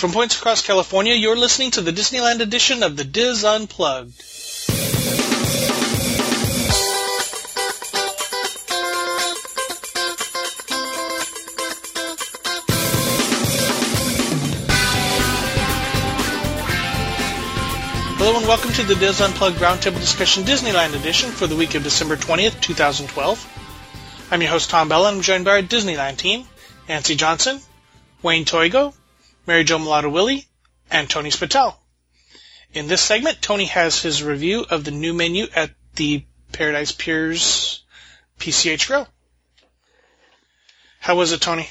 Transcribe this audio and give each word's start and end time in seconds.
From 0.00 0.12
points 0.12 0.34
across 0.34 0.62
California, 0.62 1.12
you're 1.12 1.36
listening 1.36 1.72
to 1.72 1.82
the 1.82 1.92
Disneyland 1.92 2.40
edition 2.40 2.82
of 2.82 2.96
the 2.96 3.04
Dis 3.04 3.44
Unplugged. 3.44 4.14
Hello 18.16 18.38
and 18.38 18.48
welcome 18.48 18.72
to 18.72 18.82
the 18.84 18.94
Dis 18.94 19.20
Unplugged 19.20 19.58
Roundtable 19.58 20.00
Discussion 20.00 20.44
Disneyland 20.44 20.98
edition 20.98 21.30
for 21.30 21.46
the 21.46 21.56
week 21.56 21.74
of 21.74 21.82
December 21.82 22.16
20th, 22.16 22.58
2012. 22.62 24.28
I'm 24.30 24.40
your 24.40 24.50
host 24.50 24.70
Tom 24.70 24.88
Bella 24.88 25.08
and 25.08 25.18
I'm 25.18 25.22
joined 25.22 25.44
by 25.44 25.50
our 25.56 25.62
Disneyland 25.62 26.16
team, 26.16 26.46
Nancy 26.88 27.16
Johnson, 27.16 27.60
Wayne 28.22 28.46
Toigo, 28.46 28.94
Mary 29.46 29.64
Jo 29.64 29.78
Mulatto 29.78 30.08
Willie, 30.08 30.46
and 30.90 31.08
Tony 31.08 31.30
Spittell. 31.30 31.74
In 32.72 32.86
this 32.86 33.00
segment, 33.00 33.42
Tony 33.42 33.66
has 33.66 34.00
his 34.00 34.22
review 34.22 34.64
of 34.68 34.84
the 34.84 34.90
new 34.90 35.12
menu 35.12 35.46
at 35.54 35.70
the 35.96 36.24
Paradise 36.52 36.92
Piers 36.92 37.84
PCH 38.38 38.86
Grill. 38.86 39.08
How 41.00 41.16
was 41.16 41.32
it, 41.32 41.40
Tony? 41.40 41.68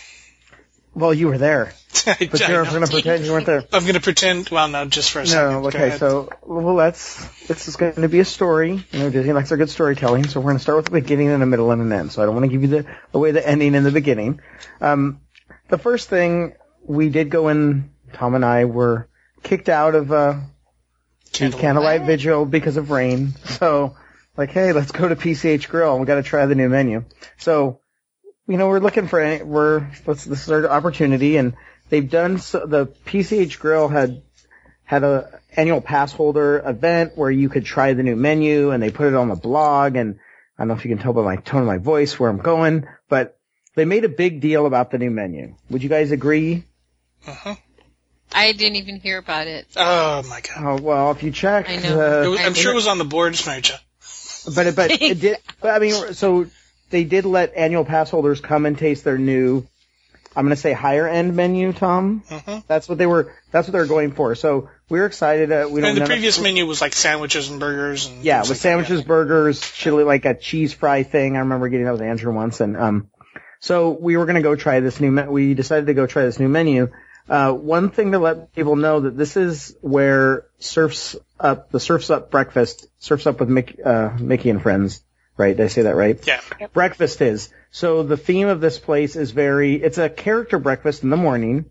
Well, 0.94 1.14
you 1.14 1.28
were 1.28 1.38
there. 1.38 1.74
But 2.06 2.48
you're 2.48 2.66
going 2.66 2.82
to 2.82 2.88
pretend 2.88 3.26
you 3.26 3.32
weren't 3.32 3.46
there. 3.46 3.64
I'm 3.72 3.84
going 3.84 3.94
to 3.94 4.02
pretend. 4.02 4.50
Well, 4.50 4.68
no, 4.68 4.86
just 4.86 5.12
for 5.12 5.20
a 5.20 5.28
second. 5.28 5.62
No, 5.62 5.68
okay, 5.68 5.98
so, 5.98 6.30
well, 6.44 6.74
let's, 6.74 7.28
this 7.48 7.68
is 7.68 7.76
going 7.76 7.94
to 7.94 8.10
be 8.10 8.20
a 8.20 8.26
story. 8.26 8.84
You 8.92 9.00
know, 9.00 9.10
Disney 9.10 9.34
likes 9.34 9.50
their 9.50 9.58
good 9.58 9.70
storytelling, 9.70 10.28
so 10.28 10.40
we're 10.40 10.48
going 10.48 10.58
to 10.58 10.62
start 10.62 10.78
with 10.78 10.86
the 10.86 10.92
beginning 10.92 11.30
and 11.30 11.42
the 11.42 11.46
middle 11.46 11.70
and 11.72 11.82
an 11.82 11.92
end. 11.92 12.12
So 12.12 12.22
I 12.22 12.26
don't 12.26 12.36
want 12.36 12.46
to 12.46 12.52
give 12.52 12.62
you 12.62 12.68
the, 12.68 12.86
away 13.14 13.32
the 13.32 13.48
ending 13.48 13.76
in 13.76 13.84
the 13.84 13.92
beginning. 13.92 14.40
Um, 14.82 15.22
the 15.68 15.78
first 15.78 16.10
thing, 16.10 16.54
we 16.90 17.10
did 17.10 17.30
go 17.30 17.50
in, 17.50 17.92
Tom 18.14 18.34
and 18.34 18.44
I 18.44 18.66
were 18.66 19.08
kicked 19.44 19.70
out 19.70 19.94
of, 19.94 20.12
uh, 20.12 20.40
Candlelight. 21.32 21.62
candlelight 21.62 22.02
vigil 22.02 22.46
because 22.46 22.78
of 22.78 22.90
rain. 22.90 23.36
So, 23.46 23.96
like, 24.36 24.50
hey, 24.50 24.74
let's 24.74 24.92
go 24.92 25.08
to 25.08 25.16
PCH 25.16 25.70
Grill. 25.70 26.00
We 26.00 26.08
got 26.08 26.16
to 26.16 26.24
try 26.24 26.48
the 26.48 26.56
new 26.56 26.68
menu. 26.68 27.06
So, 27.38 27.82
you 28.48 28.58
know, 28.58 28.68
we're 28.68 28.80
looking 28.80 29.08
for 29.08 29.20
any, 29.20 29.44
we're 29.44 29.88
let's, 30.08 30.26
this 30.26 30.44
is 30.44 30.50
our 30.50 30.68
opportunity, 30.68 31.38
and 31.38 31.54
they've 31.90 32.10
done 32.10 32.40
so, 32.40 32.66
the 32.66 32.88
PCH 32.88 33.60
Grill 33.60 33.88
had 33.88 34.24
had 34.84 35.04
a 35.04 35.40
annual 35.56 35.82
pass 35.82 36.12
holder 36.12 36.58
event 36.66 37.12
where 37.16 37.30
you 37.30 37.50
could 37.50 37.66
try 37.66 37.94
the 37.94 38.02
new 38.02 38.16
menu, 38.16 38.72
and 38.72 38.82
they 38.82 38.90
put 38.90 39.08
it 39.08 39.14
on 39.14 39.30
the 39.30 39.36
blog. 39.36 39.96
And 39.96 40.20
I 40.58 40.64
don't 40.64 40.70
know 40.70 40.74
if 40.74 40.86
you 40.86 40.90
can 40.90 40.98
tell 40.98 41.14
by 41.14 41.22
my 41.22 41.36
tone 41.36 41.62
of 41.62 41.68
my 41.68 41.78
voice 41.78 42.20
where 42.20 42.32
I'm 42.32 42.40
going, 42.40 42.88
but 43.08 43.38
they 43.76 43.86
made 43.86 44.06
a 44.06 44.10
big 44.10 44.42
deal 44.42 44.66
about 44.66 44.90
the 44.90 44.98
new 44.98 45.12
menu. 45.12 45.56
Would 45.70 45.84
you 45.84 45.90
guys 45.90 46.12
agree? 46.12 46.64
Uh-huh. 47.28 47.56
I 48.32 48.52
didn't 48.52 48.76
even 48.78 49.00
hear 49.00 49.18
about 49.18 49.48
it. 49.48 49.68
Oh 49.76 50.24
my 50.30 50.42
god. 50.42 50.64
Oh 50.64 50.82
well, 50.82 51.12
if 51.12 51.24
you 51.24 51.32
check, 51.32 51.70
I 51.70 51.78
know. 51.78 52.00
uh, 52.00 52.24
It 52.24 52.28
was, 52.28 52.40
I'm 52.40 52.52
I- 52.52 52.56
sure 52.56 52.72
it 52.72 52.76
was 52.76 52.88
on 52.88 52.98
the 53.00 53.06
boards, 53.06 53.46
Mary 53.46 53.62
But 54.56 54.68
it, 54.68 54.76
but 54.76 54.92
it 55.02 55.20
did. 55.20 55.38
But 55.62 55.72
I 55.76 55.80
mean, 55.80 56.14
so 56.14 56.46
they 56.92 57.04
did 57.04 57.26
let 57.26 57.54
annual 57.56 57.86
pass 57.86 58.10
holders 58.10 58.40
come 58.40 58.66
and 58.66 58.78
taste 58.78 59.04
their 59.04 59.18
new. 59.18 59.66
I'm 60.36 60.46
going 60.46 60.56
to 60.56 60.62
say 60.62 60.74
higher 60.74 61.08
end 61.08 61.36
menu, 61.36 61.74
Tom. 61.74 62.24
Mhm. 62.30 62.64
That's 62.68 62.88
what 62.88 63.00
they 63.00 63.08
were. 63.08 63.34
That's 63.52 63.68
what 63.68 63.74
they 63.74 63.80
were 63.80 63.88
going 63.88 64.12
for. 64.12 64.36
So 64.36 64.70
we 64.88 65.00
were 65.00 65.08
excited. 65.08 65.52
Uh, 65.52 65.68
we 65.70 65.82
don't. 65.82 65.90
And 65.90 65.98
the 65.98 66.02
none 66.02 66.04
of- 66.04 66.08
previous 66.10 66.40
menu 66.40 66.68
was 66.68 66.82
like 66.82 66.94
sandwiches 66.94 67.50
and 67.50 67.60
burgers 67.60 68.06
and 68.06 68.24
Yeah, 68.24 68.42
with 68.42 68.50
like 68.50 68.58
that, 68.58 68.62
sandwiches, 68.62 69.02
burgers, 69.04 69.60
chili, 69.72 70.04
like 70.04 70.26
a 70.26 70.36
cheese 70.36 70.72
fry 70.72 71.02
thing. 71.02 71.36
I 71.36 71.40
remember 71.40 71.68
getting 71.68 71.86
that 71.88 71.94
with 71.94 72.02
Andrew 72.04 72.32
once, 72.32 72.62
and 72.62 72.78
um, 72.78 73.10
so 73.60 73.90
we 73.90 74.18
were 74.18 74.26
going 74.26 74.36
to 74.36 74.42
go 74.44 74.56
try 74.56 74.80
this 74.82 75.00
new. 75.00 75.10
Me- 75.12 75.24
we 75.28 75.54
decided 75.56 75.88
to 75.88 75.96
go 75.96 76.06
try 76.06 76.24
this 76.26 76.40
new 76.40 76.48
menu. 76.48 76.90
Uh, 77.30 77.54
one 77.54 77.92
thing 77.92 78.14
to 78.14 78.20
let 78.20 78.54
people 78.56 78.76
know 78.76 79.02
that 79.02 79.16
this 79.16 79.38
is 79.38 79.76
where 79.82 80.48
Surfs 80.58 81.16
Up, 81.40 81.70
the 81.70 81.80
Surfs 81.80 82.10
Up 82.10 82.32
breakfast, 82.32 82.88
Surfs 82.98 83.28
Up 83.28 83.40
with 83.40 83.50
Mickey, 83.50 83.84
uh, 83.84 84.18
Mickey 84.18 84.50
and 84.50 84.62
Friends, 84.62 85.04
right? 85.38 85.56
Did 85.56 85.64
I 85.64 85.68
say 85.68 85.84
that 85.84 85.96
right? 85.96 86.20
Yeah. 86.26 86.42
breakfast 86.74 87.22
is. 87.22 87.50
So 87.70 88.02
the 88.02 88.18
theme 88.18 88.48
of 88.48 88.62
this 88.62 88.80
place 88.80 89.16
is 89.16 89.30
very, 89.30 89.76
it's 89.76 90.00
a 90.00 90.10
character 90.10 90.58
breakfast 90.58 91.04
in 91.04 91.12
the 91.12 91.18
morning, 91.18 91.66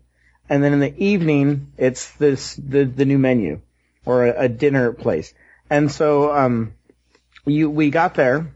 and 0.47 0.63
then 0.63 0.71
in 0.71 0.79
the 0.79 0.97
evening, 0.97 1.73
it's 1.77 2.09
this, 2.13 2.55
the, 2.55 2.85
the 2.85 3.03
new 3.03 3.17
menu, 3.17 3.59
or 4.05 4.27
a, 4.27 4.43
a 4.43 4.49
dinner 4.49 4.93
place. 4.93 5.33
And 5.69 5.91
so, 5.91 6.33
um, 6.33 6.73
you, 7.45 7.69
we 7.69 7.89
got 7.89 8.15
there. 8.15 8.55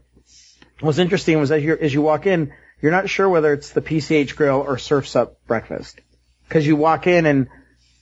What's 0.80 0.98
interesting 0.98 1.38
was 1.38 1.52
as 1.52 1.62
you, 1.62 1.76
as 1.76 1.92
you 1.92 2.00
walk 2.00 2.26
in, 2.26 2.54
you're 2.80 2.92
not 2.92 3.10
sure 3.10 3.28
whether 3.28 3.52
it's 3.52 3.70
the 3.70 3.82
PCH 3.82 4.36
Grill 4.36 4.60
or 4.60 4.78
Surfs 4.78 5.16
Up 5.16 5.44
breakfast. 5.46 6.00
Cause 6.48 6.66
you 6.66 6.76
walk 6.76 7.06
in 7.06 7.26
and 7.26 7.48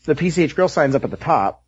the 0.05 0.15
PCH 0.15 0.55
Grill 0.55 0.69
sign's 0.69 0.95
up 0.95 1.05
at 1.05 1.11
the 1.11 1.17
top, 1.17 1.63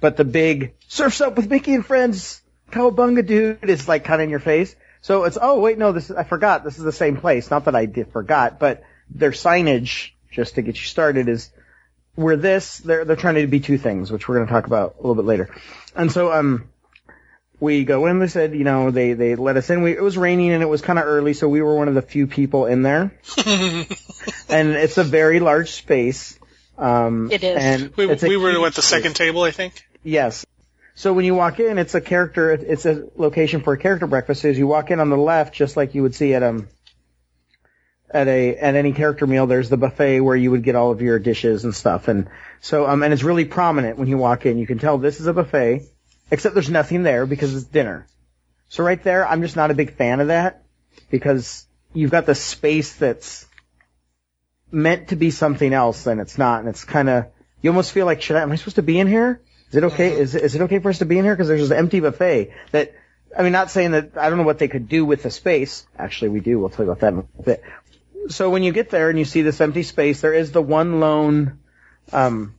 but 0.00 0.16
the 0.16 0.24
big 0.24 0.74
Surfs 0.88 1.20
Up 1.20 1.36
with 1.36 1.50
Mickey 1.50 1.74
and 1.74 1.84
Friends, 1.84 2.40
Cowabunga 2.70 3.26
dude 3.26 3.68
is 3.68 3.88
like 3.88 4.04
kind 4.04 4.20
of 4.20 4.24
in 4.24 4.30
your 4.30 4.38
face. 4.38 4.74
So 5.00 5.24
it's, 5.24 5.36
oh 5.40 5.60
wait, 5.60 5.76
no, 5.76 5.92
this, 5.92 6.10
I 6.10 6.24
forgot, 6.24 6.64
this 6.64 6.78
is 6.78 6.84
the 6.84 6.92
same 6.92 7.16
place. 7.16 7.50
Not 7.50 7.66
that 7.66 7.74
I 7.74 7.86
did 7.86 8.12
forgot, 8.12 8.58
but 8.58 8.84
their 9.10 9.32
signage, 9.32 10.12
just 10.30 10.54
to 10.54 10.62
get 10.62 10.76
you 10.76 10.84
started, 10.84 11.28
is, 11.28 11.50
where 12.14 12.36
this, 12.36 12.78
they're, 12.78 13.04
they're 13.04 13.16
trying 13.16 13.34
to 13.34 13.46
be 13.46 13.60
two 13.60 13.78
things, 13.78 14.10
which 14.10 14.28
we're 14.28 14.36
going 14.36 14.46
to 14.46 14.52
talk 14.52 14.66
about 14.66 14.94
a 14.94 15.00
little 15.00 15.16
bit 15.16 15.24
later. 15.24 15.50
And 15.96 16.12
so, 16.12 16.32
um, 16.32 16.70
we 17.64 17.84
go 17.84 18.06
in, 18.06 18.20
they 18.20 18.28
said, 18.28 18.54
you 18.54 18.62
know, 18.62 18.92
they, 18.92 19.14
they 19.14 19.34
let 19.34 19.56
us 19.56 19.68
in. 19.70 19.82
We, 19.82 19.92
it 19.92 20.02
was 20.02 20.16
raining 20.16 20.52
and 20.52 20.62
it 20.62 20.66
was 20.68 20.82
kind 20.82 20.98
of 20.98 21.04
early, 21.06 21.34
so 21.34 21.48
we 21.48 21.60
were 21.62 21.74
one 21.76 21.88
of 21.88 21.94
the 21.94 22.02
few 22.02 22.26
people 22.28 22.66
in 22.66 22.82
there. 22.82 23.12
and 23.46 24.70
it's 24.70 24.98
a 24.98 25.04
very 25.04 25.40
large 25.40 25.70
space. 25.72 26.38
Um, 26.78 27.30
It 27.32 27.42
is. 27.42 27.56
And 27.56 27.96
We, 27.96 28.06
we 28.06 28.36
were 28.36 28.66
at 28.66 28.74
the 28.74 28.82
space. 28.82 28.84
second 28.84 29.16
table, 29.16 29.42
I 29.42 29.50
think. 29.50 29.84
Yes. 30.04 30.46
So 30.94 31.12
when 31.12 31.24
you 31.24 31.34
walk 31.34 31.58
in, 31.58 31.78
it's 31.78 31.94
a 31.96 32.00
character. 32.00 32.52
It's 32.52 32.86
a 32.86 33.08
location 33.16 33.62
for 33.62 33.72
a 33.72 33.78
character 33.78 34.06
breakfast. 34.06 34.42
So 34.42 34.50
as 34.50 34.58
you 34.58 34.68
walk 34.68 34.90
in 34.92 35.00
on 35.00 35.10
the 35.10 35.16
left, 35.16 35.54
just 35.54 35.76
like 35.76 35.94
you 35.96 36.02
would 36.02 36.14
see 36.14 36.34
at 36.34 36.42
um 36.44 36.68
at 38.10 38.28
a 38.28 38.56
at 38.56 38.76
any 38.76 38.92
character 38.92 39.26
meal, 39.26 39.46
there's 39.48 39.68
the 39.68 39.76
buffet 39.76 40.20
where 40.20 40.36
you 40.36 40.52
would 40.52 40.62
get 40.62 40.76
all 40.76 40.92
of 40.92 41.02
your 41.02 41.18
dishes 41.18 41.64
and 41.64 41.74
stuff. 41.74 42.06
And 42.06 42.28
so 42.60 42.86
um 42.86 43.02
and 43.02 43.12
it's 43.12 43.24
really 43.24 43.44
prominent 43.44 43.98
when 43.98 44.06
you 44.06 44.18
walk 44.18 44.46
in. 44.46 44.56
You 44.58 44.68
can 44.68 44.78
tell 44.78 44.98
this 44.98 45.18
is 45.18 45.26
a 45.26 45.32
buffet, 45.32 45.82
except 46.34 46.54
there's 46.54 46.68
nothing 46.68 47.04
there 47.04 47.26
because 47.26 47.54
it's 47.54 47.64
dinner. 47.64 48.06
So 48.68 48.82
right 48.82 49.02
there, 49.02 49.26
I'm 49.26 49.40
just 49.40 49.54
not 49.54 49.70
a 49.70 49.74
big 49.74 49.94
fan 49.94 50.18
of 50.18 50.26
that 50.28 50.64
because 51.08 51.64
you've 51.92 52.10
got 52.10 52.26
the 52.26 52.34
space 52.34 52.94
that's 52.96 53.46
meant 54.72 55.08
to 55.08 55.16
be 55.16 55.30
something 55.30 55.72
else 55.72 56.08
and 56.08 56.20
it's 56.20 56.36
not, 56.36 56.58
and 56.60 56.68
it's 56.68 56.84
kind 56.84 57.08
of 57.08 57.26
you 57.62 57.70
almost 57.70 57.92
feel 57.92 58.04
like 58.04 58.20
should 58.20 58.36
I 58.36 58.42
am 58.42 58.50
I 58.50 58.56
supposed 58.56 58.76
to 58.76 58.82
be 58.82 58.98
in 58.98 59.06
here? 59.06 59.40
Is 59.70 59.76
it 59.76 59.84
okay? 59.84 60.12
Is 60.12 60.34
is 60.34 60.54
it 60.56 60.62
okay 60.62 60.80
for 60.80 60.90
us 60.90 60.98
to 60.98 61.06
be 61.06 61.18
in 61.18 61.24
here? 61.24 61.34
Because 61.34 61.48
there's 61.48 61.68
this 61.68 61.76
empty 61.76 62.00
buffet 62.00 62.52
that. 62.72 62.92
I 63.36 63.42
mean, 63.42 63.52
not 63.52 63.70
saying 63.70 63.92
that 63.92 64.18
I 64.18 64.28
don't 64.28 64.38
know 64.38 64.44
what 64.44 64.58
they 64.58 64.68
could 64.68 64.88
do 64.88 65.04
with 65.04 65.22
the 65.22 65.30
space. 65.30 65.86
Actually, 65.98 66.28
we 66.28 66.40
do. 66.40 66.58
We'll 66.58 66.70
you 66.76 66.84
about 66.84 67.00
that 67.00 67.14
in 67.14 67.26
a 67.38 67.42
bit. 67.42 67.62
So 68.28 68.50
when 68.50 68.62
you 68.62 68.72
get 68.72 68.90
there 68.90 69.08
and 69.08 69.18
you 69.18 69.24
see 69.24 69.42
this 69.42 69.60
empty 69.60 69.82
space, 69.82 70.20
there 70.20 70.34
is 70.34 70.52
the 70.52 70.62
one 70.62 71.00
lone 71.00 71.58
um, 72.12 72.54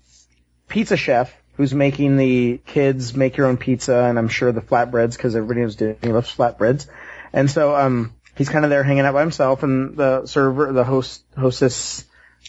pizza 0.67 0.97
chef 0.97 1.31
who's 1.57 1.73
making 1.73 2.17
the 2.17 2.59
kids 2.65 3.15
make 3.15 3.37
your 3.37 3.47
own 3.47 3.57
pizza, 3.57 3.95
and 3.95 4.17
I'm 4.17 4.27
sure 4.27 4.51
the 4.51 4.61
flatbreads 4.61 5.15
because 5.15 5.35
everybody 5.35 5.61
knows 5.61 5.75
Disney 5.75 6.11
loves 6.11 6.33
flatbreads, 6.35 6.87
and 7.33 7.49
so 7.49 7.75
um, 7.75 8.13
he's 8.37 8.49
kind 8.49 8.65
of 8.65 8.69
there 8.71 8.83
hanging 8.83 9.05
out 9.05 9.13
by 9.13 9.21
himself. 9.21 9.63
And 9.63 9.95
the 9.95 10.25
server, 10.25 10.71
the 10.73 10.83
host, 10.83 11.23
hostess, 11.37 12.03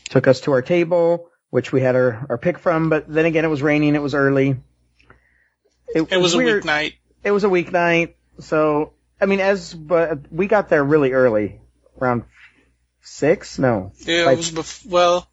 took 0.08 0.26
us 0.26 0.40
to 0.42 0.52
our 0.52 0.62
table, 0.62 1.30
which 1.50 1.72
we 1.72 1.80
had 1.80 1.96
our, 1.96 2.26
our 2.28 2.38
pick 2.38 2.58
from. 2.58 2.88
But 2.90 3.06
then 3.08 3.24
again, 3.26 3.44
it 3.44 3.48
was 3.48 3.62
raining. 3.62 3.94
It 3.94 4.02
was 4.02 4.14
early. 4.14 4.56
It 5.94 6.18
was 6.18 6.34
a 6.34 6.38
weird. 6.38 6.64
weeknight. 6.64 6.94
It 7.24 7.30
was 7.30 7.44
a 7.44 7.48
weeknight, 7.48 8.14
so 8.40 8.92
I 9.20 9.26
mean, 9.26 9.40
as 9.40 9.72
but 9.72 10.30
we 10.30 10.46
got 10.46 10.68
there 10.68 10.84
really 10.84 11.12
early, 11.12 11.60
around 12.00 12.24
six. 13.02 13.58
No, 13.58 13.92
Yeah, 14.00 14.24
Like- 14.24 14.34
it 14.34 14.38
was 14.38 14.50
bef- 14.52 14.86
well. 14.86 15.28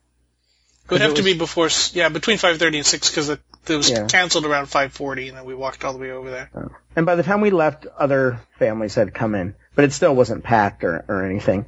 It 0.85 0.91
would 0.91 1.01
have 1.01 1.11
it 1.11 1.15
to 1.15 1.23
be 1.23 1.33
before, 1.33 1.67
s- 1.67 1.95
yeah, 1.95 2.09
between 2.09 2.37
5:30 2.37 2.77
and 2.77 2.85
6 2.85 3.09
because 3.09 3.29
it, 3.29 3.39
it 3.67 3.75
was 3.75 3.89
Yeah. 3.89 4.07
canceled 4.07 4.45
around 4.45 4.65
5:40, 4.67 5.29
and 5.29 5.37
then 5.37 5.45
we 5.45 5.55
walked 5.55 5.83
all 5.85 5.93
the 5.93 5.99
way 5.99 6.11
over 6.11 6.29
there. 6.29 6.49
and 6.95 7.05
by 7.05 7.15
the 7.15 7.23
time 7.23 7.41
we 7.41 7.49
left, 7.51 7.85
other 7.97 8.39
families 8.59 8.95
had 8.95 9.13
come 9.13 9.33
in, 9.35 9.55
but 9.75 9.85
it 9.85 9.93
still 9.93 10.13
wasn't 10.15 10.43
packed 10.43 10.83
or 10.83 11.03
or 11.07 11.23
anything. 11.25 11.65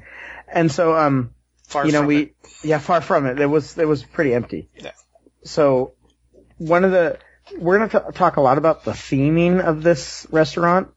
And 0.52 0.72
so, 0.72 0.96
um, 0.96 1.32
Far 1.68 1.86
you 1.86 1.92
know, 1.94 2.04
we 2.04 2.18
it. 2.22 2.36
yeah, 2.64 2.78
far 2.80 3.02
from 3.02 3.26
it. 3.26 3.40
It 3.40 3.48
was 3.48 3.78
it 3.78 3.88
was 3.88 4.04
pretty 4.04 4.34
empty. 4.34 4.70
Yeah. 4.76 4.92
So 5.44 5.94
one 6.58 6.84
of 6.84 6.92
the 6.92 7.18
we're 7.58 7.78
going 7.78 7.90
to 7.90 8.12
talk 8.12 8.38
a 8.38 8.42
lot 8.42 8.58
about 8.58 8.84
the 8.86 8.92
theming 8.92 9.62
of 9.64 9.82
this 9.84 10.26
restaurant 10.32 10.90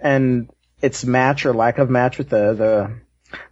and 0.00 0.48
its 0.80 1.04
match 1.04 1.44
or 1.44 1.52
lack 1.52 1.78
of 1.78 1.90
match 1.90 2.18
with 2.18 2.28
the 2.30 2.54
the 2.54 2.90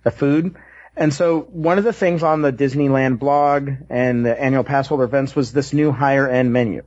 the 0.04 0.10
food. 0.10 0.56
And 0.96 1.12
so 1.12 1.40
one 1.40 1.78
of 1.78 1.84
the 1.84 1.92
things 1.92 2.22
on 2.22 2.40
the 2.40 2.52
Disneyland 2.52 3.18
blog 3.18 3.70
and 3.90 4.24
the 4.24 4.40
annual 4.40 4.64
pass 4.64 4.86
holder 4.86 5.04
events 5.04 5.36
was 5.36 5.52
this 5.52 5.72
new 5.72 5.92
higher 5.92 6.28
end 6.28 6.52
menu. 6.52 6.84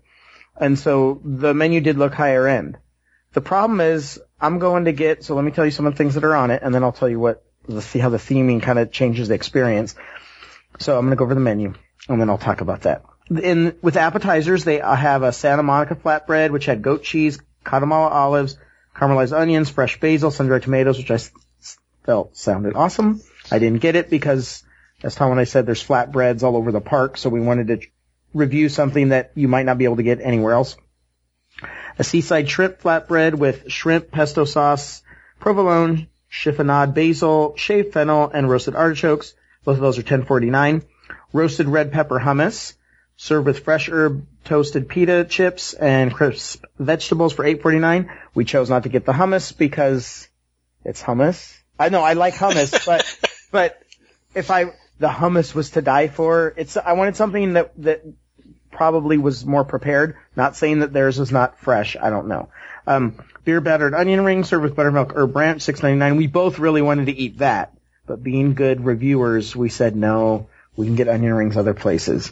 And 0.60 0.78
so 0.78 1.22
the 1.24 1.54
menu 1.54 1.80
did 1.80 1.98
look 1.98 2.14
higher 2.14 2.48
end. 2.48 2.78
The 3.34 3.42
problem 3.42 3.80
is 3.82 4.20
I'm 4.42 4.58
going 4.58 4.86
to 4.86 4.92
get, 4.92 5.24
so 5.24 5.36
let 5.36 5.46
me 5.46 5.52
tell 5.52 5.66
you 5.66 5.72
some 5.72 5.86
of 5.86 5.94
the 5.94 5.98
things 5.98 6.16
that 6.16 6.24
are 6.24 6.36
on 6.36 6.50
it 6.50 6.64
and 6.64 6.74
then 6.74 6.84
I'll 6.84 6.92
tell 6.92 7.10
you 7.10 7.20
what 7.20 7.44
the, 7.68 7.82
how 8.02 8.10
the 8.10 8.18
theming 8.18 8.64
kind 8.64 8.80
of 8.80 8.92
changes 8.92 9.28
the 9.28 9.36
experience. 9.36 9.96
So 10.80 10.98
I'm 10.98 11.06
going 11.06 11.12
to 11.12 11.16
go 11.16 11.26
over 11.26 11.36
the 11.36 11.40
menu 11.40 11.76
and 12.08 12.20
then 12.20 12.30
I'll 12.30 12.40
talk 12.40 12.62
about 12.62 12.82
that. 12.82 13.04
in 13.30 13.78
with 13.84 13.96
appetizers, 13.96 14.64
they 14.64 14.82
uh, 14.82 14.96
have 14.96 15.22
a 15.22 15.32
Santa 15.32 15.62
Monica 15.62 15.96
flatbread, 15.96 16.50
which 16.50 16.66
had 16.66 16.82
goat 16.82 17.04
cheese, 17.04 17.40
Kalamata 17.64 18.12
olives, 18.12 18.58
caramelized 18.96 19.38
onions, 19.38 19.70
fresh 19.70 20.00
basil, 20.00 20.32
sun-dried 20.32 20.64
tomatoes, 20.64 20.98
which 20.98 21.12
I 21.12 21.20
felt 22.06 22.36
sounded 22.36 22.76
awesome. 22.76 23.22
I 23.52 23.60
didn't 23.60 23.82
get 23.82 23.96
it 23.96 24.10
because, 24.10 24.64
as 25.04 25.16
Tom 25.16 25.32
and 25.32 25.40
I 25.40 25.46
said, 25.46 25.66
there's 25.66 25.84
flatbreads 25.84 26.44
all 26.44 26.56
over 26.56 26.72
the 26.72 26.82
park, 26.82 27.18
so 27.18 27.30
we 27.30 27.42
wanted 27.42 27.68
to 27.68 27.88
review 28.34 28.70
something 28.70 29.10
that 29.10 29.32
you 29.36 29.48
might 29.48 29.66
not 29.66 29.78
be 29.78 29.86
able 29.86 29.98
to 29.98 30.04
get 30.04 30.22
anywhere 30.22 30.54
else. 30.54 30.76
A 31.98 32.04
seaside 32.04 32.50
shrimp 32.50 32.80
flatbread 32.82 33.36
with 33.36 33.70
shrimp, 33.70 34.12
pesto 34.12 34.46
sauce, 34.46 35.02
provolone, 35.40 36.08
chiffonade 36.32 36.94
basil, 36.94 37.56
shaved 37.58 37.94
fennel, 37.94 38.30
and 38.34 38.50
roasted 38.50 38.76
artichokes. 38.76 39.34
Both 39.66 39.76
of 39.76 39.82
those 39.82 39.98
are 39.98 40.04
10.49. 40.04 40.84
Roasted 41.34 41.68
red 41.68 41.92
pepper 41.92 42.20
hummus, 42.20 42.74
served 43.18 43.48
with 43.48 43.60
fresh 43.60 43.90
herb 43.90 44.26
toasted 44.46 44.88
pita 44.88 45.26
chips 45.30 45.74
and 45.74 46.14
crisp 46.14 46.64
vegetables 46.78 47.34
for 47.34 47.44
8.49. 47.44 48.10
We 48.34 48.46
chose 48.46 48.70
not 48.70 48.84
to 48.84 48.90
get 48.90 49.06
the 49.06 49.12
hummus 49.12 49.56
because 49.56 50.28
it's 50.86 51.02
hummus. 51.02 51.56
I 51.78 51.90
know 51.90 52.02
I 52.02 52.14
like 52.14 52.36
hummus, 52.36 52.86
but 52.86 53.19
but 53.52 53.82
if 54.36 54.52
I 54.52 54.66
the 55.00 55.08
hummus 55.08 55.56
was 55.56 55.72
to 55.72 55.82
die 55.82 56.08
for, 56.08 56.54
it's 56.58 56.78
I 56.78 56.94
wanted 56.94 57.16
something 57.16 57.54
that 57.54 57.72
that 57.82 58.04
probably 58.72 59.18
was 59.18 59.46
more 59.46 59.64
prepared. 59.64 60.16
Not 60.36 60.56
saying 60.56 60.80
that 60.80 60.94
theirs 60.94 61.20
was 61.20 61.32
not 61.32 61.60
fresh. 61.60 61.96
I 62.00 62.10
don't 62.10 62.28
know. 62.28 62.50
Um, 62.86 63.16
beer 63.44 63.62
battered 63.62 63.94
onion 63.94 64.24
rings 64.24 64.50
served 64.50 64.64
with 64.64 64.76
buttermilk 64.76 65.14
herb 65.16 65.34
branch, 65.34 65.62
six 65.62 65.82
ninety 65.82 65.98
nine. 65.98 66.18
We 66.18 66.28
both 66.28 66.60
really 66.60 66.82
wanted 66.82 67.06
to 67.08 67.16
eat 67.16 67.40
that, 67.40 67.78
but 68.06 68.24
being 68.24 68.54
good 68.54 68.84
reviewers, 68.86 69.56
we 69.56 69.70
said 69.70 69.96
no. 69.96 70.48
We 70.76 70.86
can 70.86 70.96
get 70.96 71.08
onion 71.08 71.34
rings 71.34 71.58
other 71.58 71.74
places. 71.74 72.32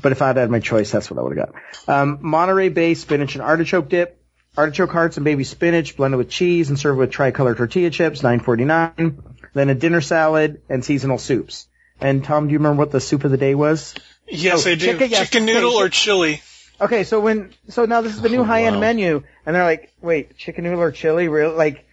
But 0.00 0.12
if 0.12 0.22
I'd 0.22 0.36
had 0.36 0.50
my 0.50 0.60
choice, 0.60 0.92
that's 0.92 1.10
what 1.10 1.18
I 1.18 1.22
would 1.22 1.36
have 1.36 1.52
got. 1.52 1.92
Um, 2.02 2.18
Monterey 2.20 2.68
Bay 2.68 2.94
spinach 2.94 3.34
and 3.34 3.42
artichoke 3.42 3.88
dip, 3.88 4.22
artichoke 4.56 4.92
hearts 4.92 5.16
and 5.16 5.24
baby 5.24 5.42
spinach 5.42 5.96
blended 5.96 6.18
with 6.18 6.30
cheese 6.30 6.68
and 6.68 6.78
served 6.78 6.98
with 6.98 7.10
tricolor 7.10 7.56
tortilla 7.56 7.90
chips, 7.90 8.22
nine 8.22 8.40
forty 8.40 8.64
nine. 8.64 9.22
Then 9.54 9.68
a 9.70 9.74
dinner 9.74 10.00
salad 10.00 10.62
and 10.68 10.84
seasonal 10.84 11.18
soups. 11.18 11.66
And 12.00 12.22
Tom, 12.24 12.46
do 12.46 12.52
you 12.52 12.58
remember 12.58 12.78
what 12.78 12.92
the 12.92 13.00
soup 13.00 13.24
of 13.24 13.30
the 13.30 13.36
day 13.36 13.54
was? 13.54 13.94
Yes, 14.28 14.66
Oh, 14.66 14.70
I 14.70 14.74
do. 14.74 14.86
chicken- 14.86 15.10
yes, 15.10 15.20
Chicken 15.30 15.46
noodle 15.46 15.72
or 15.74 15.88
chili. 15.88 16.42
Okay, 16.80 17.02
so 17.02 17.18
when 17.18 17.52
so 17.68 17.86
now 17.86 18.02
this 18.02 18.14
is 18.14 18.20
the 18.22 18.28
new 18.28 18.40
Oh, 18.42 18.44
high 18.44 18.64
end 18.64 18.76
wow. 18.76 18.80
menu, 18.82 19.22
and 19.44 19.56
they're 19.56 19.64
like, 19.64 19.92
wait, 20.00 20.36
chicken 20.38 20.62
noodle 20.64 20.80
or 20.82 20.92
chili? 20.92 21.26
Real 21.28 21.52
like, 21.52 21.84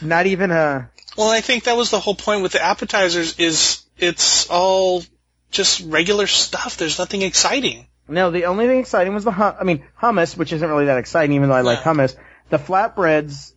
not 0.00 0.26
even 0.26 0.50
a. 0.50 0.90
Well, 1.16 1.28
I 1.28 1.40
think 1.42 1.64
that 1.64 1.76
was 1.76 1.90
the 1.90 2.00
whole 2.00 2.14
point 2.14 2.42
with 2.42 2.52
the 2.52 2.62
appetizers 2.64 3.38
is 3.38 3.82
it's 3.98 4.48
all 4.48 5.02
just 5.50 5.82
regular 5.86 6.26
stuff. 6.26 6.76
There's 6.78 6.98
nothing 6.98 7.20
exciting. 7.22 7.86
No, 8.08 8.30
the 8.30 8.46
only 8.46 8.66
thing 8.66 8.80
exciting 8.80 9.14
was 9.14 9.24
the 9.24 9.30
hum- 9.30 9.56
I 9.60 9.64
mean 9.64 9.84
hummus, 10.00 10.36
which 10.36 10.52
isn't 10.54 10.68
really 10.68 10.86
that 10.86 10.98
exciting, 10.98 11.36
even 11.36 11.48
though 11.50 11.54
I 11.54 11.60
like 11.60 11.80
hummus. 11.80 12.16
The 12.50 12.58
flatbreads 12.58 13.52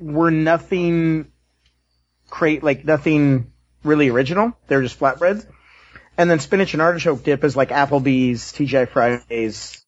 were 0.00 0.30
nothing, 0.30 1.30
crate 2.28 2.62
like 2.62 2.84
nothing 2.84 3.52
really 3.84 4.08
original. 4.08 4.52
They're 4.66 4.82
just 4.82 4.98
flatbreads. 4.98 5.46
And 6.16 6.30
then 6.30 6.40
spinach 6.40 6.72
and 6.72 6.82
artichoke 6.82 7.22
dip 7.22 7.44
is 7.44 7.56
like 7.56 7.70
Applebee's, 7.70 8.52
TGI 8.52 8.88
Fridays. 8.88 9.84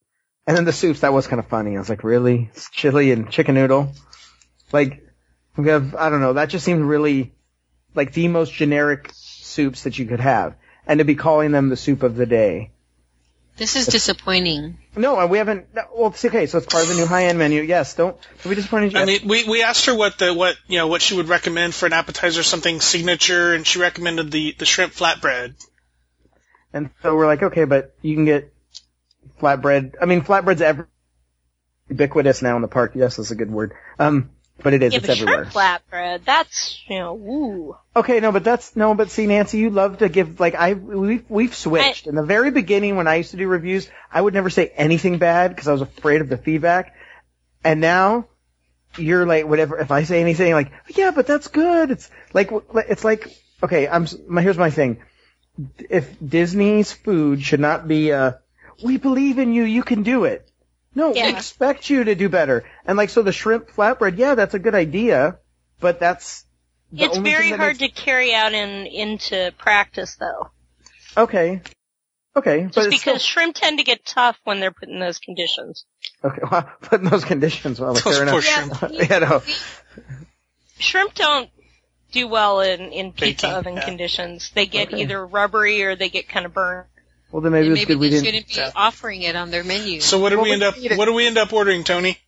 And 0.47 0.57
then 0.57 0.65
the 0.65 0.73
soups, 0.73 1.01
that 1.01 1.13
was 1.13 1.27
kind 1.27 1.41
of 1.41 1.49
funny. 1.49 1.77
I 1.77 1.79
was 1.79 1.89
like, 1.89 2.05
really? 2.05 2.51
It's 2.53 2.71
chili 2.71 3.13
and 3.13 3.31
chicken 3.31 3.55
noodle? 3.55 3.93
Like, 4.73 5.07
I 5.59 5.63
don't 5.63 6.21
know, 6.21 6.35
that 6.35 6.49
just 6.49 6.65
seemed 6.65 6.85
really 6.85 7.35
like 7.95 8.13
the 8.13 8.29
most 8.29 8.53
generic 8.53 9.11
soups 9.13 9.83
that 9.83 9.99
you 9.99 10.07
could 10.07 10.21
have. 10.21 10.55
And 10.87 10.99
to 10.99 11.05
be 11.05 11.17
calling 11.17 11.53
them 11.53 11.69
the 11.69 11.77
soup 11.77 12.03
of 12.03 12.17
the 12.17 12.27
day. 12.27 12.71
This 13.61 13.77
is 13.77 13.89
disappointing. 13.89 14.79
No, 14.97 15.21
uh, 15.21 15.27
we 15.27 15.37
haven't. 15.37 15.75
no, 15.75 15.83
Well, 15.95 16.09
it's 16.09 16.25
okay. 16.25 16.47
So 16.47 16.57
it's 16.57 16.67
part 16.67 16.85
of 16.85 16.89
the 16.89 16.95
new 16.95 17.05
high-end 17.05 17.39
menu. 17.39 17.61
Yes, 17.61 17.93
don't, 17.95 18.17
don't 18.43 18.49
be 18.49 18.55
disappointed. 18.55 18.97
I 18.97 19.05
mean, 19.05 19.29
we 19.29 19.45
we 19.45 19.63
asked 19.63 19.85
her 19.85 19.95
what 19.95 20.17
the 20.17 20.33
what 20.33 20.57
you 20.67 20.79
know 20.79 20.87
what 20.87 21.03
she 21.03 21.15
would 21.15 21.29
recommend 21.29 21.75
for 21.75 21.85
an 21.85 21.93
appetizer, 21.93 22.43
something 22.43 22.81
signature, 22.81 23.53
and 23.53 23.67
she 23.67 23.79
recommended 23.79 24.31
the 24.31 24.57
the 24.59 24.65
shrimp 24.65 24.95
flatbread. 24.95 25.57
and 26.73 26.89
so 27.03 27.15
we're 27.15 27.27
like, 27.27 27.43
okay, 27.43 27.65
but 27.65 27.95
you 28.01 28.15
can 28.15 28.25
get 28.25 28.51
flatbread. 29.43 29.97
I 30.01 30.07
mean, 30.07 30.23
flatbread's 30.23 30.63
ever 30.63 30.89
ubiquitous 31.91 32.41
now 32.41 32.57
in 32.57 32.63
the 32.63 32.69
park. 32.69 32.93
Yes, 32.95 33.19
that's 33.19 33.31
a 33.31 33.37
good 33.37 33.51
word. 33.51 33.75
Um, 33.99 34.31
but 34.63 34.75
it 34.75 34.83
is. 34.83 34.93
Yeah, 34.93 34.99
it's 34.99 35.07
but 35.07 35.19
everywhere. 35.19 35.51
shrimp 35.51 35.53
flatbread, 35.53 36.25
that's, 36.25 36.81
you 36.89 36.99
know, 36.99 37.15
woo. 37.15 37.77
Okay, 37.95 38.21
no, 38.21 38.33
but 38.33 38.45
that's 38.45 38.77
no, 38.77 38.95
but 38.95 39.11
see, 39.11 39.27
Nancy, 39.27 39.59
you 39.59 39.71
love 39.71 39.99
to 39.99 40.09
give 40.09 40.41
like 40.41 40.55
I 40.55 40.75
we've 40.75 41.25
we've 41.29 41.55
switched. 41.55 42.07
In 42.07 42.15
the 42.15 42.23
very 42.23 42.51
beginning, 42.51 42.97
when 42.97 43.07
I 43.07 43.17
used 43.17 43.33
to 43.33 43.37
do 43.37 43.49
reviews, 43.49 43.89
I 44.13 44.21
would 44.21 44.35
never 44.35 44.51
say 44.51 44.69
anything 44.69 45.19
bad 45.19 45.49
because 45.49 45.69
I 45.69 45.73
was 45.73 45.83
afraid 45.83 46.21
of 46.21 46.29
the 46.29 46.37
feedback. 46.37 46.95
And 47.63 47.81
now 47.81 48.27
you're 48.97 49.27
like, 49.27 49.47
whatever. 49.47 49.79
If 49.79 49.91
I 49.91 50.05
say 50.05 50.21
anything, 50.21 50.53
like, 50.53 50.73
yeah, 50.89 51.11
but 51.11 51.27
that's 51.27 51.49
good. 51.49 51.91
It's 51.91 52.11
like 52.33 52.51
it's 52.75 53.05
like 53.05 53.29
okay. 53.63 53.89
I'm 53.89 54.07
my 54.27 54.43
here's 54.43 54.59
my 54.59 54.71
thing. 54.71 55.03
If 55.91 56.17
Disney's 56.27 56.93
food 56.93 57.43
should 57.43 57.61
not 57.61 57.87
be 57.87 58.13
uh, 58.13 58.33
we 58.83 58.97
believe 58.97 59.39
in 59.39 59.53
you, 59.53 59.65
you 59.65 59.83
can 59.83 60.03
do 60.03 60.25
it. 60.25 60.50
No, 60.95 61.11
we 61.11 61.23
expect 61.23 61.89
you 61.89 62.05
to 62.05 62.15
do 62.15 62.29
better. 62.29 62.65
And 62.85 62.97
like, 62.99 63.11
so 63.11 63.23
the 63.23 63.33
shrimp 63.33 63.69
flatbread, 63.71 64.19
yeah, 64.19 64.35
that's 64.35 64.55
a 64.55 64.59
good 64.59 64.75
idea, 64.75 65.39
but 65.79 66.01
that's 66.01 66.45
the 66.93 67.05
It's 67.05 67.17
only 67.17 67.31
very 67.31 67.43
thing 67.45 67.51
that 67.53 67.61
hard 67.61 67.81
makes- 67.81 67.95
to 67.95 68.03
carry 68.03 68.35
out 68.35 68.53
in 68.53 68.87
into 68.87 69.53
practice, 69.59 70.17
though. 70.17 70.51
Okay. 71.17 71.63
Okay. 72.37 72.63
Just 72.65 72.75
but 72.75 72.85
because 72.91 73.01
still, 73.01 73.19
shrimp 73.19 73.57
tend 73.57 73.79
to 73.79 73.85
get 73.85 74.05
tough 74.05 74.39
when 74.45 74.61
they're 74.61 74.71
put 74.73 74.89
in 74.89 74.99
those 75.01 75.19
conditions. 75.19 75.85
okay, 76.25 76.43
well, 76.51 76.69
put 76.83 77.01
in 77.03 77.09
those 77.09 77.25
conditions. 77.25 77.81
Well, 77.81 77.95
Those 77.95 78.03
fair 78.19 78.27
poor 78.27 78.41
enough. 78.41 78.45
shrimp. 78.79 78.93
yeah, 79.11 79.19
no. 79.21 79.43
Shrimp 80.79 81.15
don't 81.15 81.51
do 82.13 82.27
well 82.27 82.61
in, 82.61 82.81
in 82.93 83.13
pizza 83.13 83.47
Baking, 83.47 83.57
oven 83.59 83.75
yeah. 83.77 83.85
conditions. 83.85 84.51
They 84.55 84.67
get 84.67 84.89
Okay. 84.89 85.03
either 85.03 85.25
rubbery 85.25 85.83
or 85.85 85.95
they 85.97 86.09
get 86.09 86.29
kind 86.29 86.47
of 86.47 86.55
burnt. 86.55 86.87
Well, 87.33 87.41
then 87.43 87.53
maybe 87.53 87.67
And 87.69 87.77
it's 87.77 87.81
maybe 87.83 87.95
good 87.95 88.01
we 88.01 88.09
they 88.09 88.21
didn't. 88.23 88.47
shouldn't 88.49 88.49
be 88.73 88.79
offering 88.79 89.23
it 89.23 89.37
on 89.37 89.51
their 89.51 89.63
menu. 89.65 90.01
So 90.01 90.19
what 90.19 90.31
did 90.31 90.37
Well, 90.37 90.45
we 90.45 90.51
we 90.51 90.55
end 90.55 90.63
up? 90.63 90.75
it. 90.79 90.97
What 90.99 91.05
did 91.07 91.15
we 91.15 91.27
end 91.27 91.39
up 91.39 91.53
ordering, 91.53 91.85
Tony, 91.85 92.19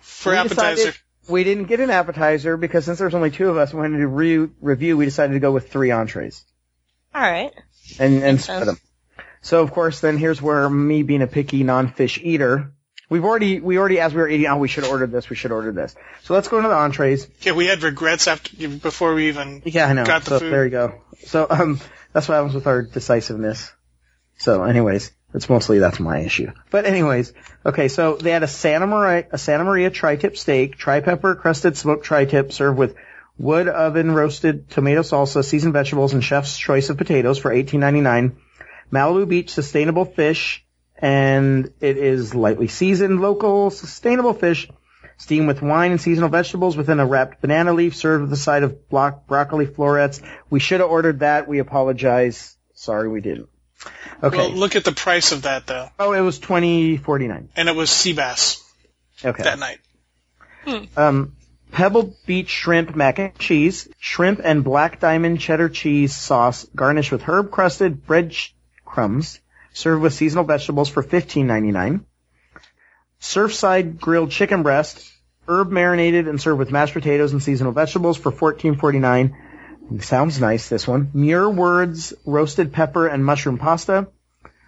for 0.00 0.32
we 0.32 0.38
appetizer? 0.38 0.74
decided 0.76 0.94
we 1.28 1.44
didn't 1.44 1.64
get 1.64 1.80
an 1.80 1.90
appetizer 1.90 2.56
because 2.56 2.84
since 2.86 2.98
there's 2.98 3.14
only 3.14 3.30
two 3.30 3.48
of 3.50 3.56
us, 3.56 3.72
we 3.72 3.80
wanted 3.80 3.98
to 3.98 4.08
re- 4.08 4.48
review. 4.60 4.96
We 4.96 5.04
decided 5.04 5.34
to 5.34 5.40
go 5.40 5.52
with 5.52 5.70
three 5.70 5.90
entrees 5.90 6.42
All 7.14 7.20
right. 7.22 7.52
and 7.98 8.14
and 8.14 8.22
Makes 8.38 8.44
split 8.44 8.66
them. 8.66 8.78
So 9.42 9.62
of 9.62 9.70
course, 9.70 10.00
then 10.00 10.18
here's 10.18 10.42
where 10.42 10.68
me 10.68 11.02
being 11.04 11.22
a 11.22 11.26
picky 11.28 11.62
non-fish 11.62 12.18
eater. 12.22 12.72
We've 13.10 13.24
already, 13.24 13.58
we 13.60 13.78
already, 13.78 14.00
as 14.00 14.12
we 14.12 14.20
were 14.20 14.28
eating, 14.28 14.46
oh, 14.48 14.58
we 14.58 14.68
should 14.68 14.84
order 14.84 15.06
this, 15.06 15.30
we 15.30 15.36
should 15.36 15.50
order 15.52 15.72
this. 15.72 15.94
So 16.24 16.34
let's 16.34 16.48
go 16.48 16.58
into 16.58 16.68
the 16.68 16.74
entrees. 16.74 17.26
Yeah, 17.40 17.52
we 17.52 17.64
had 17.66 17.82
regrets 17.82 18.26
after 18.26 18.68
before 18.68 19.14
we 19.14 19.28
even. 19.28 19.62
Yeah, 19.64 19.86
I 19.86 19.92
know. 19.94 20.04
Got 20.04 20.24
the 20.24 20.30
so 20.30 20.38
food. 20.40 20.52
there 20.52 20.64
you 20.64 20.70
go. 20.70 21.00
So 21.24 21.46
um, 21.48 21.80
that's 22.12 22.28
what 22.28 22.34
happens 22.34 22.54
with 22.54 22.66
our 22.66 22.82
decisiveness. 22.82 23.72
So, 24.38 24.62
anyways, 24.62 25.12
it's 25.34 25.48
mostly 25.48 25.78
that's 25.78 26.00
my 26.00 26.20
issue. 26.20 26.52
But 26.70 26.86
anyways, 26.86 27.32
okay. 27.66 27.88
So 27.88 28.16
they 28.16 28.30
had 28.30 28.42
a 28.42 28.48
Santa 28.48 28.86
Maria, 28.86 29.26
a 29.30 29.38
Santa 29.38 29.64
Maria 29.64 29.90
tri-tip 29.90 30.36
steak, 30.36 30.76
tri-pepper 30.76 31.34
crusted 31.34 31.76
smoked 31.76 32.04
tri-tip 32.04 32.52
served 32.52 32.78
with 32.78 32.94
wood 33.36 33.68
oven 33.68 34.12
roasted 34.12 34.70
tomato 34.70 35.02
salsa, 35.02 35.44
seasoned 35.44 35.72
vegetables, 35.72 36.14
and 36.14 36.24
chef's 36.24 36.56
choice 36.56 36.88
of 36.88 36.96
potatoes 36.96 37.38
for 37.38 37.52
eighteen 37.52 37.80
ninety 37.80 38.00
nine. 38.00 38.38
Malibu 38.90 39.28
Beach 39.28 39.50
sustainable 39.50 40.06
fish, 40.06 40.64
and 40.96 41.72
it 41.80 41.98
is 41.98 42.34
lightly 42.34 42.68
seasoned, 42.68 43.20
local 43.20 43.70
sustainable 43.70 44.32
fish 44.32 44.70
steamed 45.18 45.48
with 45.48 45.60
wine 45.60 45.90
and 45.90 46.00
seasonal 46.00 46.28
vegetables 46.28 46.76
within 46.76 47.00
a 47.00 47.06
wrapped 47.06 47.40
banana 47.40 47.72
leaf 47.74 47.96
served 47.96 48.22
with 48.22 48.32
a 48.32 48.36
side 48.36 48.62
of 48.62 48.88
block 48.88 49.26
broccoli 49.26 49.66
florets. 49.66 50.22
We 50.48 50.60
should 50.60 50.80
have 50.80 50.88
ordered 50.88 51.20
that. 51.20 51.48
We 51.48 51.58
apologize. 51.58 52.56
Sorry 52.74 53.08
we 53.08 53.20
didn't. 53.20 53.48
Okay. 54.22 54.36
Well, 54.36 54.50
look 54.50 54.74
at 54.76 54.84
the 54.84 54.92
price 54.92 55.32
of 55.32 55.42
that 55.42 55.66
though, 55.66 55.88
oh, 55.98 56.12
it 56.12 56.20
was 56.20 56.38
twenty 56.38 56.96
forty 56.96 57.28
nine. 57.28 57.48
and 57.56 57.68
it 57.68 57.76
was 57.76 57.90
sea 57.90 58.12
bass 58.12 58.62
Okay. 59.24 59.42
that 59.44 59.58
night. 59.58 59.78
Um, 60.96 61.36
Pebble 61.70 62.14
Beach 62.26 62.48
shrimp 62.48 62.94
mac 62.96 63.18
and 63.18 63.38
cheese, 63.38 63.88
shrimp 63.98 64.40
and 64.42 64.64
black 64.64 65.00
diamond 65.00 65.40
cheddar 65.40 65.68
cheese 65.68 66.14
sauce 66.16 66.66
garnished 66.74 67.12
with 67.12 67.22
herb 67.22 67.50
crusted 67.50 68.04
bread 68.06 68.34
sh- 68.34 68.50
crumbs, 68.84 69.40
served 69.72 70.02
with 70.02 70.12
seasonal 70.14 70.44
vegetables 70.44 70.88
for 70.88 71.02
fifteen 71.02 71.46
ninety 71.46 71.70
nine. 71.70 72.04
Surfside 73.20 73.98
grilled 74.00 74.30
chicken 74.30 74.62
breast, 74.62 75.10
herb 75.48 75.70
marinated 75.70 76.28
and 76.28 76.40
served 76.40 76.58
with 76.58 76.70
mashed 76.70 76.94
potatoes 76.94 77.32
and 77.32 77.42
seasonal 77.42 77.72
vegetables 77.72 78.16
for 78.16 78.30
fourteen 78.30 78.76
forty 78.76 78.98
nine. 78.98 79.36
Sounds 80.00 80.40
nice, 80.40 80.68
this 80.68 80.86
one. 80.86 81.10
Muir 81.14 81.48
Woods 81.48 82.12
roasted 82.26 82.72
pepper 82.72 83.06
and 83.06 83.24
mushroom 83.24 83.58
pasta. 83.58 84.08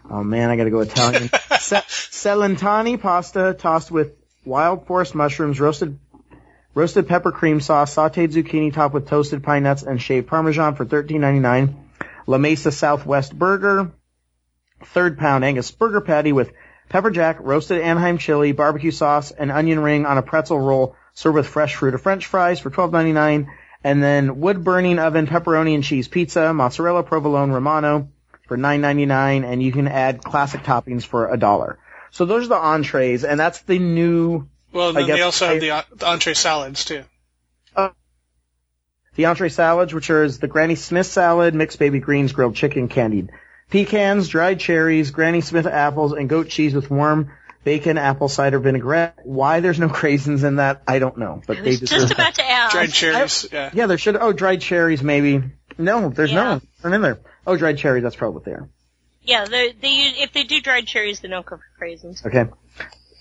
Oh 0.08 0.24
man, 0.24 0.50
I 0.50 0.56
gotta 0.56 0.70
go 0.70 0.80
Italian. 0.80 1.28
Ce- 1.58 2.08
Celentani 2.10 3.00
pasta 3.00 3.54
tossed 3.58 3.90
with 3.90 4.14
wild 4.44 4.86
forest 4.86 5.14
mushrooms, 5.14 5.60
roasted 5.60 5.98
roasted 6.74 7.06
pepper 7.06 7.32
cream 7.32 7.60
sauce, 7.60 7.94
sauteed 7.94 8.32
zucchini 8.32 8.72
topped 8.72 8.94
with 8.94 9.08
toasted 9.08 9.42
pine 9.42 9.62
nuts 9.62 9.82
and 9.82 10.00
shaved 10.00 10.26
parmesan 10.26 10.74
for 10.74 10.84
thirteen 10.84 11.20
ninety 11.20 11.40
nine. 11.40 11.90
La 12.26 12.38
Mesa 12.38 12.72
Southwest 12.72 13.38
burger, 13.38 13.92
third 14.86 15.18
pound 15.18 15.44
Angus 15.44 15.70
burger 15.70 16.00
patty 16.00 16.32
with 16.32 16.50
pepper 16.88 17.10
jack, 17.10 17.38
roasted 17.40 17.80
Anaheim 17.82 18.18
chili, 18.18 18.52
barbecue 18.52 18.90
sauce, 18.90 19.32
and 19.32 19.52
onion 19.52 19.80
ring 19.80 20.06
on 20.06 20.16
a 20.18 20.22
pretzel 20.22 20.58
roll 20.58 20.96
served 21.12 21.34
with 21.36 21.46
fresh 21.46 21.76
fruit 21.76 21.94
or 21.94 21.98
french 21.98 22.26
fries 22.26 22.58
for 22.58 22.70
twelve 22.70 22.90
ninety 22.92 23.12
nine. 23.12 23.50
And 23.82 24.02
then 24.02 24.40
wood 24.40 24.62
burning 24.62 24.98
oven 24.98 25.26
pepperoni 25.26 25.74
and 25.74 25.84
cheese 25.84 26.08
pizza, 26.08 26.52
mozzarella 26.52 27.02
provolone 27.02 27.50
romano 27.50 28.08
for 28.46 28.56
nine 28.56 28.80
ninety 28.80 29.06
nine, 29.06 29.44
and 29.44 29.62
you 29.62 29.72
can 29.72 29.88
add 29.88 30.22
classic 30.22 30.62
toppings 30.62 31.04
for 31.04 31.32
a 31.32 31.36
dollar. 31.36 31.78
So 32.10 32.24
those 32.24 32.46
are 32.46 32.48
the 32.48 32.56
entrees, 32.56 33.24
and 33.24 33.38
that's 33.38 33.62
the 33.62 33.78
new 33.78 34.48
Well, 34.72 34.90
I 34.90 34.92
then 34.92 35.02
they 35.02 35.16
guess 35.16 35.24
also 35.24 35.46
have 35.46 35.60
the, 35.60 35.96
the 35.96 36.06
entree 36.06 36.34
salads 36.34 36.84
too. 36.84 37.04
The 39.16 39.26
entree 39.26 39.48
salads, 39.48 39.92
which 39.92 40.08
are 40.10 40.28
the 40.28 40.46
Granny 40.46 40.76
Smith 40.76 41.06
salad, 41.06 41.54
mixed 41.54 41.78
baby 41.78 41.98
greens, 41.98 42.32
grilled 42.32 42.54
chicken, 42.54 42.88
candied 42.88 43.30
pecans, 43.70 44.28
dried 44.28 44.60
cherries, 44.60 45.10
Granny 45.10 45.40
Smith 45.40 45.66
apples, 45.66 46.12
and 46.12 46.28
goat 46.28 46.48
cheese 46.48 46.74
with 46.74 46.90
warm 46.90 47.30
bacon, 47.64 47.98
apple 47.98 48.28
cider 48.28 48.58
vinaigrette. 48.58 49.18
Why 49.24 49.60
there's 49.60 49.78
no 49.78 49.88
craisins 50.00 50.44
in 50.44 50.56
that, 50.56 50.82
I 50.86 50.98
don't 50.98 51.16
know, 51.16 51.42
but 51.46 51.58
I 51.58 51.62
they 51.62 51.70
was 51.70 51.80
deserve 51.80 52.00
just 52.00 52.12
about 52.12 52.34
to 52.34 52.42
ask. 52.42 52.49
Dried 52.72 52.92
cherries. 52.92 53.46
Yeah. 53.52 53.70
Yeah, 53.72 53.86
there 53.86 53.98
should. 53.98 54.16
Oh, 54.16 54.32
dried 54.32 54.60
cherries, 54.60 55.02
maybe. 55.02 55.42
No, 55.78 56.08
there's 56.10 56.32
Yeah. 56.32 56.42
no. 56.44 56.60
They're 56.82 56.94
in 56.94 57.02
there. 57.02 57.18
Oh, 57.46 57.56
dried 57.56 57.78
cherries. 57.78 58.02
That's 58.02 58.16
probably 58.16 58.34
what 58.34 58.44
they 58.44 58.52
are. 58.52 58.68
Yeah, 59.22 59.44
they, 59.44 59.74
if 59.82 60.32
they 60.32 60.44
do 60.44 60.60
dried 60.60 60.86
cherries, 60.86 61.20
they 61.20 61.28
don't 61.28 61.44
go 61.44 61.56
for 61.58 61.84
craisins. 61.84 62.24
Okay. 62.24 62.46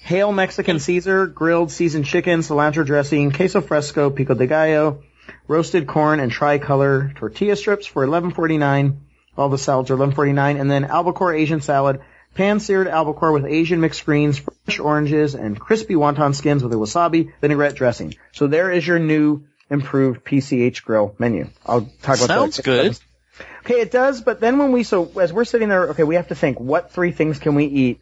Hail 0.01 0.31
Mexican 0.31 0.79
Caesar, 0.79 1.27
grilled 1.27 1.71
seasoned 1.71 2.05
chicken, 2.05 2.39
cilantro 2.39 2.85
dressing, 2.85 3.31
queso 3.31 3.61
fresco, 3.61 4.09
pico 4.09 4.33
de 4.33 4.47
gallo, 4.47 5.03
roasted 5.47 5.87
corn, 5.87 6.19
and 6.19 6.31
tricolor 6.31 7.11
tortilla 7.15 7.55
strips 7.55 7.85
for 7.85 8.03
eleven 8.03 8.31
forty 8.31 8.57
nine. 8.57 9.01
All 9.37 9.49
the 9.49 9.57
salads 9.57 9.91
are 9.91 9.95
eleven 9.95 10.15
forty 10.15 10.31
nine, 10.33 10.57
and 10.57 10.71
then 10.71 10.85
albacore 10.85 11.33
Asian 11.33 11.61
salad, 11.61 11.99
pan 12.35 12.59
seared 12.59 12.87
albacore 12.87 13.31
with 13.31 13.45
Asian 13.45 13.81
mixed 13.81 14.05
greens, 14.05 14.39
fresh 14.39 14.79
oranges, 14.79 15.35
and 15.35 15.59
crispy 15.59 15.95
wonton 15.95 16.33
skins 16.35 16.63
with 16.63 16.73
a 16.73 16.77
wasabi 16.77 17.31
vinaigrette 17.41 17.75
dressing. 17.75 18.15
So 18.31 18.47
there 18.47 18.71
is 18.71 18.85
your 18.85 18.99
new 18.99 19.43
improved 19.69 20.23
PCH 20.23 20.83
grill 20.83 21.15
menu. 21.19 21.49
I'll 21.65 21.81
talk 22.01 22.17
about 22.17 22.27
Sounds 22.27 22.57
that. 22.57 22.63
Sounds 22.63 22.99
good. 22.99 22.99
Okay, 23.65 23.81
it 23.81 23.91
does, 23.91 24.21
but 24.21 24.39
then 24.39 24.57
when 24.57 24.71
we, 24.71 24.83
so 24.83 25.11
as 25.19 25.31
we're 25.31 25.45
sitting 25.45 25.69
there, 25.69 25.89
okay, 25.89 26.03
we 26.03 26.15
have 26.15 26.29
to 26.29 26.35
think, 26.35 26.59
what 26.59 26.91
three 26.91 27.11
things 27.11 27.39
can 27.39 27.55
we 27.55 27.65
eat 27.65 28.01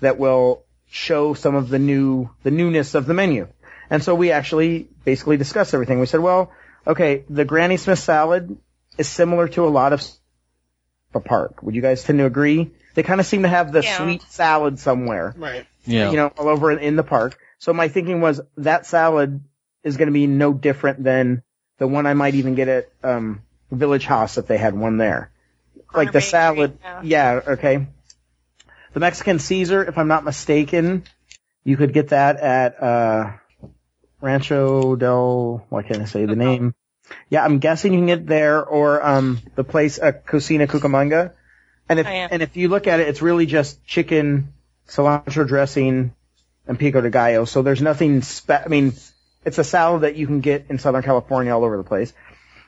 that 0.00 0.18
will 0.18 0.64
show 0.88 1.34
some 1.34 1.54
of 1.54 1.68
the 1.68 1.78
new, 1.78 2.30
the 2.42 2.50
newness 2.50 2.94
of 2.94 3.06
the 3.06 3.14
menu? 3.14 3.48
And 3.90 4.02
so 4.02 4.14
we 4.14 4.30
actually 4.32 4.88
basically 5.04 5.36
discussed 5.36 5.74
everything. 5.74 6.00
We 6.00 6.06
said, 6.06 6.20
well, 6.20 6.52
okay, 6.86 7.24
the 7.28 7.44
Granny 7.44 7.76
Smith 7.76 7.98
salad 7.98 8.56
is 8.98 9.08
similar 9.08 9.48
to 9.48 9.66
a 9.66 9.68
lot 9.68 9.92
of 9.92 10.02
a 11.14 11.20
park. 11.20 11.62
Would 11.62 11.74
you 11.74 11.82
guys 11.82 12.02
tend 12.02 12.18
to 12.18 12.26
agree? 12.26 12.72
They 12.94 13.02
kind 13.02 13.20
of 13.20 13.26
seem 13.26 13.42
to 13.42 13.48
have 13.48 13.72
the 13.72 13.82
Yeah. 13.82 13.96
sweet 13.98 14.22
salad 14.28 14.78
somewhere, 14.78 15.34
Right. 15.36 15.66
Yeah. 15.84 16.10
you 16.10 16.16
know, 16.16 16.28
all 16.38 16.48
over 16.48 16.70
in, 16.70 16.78
in 16.78 16.96
the 16.96 17.02
park. 17.02 17.38
So 17.58 17.72
my 17.72 17.88
thinking 17.88 18.20
was 18.20 18.40
that 18.58 18.86
salad 18.86 19.40
is 19.82 19.96
going 19.96 20.06
to 20.08 20.12
be 20.12 20.26
no 20.26 20.52
different 20.52 21.02
than 21.02 21.42
the 21.78 21.86
one 21.88 22.06
I 22.06 22.14
might 22.14 22.34
even 22.34 22.54
get 22.54 22.68
at, 22.68 22.88
um, 23.02 23.42
Village 23.70 24.04
Haus 24.06 24.38
if 24.38 24.46
they 24.46 24.58
had 24.58 24.74
one 24.74 24.96
there. 24.98 25.30
Like 25.92 26.08
the 26.08 26.18
Bakery, 26.18 26.28
salad, 26.30 26.78
yeah. 26.82 27.00
yeah, 27.02 27.40
okay. 27.48 27.86
The 28.92 29.00
Mexican 29.00 29.38
Caesar, 29.40 29.82
if 29.84 29.98
I'm 29.98 30.08
not 30.08 30.22
mistaken, 30.24 31.04
you 31.64 31.76
could 31.76 31.92
get 31.92 32.08
that 32.10 32.36
at, 32.36 32.80
uh, 32.82 33.32
Rancho 34.20 34.96
del, 34.96 35.66
why 35.68 35.82
can't 35.82 36.00
I 36.02 36.04
say 36.06 36.24
the 36.26 36.36
name? 36.36 36.74
Yeah, 37.28 37.44
I'm 37.44 37.58
guessing 37.58 37.92
you 37.92 37.98
can 37.98 38.06
get 38.06 38.26
there 38.26 38.64
or, 38.64 39.04
um, 39.04 39.40
the 39.56 39.64
place, 39.64 39.98
uh, 39.98 40.12
Cocina 40.12 40.66
Cucamonga. 40.66 41.32
And 41.88 41.98
if, 42.00 42.06
yeah. 42.06 42.28
and 42.30 42.42
if 42.42 42.56
you 42.56 42.68
look 42.68 42.86
at 42.86 43.00
it, 43.00 43.08
it's 43.08 43.20
really 43.22 43.46
just 43.46 43.84
chicken, 43.86 44.52
cilantro 44.88 45.46
dressing, 45.46 46.14
and 46.66 46.78
pico 46.78 47.00
de 47.00 47.10
gallo. 47.10 47.44
So 47.44 47.62
there's 47.62 47.82
nothing 47.82 48.22
spe- 48.22 48.50
I 48.64 48.68
mean, 48.68 48.94
it's 49.44 49.58
a 49.58 49.64
salad 49.64 50.02
that 50.02 50.16
you 50.16 50.26
can 50.26 50.40
get 50.40 50.66
in 50.70 50.78
Southern 50.78 51.02
California 51.02 51.52
all 51.54 51.64
over 51.64 51.76
the 51.76 51.84
place. 51.84 52.12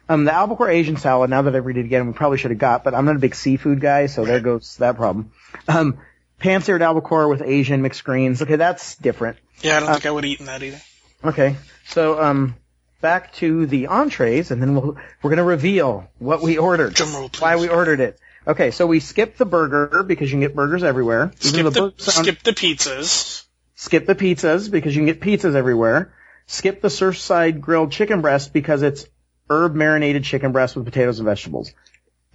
Um, 0.08 0.24
the 0.24 0.32
albacore 0.32 0.70
Asian 0.70 0.96
salad, 0.98 1.30
now 1.30 1.42
that 1.42 1.56
I've 1.56 1.66
read 1.66 1.78
it 1.78 1.84
again, 1.84 2.06
we 2.06 2.12
probably 2.12 2.38
should 2.38 2.52
have 2.52 2.60
got, 2.60 2.84
but 2.84 2.94
I'm 2.94 3.06
not 3.06 3.16
a 3.16 3.18
big 3.18 3.34
seafood 3.34 3.80
guy, 3.80 4.06
so 4.06 4.24
there 4.24 4.38
goes 4.38 4.76
that 4.76 4.96
problem. 4.96 5.32
Um, 5.66 5.98
pan-seared 6.38 6.82
albacore 6.82 7.26
with 7.28 7.42
Asian 7.42 7.82
mixed 7.82 8.04
greens. 8.04 8.40
Okay, 8.42 8.56
that's 8.56 8.94
different. 8.96 9.38
Yeah, 9.62 9.78
I 9.78 9.80
don't 9.80 9.88
Uh, 9.88 9.92
think 9.94 10.06
I 10.06 10.10
would 10.12 10.24
have 10.24 10.30
eaten 10.32 10.46
that 10.46 10.62
either. 10.62 10.80
Okay, 11.24 11.56
so, 11.88 12.22
um, 12.22 12.54
back 13.00 13.32
to 13.36 13.66
the 13.66 13.88
entrees, 13.88 14.50
and 14.52 14.62
then 14.62 14.74
we'll, 14.76 14.96
we're 15.22 15.30
gonna 15.30 15.42
reveal 15.42 16.08
what 16.18 16.40
we 16.40 16.58
ordered. 16.58 16.94
Drum 16.94 17.14
roll, 17.14 17.28
please. 17.28 17.40
Why 17.40 17.56
we 17.56 17.68
ordered 17.68 17.98
it. 18.00 18.18
Okay, 18.46 18.70
so 18.70 18.86
we 18.86 19.00
skip 19.00 19.36
the 19.36 19.44
burger 19.44 20.02
because 20.04 20.28
you 20.30 20.34
can 20.34 20.40
get 20.40 20.54
burgers 20.54 20.84
everywhere. 20.84 21.32
Skip 21.40 21.72
the, 21.72 21.92
sound- 21.98 22.24
skip 22.26 22.42
the 22.42 22.52
pizzas. 22.52 23.44
Skip 23.74 24.06
the 24.06 24.14
pizzas 24.14 24.70
because 24.70 24.94
you 24.94 25.00
can 25.04 25.06
get 25.06 25.20
pizzas 25.20 25.54
everywhere. 25.54 26.12
Skip 26.46 26.80
the 26.80 26.88
Surfside 26.88 27.60
grilled 27.60 27.90
chicken 27.92 28.20
breast 28.20 28.52
because 28.52 28.82
it's 28.82 29.06
herb 29.50 29.74
marinated 29.74 30.24
chicken 30.24 30.52
breast 30.52 30.76
with 30.76 30.84
potatoes 30.84 31.18
and 31.18 31.26
vegetables. 31.26 31.72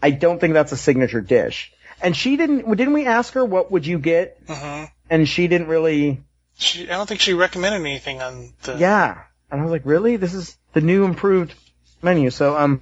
I 0.03 0.11
don't 0.11 0.39
think 0.39 0.53
that's 0.53 0.71
a 0.71 0.77
signature 0.77 1.21
dish. 1.21 1.71
And 2.01 2.15
she 2.15 2.35
didn't, 2.35 2.69
didn't 2.75 2.93
we 2.93 3.05
ask 3.05 3.33
her 3.35 3.45
what 3.45 3.71
would 3.71 3.85
you 3.85 3.99
get? 3.99 4.37
Uh-huh. 4.49 4.87
And 5.09 5.27
she 5.27 5.47
didn't 5.47 5.67
really, 5.67 6.21
She, 6.57 6.83
I 6.89 6.97
don't 6.97 7.07
think 7.07 7.21
she 7.21 7.33
recommended 7.33 7.79
anything 7.81 8.21
on 8.21 8.53
the. 8.63 8.77
yeah. 8.77 9.23
And 9.49 9.61
I 9.61 9.63
was 9.63 9.71
like, 9.71 9.85
really? 9.85 10.17
This 10.17 10.33
is 10.33 10.57
the 10.73 10.81
new 10.81 11.03
improved 11.05 11.53
menu. 12.01 12.29
So, 12.31 12.57
um, 12.57 12.81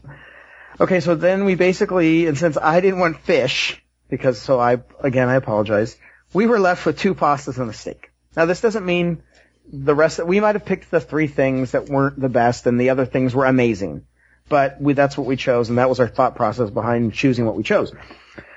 okay, 0.80 1.00
so 1.00 1.16
then 1.16 1.46
we 1.46 1.56
basically, 1.56 2.28
and 2.28 2.38
since 2.38 2.58
I 2.58 2.80
didn't 2.80 3.00
want 3.00 3.20
fish, 3.20 3.82
because, 4.10 4.42
so 4.42 4.60
I, 4.60 4.82
again, 5.02 5.30
I 5.30 5.36
apologize, 5.36 5.98
we 6.34 6.46
were 6.48 6.60
left 6.60 6.86
with 6.86 7.00
two 7.00 7.16
pastas 7.16 7.58
and 7.58 7.70
a 7.70 7.74
steak. 7.74 8.12
Now 8.36 8.46
this 8.46 8.62
doesn't 8.62 8.86
mean 8.86 9.24
the 9.72 9.94
rest, 9.96 10.24
we 10.24 10.40
might 10.40 10.56
have 10.56 10.66
picked 10.66 10.92
the 10.92 11.00
three 11.00 11.28
things 11.28 11.72
that 11.72 11.90
weren't 11.90 12.20
the 12.20 12.30
best 12.30 12.66
and 12.66 12.80
the 12.80 12.90
other 12.90 13.06
things 13.06 13.36
were 13.36 13.46
amazing. 13.46 14.06
But 14.48 14.82
we, 14.82 14.94
that's 14.94 15.18
what 15.18 15.28
we 15.28 15.36
chose 15.36 15.70
and 15.70 15.78
that 15.78 15.90
was 15.90 16.00
our 16.00 16.08
thought 16.08 16.36
process 16.36 16.70
behind 16.70 17.14
choosing 17.14 17.46
what 17.46 17.56
we 17.56 17.64
chose. 17.64 17.94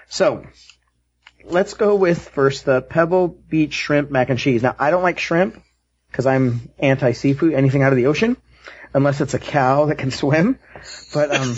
So, 0.09 0.45
let's 1.45 1.75
go 1.75 1.97
with 1.97 2.29
first 2.29 2.65
the 2.65 2.83
Pebble 2.83 3.29
Beach 3.29 3.75
shrimp 3.75 4.11
mac 4.11 4.31
and 4.31 4.39
cheese. 4.39 4.63
Now 4.63 4.77
I 4.79 4.91
don't 4.91 5.03
like 5.03 5.19
shrimp 5.19 5.63
because 6.11 6.27
I'm 6.27 6.71
anti 6.79 7.13
seafood, 7.13 7.55
anything 7.55 7.83
out 7.83 7.93
of 7.93 7.97
the 7.97 8.07
ocean, 8.07 8.37
unless 8.95 9.21
it's 9.21 9.35
a 9.35 9.39
cow 9.39 9.87
that 9.87 9.99
can 9.99 10.11
swim. 10.23 10.59
But 11.13 11.35
um, 11.35 11.57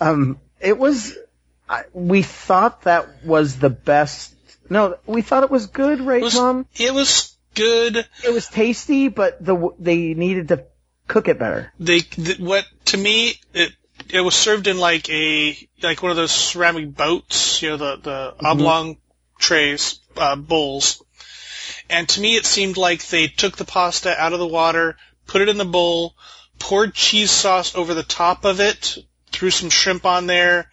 um, 0.00 0.40
it 0.60 0.78
was. 0.78 1.16
I, 1.68 1.84
we 1.92 2.22
thought 2.22 2.82
that 2.82 3.24
was 3.24 3.58
the 3.58 3.70
best. 3.70 4.34
No, 4.70 4.96
we 5.06 5.22
thought 5.22 5.42
it 5.44 5.50
was 5.50 5.66
good, 5.66 6.00
right, 6.00 6.20
It 6.20 6.24
was, 6.24 6.34
Tom? 6.34 6.66
it 6.76 6.92
was 6.94 7.36
good. 7.54 7.96
It 8.24 8.32
was 8.32 8.46
tasty, 8.46 9.08
but 9.08 9.44
the 9.44 9.70
they 9.78 10.14
needed 10.14 10.48
to 10.48 10.64
cook 11.06 11.28
it 11.28 11.38
better. 11.38 11.72
They, 11.80 12.00
th- 12.00 12.38
what, 12.38 12.64
to 12.86 12.96
me, 12.96 13.34
it, 13.54 13.72
it 14.10 14.20
was 14.20 14.34
served 14.34 14.66
in 14.66 14.78
like 14.78 15.08
a, 15.10 15.56
like 15.82 16.02
one 16.02 16.10
of 16.10 16.16
those 16.16 16.30
ceramic 16.32 16.94
boats, 16.94 17.60
you 17.62 17.70
know, 17.70 17.76
the, 17.76 17.96
the 17.96 18.34
oblong 18.46 18.98
trays, 19.38 20.00
uh, 20.16 20.36
bowls. 20.36 21.02
And 21.90 22.08
to 22.10 22.20
me, 22.20 22.36
it 22.36 22.44
seemed 22.44 22.76
like 22.76 23.06
they 23.08 23.28
took 23.28 23.56
the 23.56 23.64
pasta 23.64 24.14
out 24.18 24.32
of 24.34 24.38
the 24.38 24.46
water, 24.46 24.96
put 25.26 25.40
it 25.40 25.48
in 25.48 25.56
the 25.56 25.64
bowl, 25.64 26.14
poured 26.58 26.94
cheese 26.94 27.30
sauce 27.30 27.74
over 27.74 27.94
the 27.94 28.02
top 28.02 28.44
of 28.44 28.60
it, 28.60 28.98
threw 29.32 29.50
some 29.50 29.70
shrimp 29.70 30.04
on 30.04 30.26
there, 30.26 30.70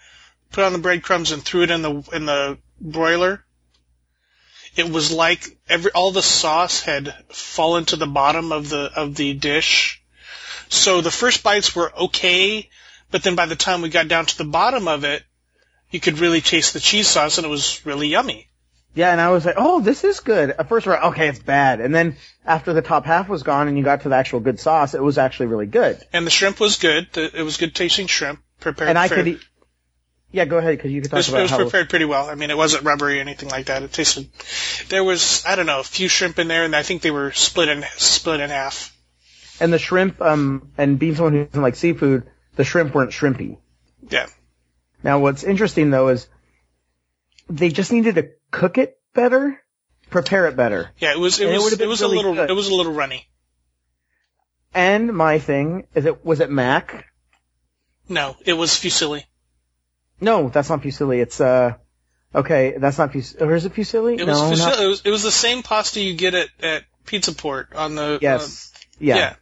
put 0.52 0.64
on 0.64 0.74
the 0.74 0.80
breadcrumbs, 0.80 1.32
and 1.32 1.44
threw 1.44 1.64
it 1.64 1.72
in 1.72 1.82
the 1.82 2.04
in 2.14 2.26
the 2.26 2.58
broiler. 2.80 3.44
It 4.76 4.90
was 4.90 5.12
like 5.12 5.58
every 5.70 5.92
all 5.92 6.12
the 6.12 6.22
sauce 6.22 6.82
had 6.82 7.14
fallen 7.30 7.86
to 7.86 7.96
the 7.96 8.08
bottom 8.08 8.52
of 8.52 8.70
the 8.70 8.92
of 8.96 9.16
the 9.16 9.34
dish. 9.34 10.02
So 10.70 11.02
the 11.02 11.12
first 11.12 11.44
bites 11.44 11.76
were 11.76 11.94
okay, 11.96 12.70
but 13.12 13.24
then 13.24 13.36
by 13.36 13.46
the 13.46 13.56
time 13.56 13.82
we 13.82 13.90
got 13.90 14.08
down 14.08 14.26
to 14.26 14.38
the 14.38 14.44
bottom 14.44 14.88
of 14.88 15.04
it, 15.04 15.24
you 15.92 16.00
could 16.00 16.20
really 16.20 16.42
taste 16.42 16.74
the 16.74 16.80
cheese 16.80 17.08
sauce, 17.08 17.38
and 17.38 17.46
it 17.46 17.50
was 17.50 17.86
really 17.86 18.08
yummy. 18.08 18.50
Yeah, 18.96 19.12
and 19.12 19.20
I 19.20 19.30
was 19.32 19.46
like, 19.46 19.56
oh, 19.58 19.82
this 19.82 20.06
is 20.06 20.22
good. 20.22 20.52
At 20.52 20.70
first, 20.70 20.88
we're 20.88 20.94
like, 20.94 21.04
okay, 21.04 21.28
it's 21.28 21.40
bad, 21.40 21.82
and 21.82 21.94
then 21.94 22.16
after 22.46 22.74
the 22.74 22.82
top 22.82 23.06
half 23.06 23.28
was 23.28 23.44
gone 23.44 23.68
and 23.68 23.78
you 23.78 23.84
got 23.84 24.02
to 24.02 24.10
the 24.10 24.16
actual 24.16 24.40
good 24.40 24.60
sauce, 24.60 24.94
it 24.94 25.04
was 25.04 25.18
actually 25.18 25.48
really 25.48 25.66
good. 25.66 26.02
And 26.14 26.26
the 26.26 26.32
shrimp 26.32 26.60
was 26.60 26.78
good. 26.78 27.10
It 27.16 27.44
was 27.44 27.58
good 27.58 27.76
tasting 27.76 28.08
shrimp. 28.08 28.42
Prepared. 28.60 28.90
And 28.90 28.98
I 28.98 29.08
fair- 29.08 29.18
could, 29.18 29.28
eat, 29.28 29.40
yeah, 30.32 30.46
go 30.46 30.58
ahead 30.58 30.78
because 30.78 30.92
you 30.92 31.02
could 31.02 31.08
It 31.08 31.10
talk 31.10 31.18
was, 31.18 31.30
it 31.30 31.42
was 31.42 31.52
how. 31.52 31.58
prepared 31.58 31.90
pretty 31.90 32.06
well. 32.06 32.30
I 32.30 32.36
mean, 32.36 32.50
it 32.50 32.58
wasn't 32.58 32.84
rubbery 32.84 33.18
or 33.20 33.22
anything 33.22 33.50
like 33.50 33.68
that. 33.68 33.84
It 33.84 33.92
tasted. 33.94 34.30
There 34.90 35.04
was 35.04 35.46
I 35.46 35.56
don't 35.56 35.66
know 35.66 35.80
a 35.80 35.84
few 35.84 36.08
shrimp 36.08 36.40
in 36.40 36.48
there, 36.48 36.64
and 36.64 36.76
I 36.76 36.84
think 36.84 37.02
they 37.02 37.12
were 37.12 37.32
split 37.32 37.70
in 37.70 37.84
split 37.98 38.40
in 38.40 38.50
half. 38.50 38.96
And 39.60 39.72
the 39.72 39.80
shrimp, 39.80 40.22
um, 40.22 40.72
and 40.78 41.00
being 41.00 41.16
someone 41.16 41.34
who 41.34 41.46
doesn't 41.46 41.62
like 41.62 41.76
seafood, 41.76 42.24
the 42.56 42.64
shrimp 42.66 42.94
weren't 42.94 43.12
shrimpy. 43.12 43.58
Yeah. 44.10 44.28
Now, 45.04 45.20
what's 45.20 45.44
interesting 45.44 45.92
though 45.92 46.10
is 46.10 46.28
they 47.50 47.70
just 47.70 47.92
needed 47.92 48.16
to 48.16 48.30
cook 48.52 48.78
it 48.78 48.98
better, 49.14 49.62
prepare 50.10 50.48
it 50.48 50.56
better. 50.58 50.90
Yeah, 50.98 51.12
it 51.14 51.20
was 51.20 51.40
it 51.40 51.46
And 51.46 51.54
was 51.56 51.64
would've 51.66 51.82
it, 51.82 51.88
was 51.88 52.02
really 52.02 52.14
a 52.16 52.18
little 52.18 52.34
good. 52.36 52.50
it 52.50 52.54
was 52.54 52.68
a 52.68 52.76
little 52.76 52.92
runny. 52.94 53.28
And 54.74 55.14
my 55.16 55.40
thing 55.40 55.88
is 55.96 56.06
it 56.06 56.26
was 56.26 56.40
it 56.42 56.50
Mac? 56.50 57.06
No, 58.10 58.36
it 58.46 58.54
was 58.54 58.72
fusilli. 58.72 59.24
No, 60.22 60.50
that's 60.50 60.70
not 60.70 60.82
Fusilli. 60.82 61.22
It's 61.22 61.42
uh, 61.42 61.74
Okay, 62.34 62.76
that's 62.78 62.98
not 62.98 63.12
fusilli. 63.12 63.42
Or 63.42 63.56
is 63.56 63.66
it 63.66 63.74
fusilli? 63.74 64.20
It 64.20 64.28
was, 64.28 64.42
no, 64.42 64.52
fusil- 64.52 64.58
not- 64.60 64.80
it 64.80 64.88
was 64.88 65.02
it 65.06 65.10
was 65.12 65.24
the 65.24 65.32
same 65.32 65.64
pasta 65.64 66.00
you 66.02 66.16
get 66.16 66.34
at 66.36 66.50
at 66.62 66.84
Pizza 67.06 67.34
Port 67.34 67.74
on 67.74 67.96
the 67.96 68.20
Yes. 68.22 68.72
uh, 68.74 68.78
yeah. 69.00 69.16
yeah. 69.18 69.36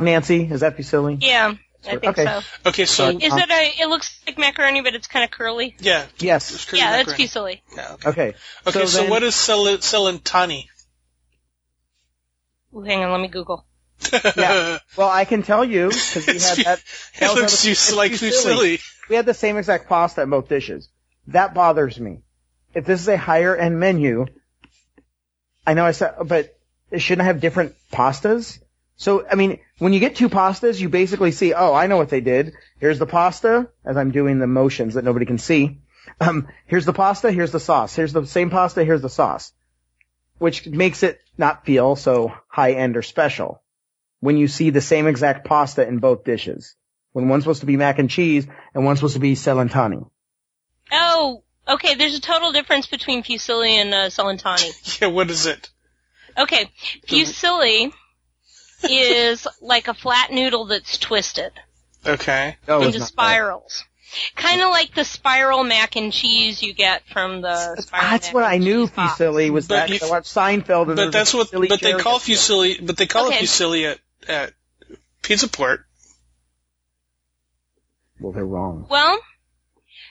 Nancy, 0.00 0.42
is 0.50 0.60
that 0.60 0.76
fusilli? 0.76 1.18
Yeah, 1.22 1.54
I 1.86 1.90
think 1.96 2.04
Okay. 2.06 2.24
so. 2.24 2.40
Okay, 2.66 2.84
so 2.86 3.08
Is 3.08 3.32
Um, 3.32 3.38
it 3.38 3.50
a? 3.50 3.82
It 3.82 3.88
looks 3.88 4.20
like 4.26 4.38
macaroni, 4.38 4.80
but 4.82 4.94
it's 4.94 5.06
kind 5.08 5.24
of 5.24 5.30
curly. 5.30 5.74
yeah, 5.80 6.06
Yes. 6.18 6.52
it's 6.54 6.64
curly 6.64 6.80
Yeah, 6.80 6.92
that's 7.02 7.08
macaroni. 7.18 7.28
fusilli. 7.28 7.60
Yeah, 7.76 7.92
okay. 7.94 8.08
Okay. 8.10 8.34
Okay, 8.66 8.86
so, 8.86 9.00
then- 9.02 9.10
what 9.10 9.22
is 9.22 9.34
Cel- 9.34 9.78
Celentani? 9.78 10.66
Ooh, 12.74 12.82
hang 12.82 13.02
on, 13.02 13.10
let 13.12 13.20
me 13.20 13.28
Google. 13.28 13.64
Yeah. 14.12 14.78
Well, 14.96 15.08
I 15.08 15.24
can 15.24 15.42
tell 15.42 15.64
you 15.64 15.88
because 15.88 16.26
we 16.26 16.32
had 16.40 16.58
that. 16.58 16.82
that 17.20 17.30
it 17.30 17.34
looks 17.34 17.64
it's 17.64 17.94
like 17.94 18.12
fusilli. 18.12 18.78
fusilli. 18.78 18.80
We 19.08 19.16
had 19.16 19.26
the 19.26 19.34
same 19.34 19.56
exact 19.56 19.88
pasta 19.88 20.22
in 20.22 20.30
both 20.30 20.48
dishes. 20.48 20.88
That 21.28 21.54
bothers 21.54 22.00
me. 22.00 22.22
If 22.74 22.84
this 22.84 23.00
is 23.00 23.08
a 23.08 23.16
higher 23.16 23.54
end 23.54 23.78
menu, 23.78 24.26
I 25.66 25.74
know 25.74 25.84
I 25.84 25.92
said, 25.92 26.14
but 26.24 26.58
it 26.90 27.00
shouldn't 27.00 27.26
have 27.26 27.40
different 27.40 27.74
pastas. 27.92 28.58
So, 28.96 29.24
I 29.30 29.36
mean, 29.36 29.60
when 29.78 29.92
you 29.92 30.00
get 30.00 30.16
two 30.16 30.28
pastas, 30.28 30.80
you 30.80 30.88
basically 30.88 31.30
see, 31.30 31.54
oh, 31.54 31.72
I 31.72 31.86
know 31.86 31.96
what 31.96 32.08
they 32.08 32.20
did. 32.20 32.54
Here's 32.80 32.98
the 32.98 33.06
pasta, 33.06 33.68
as 33.84 33.96
I'm 33.96 34.10
doing 34.10 34.38
the 34.38 34.46
motions 34.46 34.94
that 34.94 35.04
nobody 35.04 35.26
can 35.26 35.38
see. 35.38 35.78
Um, 36.20 36.48
here's 36.66 36.84
the 36.84 36.92
pasta, 36.92 37.30
here's 37.30 37.52
the 37.52 37.60
sauce. 37.60 37.94
Here's 37.94 38.12
the 38.12 38.26
same 38.26 38.50
pasta, 38.50 38.84
here's 38.84 39.02
the 39.02 39.08
sauce. 39.08 39.52
Which 40.38 40.66
makes 40.66 41.02
it 41.02 41.20
not 41.36 41.64
feel 41.64 41.94
so 41.94 42.32
high 42.48 42.72
end 42.72 42.96
or 42.96 43.02
special. 43.02 43.62
When 44.20 44.36
you 44.36 44.48
see 44.48 44.70
the 44.70 44.80
same 44.80 45.06
exact 45.06 45.46
pasta 45.46 45.86
in 45.86 45.98
both 45.98 46.24
dishes. 46.24 46.74
When 47.12 47.28
one's 47.28 47.44
supposed 47.44 47.60
to 47.60 47.66
be 47.66 47.76
mac 47.76 47.98
and 47.98 48.10
cheese 48.10 48.46
and 48.74 48.84
one's 48.84 48.98
supposed 48.98 49.14
to 49.14 49.20
be 49.20 49.34
celentani. 49.34 50.08
Oh, 50.92 51.42
okay. 51.66 51.94
There's 51.94 52.16
a 52.16 52.20
total 52.20 52.52
difference 52.52 52.86
between 52.86 53.22
fusilli 53.22 53.70
and 53.80 53.94
uh, 53.94 54.06
Celentani. 54.10 55.00
Yeah, 55.02 55.08
what 55.08 55.30
is 55.30 55.46
it? 55.46 55.70
Okay, 56.36 56.70
fusilli 57.08 57.92
is 58.88 59.46
like 59.60 59.88
a 59.88 59.94
flat 59.94 60.30
noodle 60.30 60.66
that's 60.66 60.98
twisted 60.98 61.52
Okay. 62.06 62.56
Oh, 62.68 62.82
into 62.82 63.00
spirals. 63.00 63.84
Kind 64.36 64.62
of 64.62 64.70
like 64.70 64.94
the 64.94 65.04
spiral 65.04 65.64
mac 65.64 65.96
and 65.96 66.12
cheese 66.12 66.62
you 66.62 66.72
get 66.72 67.02
from 67.12 67.40
the 67.42 67.74
That's 67.76 67.90
mac 67.92 68.32
what 68.32 68.44
and 68.44 68.52
I 68.52 68.58
knew 68.58 68.86
fusilli 68.86 69.50
was 69.50 69.66
But 69.66 69.88
that. 69.88 69.90
you- 69.90 69.98
I 70.06 70.08
watched 70.08 70.32
Seinfeld 70.34 70.86
and 70.86 70.96
But 70.96 71.10
there's 71.10 71.12
that's 71.12 71.34
a 71.34 71.38
what. 71.38 71.50
fusilli 71.50 71.68
But 71.68 71.80
they 71.80 71.92
call 71.94 72.18
biscuit. 72.18 72.36
fusilli. 72.38 72.86
But 72.86 72.96
they 72.96 73.06
call 73.06 73.28
it 73.30 73.34
fusilli 73.34 73.90
at 73.90 73.98
at 74.26 74.52
Pizza 75.22 75.48
Port. 75.48 75.84
Well, 78.20 78.32
they're 78.32 78.44
wrong. 78.44 78.86
Well, 78.90 79.18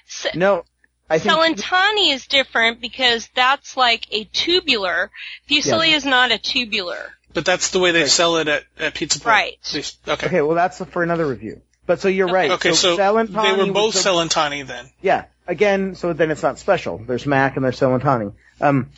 s- 0.07 0.27
No, 0.35 0.63
I 1.09 1.19
think 1.19 1.33
Celentani 1.35 2.13
is 2.13 2.27
different 2.27 2.79
because 2.79 3.27
that's 3.35 3.75
like 3.75 4.05
a 4.11 4.23
tubular. 4.25 5.11
Fusilli 5.49 5.93
is 5.93 6.05
not 6.05 6.31
a 6.31 6.37
tubular. 6.37 7.13
But 7.33 7.45
that's 7.45 7.71
the 7.71 7.79
way 7.79 7.91
they 7.91 8.01
Right. 8.01 8.09
sell 8.09 8.37
it 8.37 8.47
at, 8.47 8.63
at 8.79 8.93
Pizza 8.95 9.19
Port. 9.19 9.31
Right. 9.33 9.57
They- 9.73 9.83
Okay. 10.13 10.25
Okay, 10.27 10.41
well 10.41 10.55
that's 10.55 10.77
for 10.85 11.03
another 11.03 11.27
review. 11.27 11.61
But 11.85 11.99
so 12.01 12.07
you're 12.07 12.27
right. 12.27 12.51
Okay, 12.51 12.73
so, 12.73 12.97
Celentani 12.97 13.57
they 13.57 13.63
were 13.65 13.71
both 13.73 13.93
the- 13.93 13.99
Celentani 14.09 14.65
then. 14.65 14.89
Yeah. 15.01 15.25
Again, 15.47 15.95
so 15.95 16.11
then 16.13 16.31
it's 16.31 16.43
not 16.43 16.59
special. 16.59 16.97
There's 16.97 17.25
mac 17.25 17.55
and 17.55 17.63
there's 17.63 17.79
Celentani. 17.79 18.33
Um, 18.59 18.89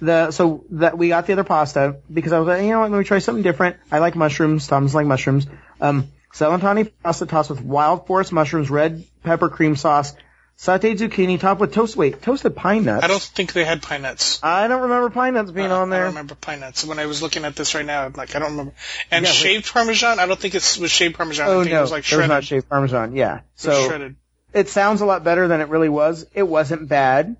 the 0.00 0.30
so 0.32 0.64
that 0.70 0.98
we 0.98 1.08
got 1.08 1.26
the 1.26 1.32
other 1.34 1.44
pasta 1.44 1.96
because 2.12 2.32
I 2.32 2.38
was 2.38 2.48
like, 2.48 2.62
you 2.62 2.70
know 2.70 2.80
what, 2.80 2.90
let 2.90 2.98
me 2.98 3.04
try 3.04 3.18
something 3.20 3.42
different. 3.42 3.76
I 3.92 3.98
like 4.00 4.16
mushrooms. 4.16 4.66
Tom's 4.66 4.94
like 4.94 5.06
mushrooms. 5.06 5.46
Um, 5.80 6.08
Celentani 6.32 6.90
pasta 7.02 7.26
tossed 7.26 7.50
with 7.50 7.60
wild 7.60 8.06
forest 8.06 8.32
mushrooms, 8.32 8.68
red 8.70 9.04
pepper 9.22 9.48
cream 9.48 9.76
sauce, 9.76 10.14
sauteed 10.58 10.98
zucchini 10.98 11.38
topped 11.38 11.60
with 11.60 11.72
toast. 11.72 11.94
Wait, 11.96 12.22
toasted 12.22 12.56
pine 12.56 12.84
nuts. 12.84 13.04
I 13.04 13.06
don't 13.06 13.22
think 13.22 13.52
they 13.52 13.64
had 13.64 13.82
pine 13.82 14.02
nuts. 14.02 14.40
I 14.42 14.66
don't 14.66 14.82
remember 14.82 15.10
pine 15.10 15.34
nuts 15.34 15.52
being 15.52 15.70
Uh, 15.70 15.76
on 15.78 15.92
I 15.92 15.96
there. 15.96 16.04
don't 16.06 16.14
remember 16.14 16.34
pine 16.34 16.58
nuts. 16.58 16.84
When 16.84 16.98
I 16.98 17.06
was 17.06 17.22
looking 17.22 17.44
at 17.44 17.54
this 17.54 17.74
right 17.76 17.86
now, 17.86 18.02
I'm 18.06 18.14
like 18.14 18.34
I 18.34 18.40
don't 18.40 18.50
remember. 18.50 18.72
And 19.12 19.24
Yeah, 19.24 19.30
but- 19.30 19.34
shaved 19.36 19.72
Parmesan, 19.72 20.18
I 20.18 20.26
don't 20.26 20.38
think 20.40 20.54
it 20.56 20.78
was 20.80 20.90
shaved 20.90 21.14
Parmesan. 21.16 21.46
I 21.48 21.50
Oh 21.52 21.60
think 21.62 21.72
no, 21.72 21.78
it 21.78 21.82
was 21.82 21.90
like 21.92 22.04
there 22.06 22.18
was 22.18 22.24
shredded. 22.26 22.30
not 22.30 22.44
shaved 22.44 22.68
parmesan. 22.68 23.14
Yeah. 23.14 23.36
It 23.36 23.42
So 23.54 23.86
shredded. 23.88 24.16
it 24.52 24.68
sounds 24.68 25.02
a 25.02 25.06
lot 25.06 25.22
better 25.22 25.46
than 25.46 25.60
it 25.60 25.68
really 25.68 25.88
was. 25.88 26.26
It 26.34 26.42
wasn't 26.48 26.88
bad. 26.88 27.36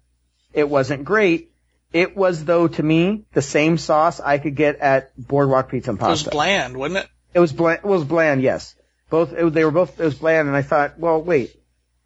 It 0.52 0.68
wasn't 0.68 1.04
great. 1.04 1.50
It 1.94 2.16
was 2.16 2.44
though 2.44 2.66
to 2.66 2.82
me 2.82 3.24
the 3.32 3.40
same 3.40 3.78
sauce 3.78 4.18
I 4.18 4.38
could 4.38 4.56
get 4.56 4.80
at 4.80 5.12
Boardwalk 5.16 5.70
Pizza 5.70 5.90
and 5.90 5.98
It 5.98 6.02
was 6.02 6.24
Pasta. 6.24 6.30
bland, 6.30 6.76
wasn't 6.76 7.04
it? 7.04 7.10
It 7.32 7.38
was 7.38 7.52
bland. 7.52 7.80
It 7.84 7.88
was 7.88 8.02
bland. 8.04 8.42
Yes, 8.42 8.74
both. 9.10 9.32
It, 9.32 9.54
they 9.54 9.64
were 9.64 9.70
both. 9.70 10.00
It 10.00 10.04
was 10.04 10.16
bland, 10.16 10.48
and 10.48 10.56
I 10.56 10.62
thought, 10.62 10.98
well, 10.98 11.22
wait. 11.22 11.54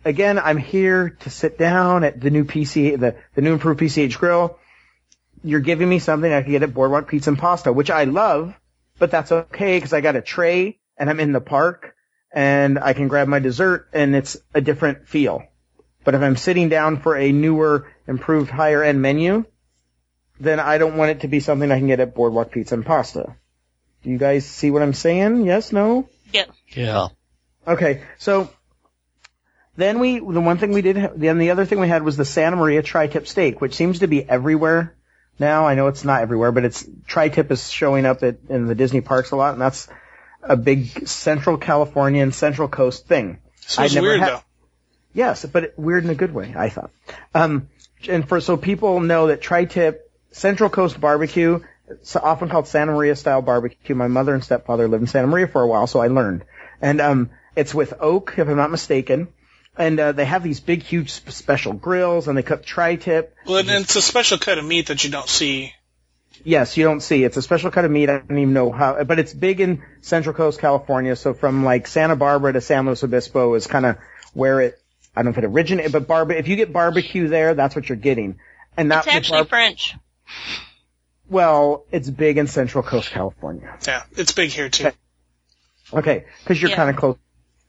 Again, 0.05 0.39
I'm 0.39 0.59
here 0.59 1.17
to 1.21 1.31
sit 1.31 1.59
down 1.59 2.05
at 2.05 2.21
the 2.21 2.31
new 2.31 2.45
PC, 2.45 3.01
the 3.01 3.17
the 3.35 3.41
new 3.41 3.55
improved 3.55 3.81
PCH 3.81 4.19
grill. 4.19 4.59
You're 5.43 5.61
giving 5.61 5.89
me 5.89 5.99
something 6.01 6.31
I 6.31 6.43
could 6.43 6.51
get 6.51 6.63
at 6.63 6.75
Boardwalk 6.75 7.09
Pizza 7.09 7.31
and 7.31 7.39
Pasta, 7.39 7.73
which 7.73 7.91
I 7.91 8.05
love, 8.05 8.55
but 8.99 9.11
that's 9.11 9.33
okay 9.33 9.79
because 9.79 9.95
I 9.95 10.03
got 10.03 10.17
a 10.17 10.21
tray 10.21 10.79
and 10.99 11.09
I'm 11.09 11.21
in 11.21 11.33
the 11.33 11.41
park 11.41 11.95
and 12.33 12.79
I 12.79 12.93
can 12.93 13.09
grab 13.09 13.29
my 13.29 13.39
dessert 13.39 13.89
and 13.95 14.15
it's 14.15 14.37
a 14.53 14.61
different 14.61 15.09
feel. 15.09 15.43
But 16.05 16.15
if 16.15 16.23
I'm 16.23 16.37
sitting 16.37 16.69
down 16.69 17.01
for 17.01 17.17
a 17.17 17.33
newer, 17.33 17.89
improved, 18.07 18.51
higher 18.51 18.83
end 18.83 19.01
menu, 19.01 19.45
then 20.41 20.61
I 20.61 20.79
don't 20.79 20.97
want 20.97 21.11
it 21.11 21.21
to 21.21 21.29
be 21.29 21.41
something 21.41 21.71
I 21.71 21.79
can 21.79 21.87
get 21.89 22.01
at 22.01 22.15
Boardwalk 22.15 22.51
Pizza 22.53 22.75
and 22.75 22.85
Pasta. 22.87 23.35
Do 24.03 24.11
you 24.11 24.19
guys 24.19 24.47
see 24.47 24.71
what 24.71 24.83
I'm 24.83 24.95
saying? 24.95 25.45
Yes, 25.45 25.73
no? 25.73 26.09
Yeah. 26.33 26.45
Yeah. 26.69 27.09
Okay, 27.67 28.03
so 28.19 28.51
then 29.77 29.99
we, 30.01 30.19
the 30.19 30.41
one 30.41 30.59
thing 30.59 30.73
we 30.73 30.83
did, 30.83 30.97
ha- 30.97 31.11
then 31.15 31.39
the 31.39 31.51
other 31.51 31.65
thing 31.65 31.81
we 31.81 31.89
had 31.89 32.03
was 32.03 32.17
the 32.17 32.25
Santa 32.25 32.57
Maria 32.57 32.83
tri-tip 32.83 33.27
steak, 33.27 33.61
which 33.61 33.75
seems 33.75 34.01
to 34.01 34.07
be 34.07 34.29
everywhere 34.29 34.95
now. 35.39 35.67
I 35.67 35.75
know 35.75 35.89
it's 35.89 36.05
not 36.05 36.23
everywhere, 36.23 36.53
but 36.53 36.65
it's, 36.65 36.87
tri-tip 37.07 37.51
is 37.51 37.71
showing 37.71 38.07
up 38.07 38.23
at, 38.23 38.39
in 38.49 38.67
the 38.67 38.75
Disney 38.75 39.01
parks 39.01 39.31
a 39.33 39.37
lot, 39.37 39.53
and 39.53 39.61
that's 39.61 39.89
a 40.43 40.57
big 40.57 41.07
Central 41.09 41.59
Californian, 41.59 42.33
Central 42.33 42.69
Coast 42.69 43.07
thing. 43.07 43.39
So 43.61 43.83
it's 43.83 43.95
weird 43.95 44.21
had- 44.21 44.29
though. 44.31 44.43
Yes, 45.15 45.45
but 45.45 45.65
it- 45.65 45.79
weird 45.79 46.05
in 46.05 46.11
a 46.11 46.15
good 46.15 46.33
way, 46.33 46.55
I 46.57 46.69
thought. 46.69 46.91
Um, 47.35 47.69
and 48.09 48.29
for 48.29 48.41
so 48.41 48.57
people 48.57 49.01
know 49.01 49.27
that 49.29 49.41
tri-tip 49.43 50.08
Central 50.31 50.71
Coast 50.71 51.01
barbecue, 51.01 51.61
it's 51.89 52.17
often 52.17 52.49
called 52.49 52.69
Santa 52.69 52.93
Maria 52.93 53.17
style 53.17 53.43
barbecue. 53.43 53.95
My 53.95 54.09
mother 54.09 54.35
and 54.35 54.45
stepfather 54.45 54.89
lived 54.89 55.03
in 55.03 55.07
Santa 55.07 55.27
Maria 55.27 55.49
for 55.49 55.63
a 55.63 55.67
while, 55.67 55.87
so 55.87 56.01
I 56.01 56.09
learned. 56.09 56.45
And 56.81 57.01
um, 57.01 57.31
it's 57.57 57.75
with 57.75 57.95
oak, 58.01 58.35
if 58.37 58.49
I'm 58.49 58.57
not 58.57 58.71
mistaken. 58.71 59.29
And 59.77 59.99
uh, 59.99 60.13
they 60.13 60.25
have 60.25 60.43
these 60.43 60.61
big, 60.61 60.83
huge 60.83 61.11
special 61.11 61.73
grills, 61.73 62.29
and 62.29 62.37
they 62.37 62.43
cook 62.43 62.65
tri-tip. 62.65 63.35
Well, 63.47 63.59
and 63.59 63.71
it's 63.71 63.97
a 63.97 64.03
special 64.03 64.39
cut 64.39 64.59
of 64.59 64.65
meat 64.65 64.89
that 64.89 65.05
you 65.05 65.11
don't 65.11 65.29
see. 65.29 65.73
Yes, 66.45 66.77
you 66.77 66.85
don't 66.85 67.01
see. 67.01 67.25
It's 67.25 67.37
a 67.37 67.43
special 67.43 67.71
cut 67.71 67.85
of 67.85 67.91
meat. 67.91 68.09
I 68.09 68.19
don't 68.19 68.39
even 68.39 68.53
know 68.53 68.71
how, 68.71 69.03
but 69.05 69.19
it's 69.19 69.33
big 69.33 69.61
in 69.61 69.83
Central 70.01 70.35
Coast, 70.35 70.61
California. 70.61 71.17
So 71.17 71.35
from 71.35 71.65
like 71.65 71.87
Santa 71.87 72.17
Barbara 72.17 72.53
to 72.53 72.61
San 72.61 72.87
Luis 72.87 73.03
Obispo 73.03 73.55
is 73.55 73.67
kind 73.67 73.87
of 73.87 73.99
where 74.35 74.61
it. 74.61 74.79
I 75.17 75.23
don't 75.23 75.33
know 75.33 75.39
if 75.39 75.39
it 75.39 75.45
originated, 75.47 75.91
but 75.91 76.07
barbe- 76.07 76.33
if 76.33 76.47
you 76.47 76.55
get 76.55 76.73
barbecue 76.73 77.29
there, 77.29 77.55
that's 77.55 77.75
what 77.75 77.89
you're 77.89 77.97
getting. 77.97 78.39
And 78.77 78.91
that's 78.91 79.09
actually 79.09 79.41
bar- 79.41 79.49
French. 79.49 79.97
Well, 81.29 81.85
it's 81.93 82.09
big 82.09 82.39
in 82.39 82.47
Central 82.47 82.83
Coast, 82.83 83.11
California. 83.11 83.77
Yeah, 83.87 84.03
it's 84.17 84.33
big 84.33 84.51
here 84.51 84.69
too. 84.69 84.87
Okay. 84.87 84.97
Okay, 85.93 86.25
because 86.43 86.61
you're 86.61 86.71
Yeah. 86.71 86.77
kind 86.77 86.91
of 86.91 86.97
close. 86.97 87.17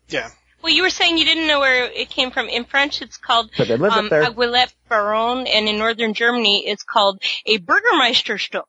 Yeah. 0.10 0.30
Well, 0.62 0.74
you 0.74 0.82
were 0.84 0.90
saying 0.90 1.18
you 1.18 1.26
didn't 1.26 1.48
know 1.48 1.60
where 1.62 1.86
it 1.86 2.10
came 2.10 2.32
from. 2.32 2.50
In 2.50 2.66
French, 2.66 3.02
it's 3.02 3.16
called 3.18 3.50
But 3.58 3.68
they 3.70 3.76
um. 3.76 3.82
Aiguillette 4.10 4.74
Baronne, 4.90 5.48
and 5.48 5.70
in 5.70 5.78
northern 5.78 6.14
Germany, 6.14 6.68
it's 6.68 6.84
called 6.84 7.22
a 7.46 7.58
Bürgermeisterstück 7.60 8.66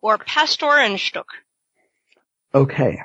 or 0.00 0.16
Pastorenstück. 0.18 1.24
Okay. 2.54 2.98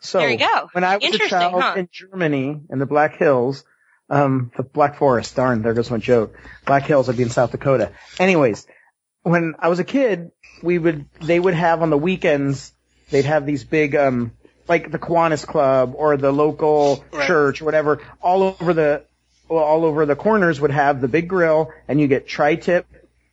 So 0.00 0.18
There 0.18 0.30
you 0.30 0.38
go. 0.38 0.68
when 0.72 0.84
I 0.84 0.96
was 0.96 1.14
a 1.14 1.28
child 1.28 1.62
huh? 1.62 1.74
in 1.76 1.88
Germany 1.92 2.60
in 2.70 2.78
the 2.78 2.86
Black 2.86 3.16
Hills, 3.16 3.64
um, 4.10 4.50
the 4.56 4.62
Black 4.62 4.96
Forest, 4.96 5.36
darn, 5.36 5.62
there 5.62 5.74
goes 5.74 5.90
my 5.90 5.98
joke. 5.98 6.34
Black 6.66 6.84
Hills 6.84 7.08
would 7.08 7.16
be 7.16 7.22
in 7.24 7.30
South 7.30 7.50
Dakota. 7.52 7.92
Anyways, 8.18 8.66
when 9.28 9.54
I 9.58 9.68
was 9.68 9.78
a 9.78 9.84
kid, 9.84 10.32
we 10.62 10.78
would, 10.78 11.06
they 11.20 11.38
would 11.38 11.54
have 11.54 11.82
on 11.82 11.90
the 11.90 11.98
weekends, 11.98 12.72
they'd 13.10 13.24
have 13.24 13.46
these 13.46 13.64
big, 13.64 13.94
um, 13.94 14.32
like 14.66 14.90
the 14.90 14.98
Kiwanis 14.98 15.46
Club 15.46 15.94
or 15.96 16.16
the 16.16 16.32
local 16.32 17.04
Right. 17.12 17.26
church 17.26 17.62
or 17.62 17.64
whatever, 17.64 18.00
all 18.20 18.42
over 18.42 18.74
the, 18.74 19.04
well, 19.48 19.64
all 19.64 19.84
over 19.84 20.04
the 20.06 20.16
corners 20.16 20.60
would 20.60 20.70
have 20.70 21.00
the 21.00 21.08
big 21.08 21.28
grill 21.28 21.72
and 21.86 22.00
you 22.00 22.06
get 22.06 22.28
tri-tip, 22.28 22.86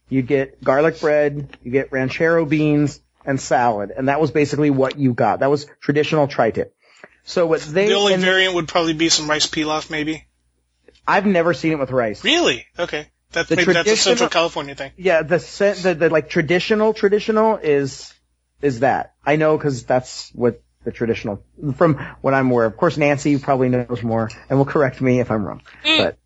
you 0.07 0.21
get 0.21 0.63
garlic 0.63 0.99
bread, 1.01 1.57
you 1.63 1.71
get 1.71 1.91
ranchero 1.91 2.45
beans 2.45 3.01
and 3.25 3.41
salad. 3.41 3.91
And 3.95 4.07
that 4.07 4.21
was 4.21 4.31
basically 4.31 4.69
what 4.69 4.97
you 4.97 5.13
got. 5.13 5.39
That 5.39 5.49
was 5.49 5.65
traditional 5.81 6.27
tri-tip. 6.27 6.73
So 7.23 7.47
what 7.47 7.61
they, 7.61 7.87
The 7.87 7.95
only 7.95 8.15
variant 8.17 8.53
would 8.53 8.67
probably 8.67 8.93
be 8.93 9.09
some 9.09 9.27
rice 9.29 9.47
pilaf, 9.47 9.89
maybe. 9.89 10.25
I've 11.07 11.25
never 11.25 11.53
seen 11.53 11.71
it 11.71 11.79
with 11.79 11.91
rice. 11.91 12.23
Really? 12.23 12.65
Okay. 12.77 13.07
That's 13.31 13.49
The 13.49 13.55
maybe 13.55 13.73
that's 13.73 13.79
a 13.79 13.83
traditional- 13.89 14.11
Central 14.17 14.29
California 14.29 14.75
thing. 14.75 14.91
Yeah, 14.97 15.23
the, 15.23 15.39
se- 15.39 15.81
the, 15.81 15.93
the 15.95 16.09
like 16.09 16.29
traditional, 16.29 16.93
traditional 16.93 17.57
is, 17.57 18.13
is 18.61 18.79
that. 18.81 19.13
I 19.25 19.35
know 19.35 19.57
cause 19.57 19.83
that's 19.83 20.31
what 20.33 20.61
the 20.83 20.91
traditional, 20.91 21.43
from 21.75 21.95
what 22.21 22.33
I'm 22.33 22.49
aware. 22.51 22.65
Of 22.65 22.77
course, 22.77 22.95
Nancy 22.97 23.37
probably 23.39 23.69
knows 23.69 24.03
more 24.03 24.29
and 24.49 24.57
will 24.59 24.65
correct 24.65 25.01
me 25.01 25.19
if 25.19 25.31
I'm 25.31 25.43
wrong. 25.43 25.61
Mm. 25.83 25.97
But 25.97 26.17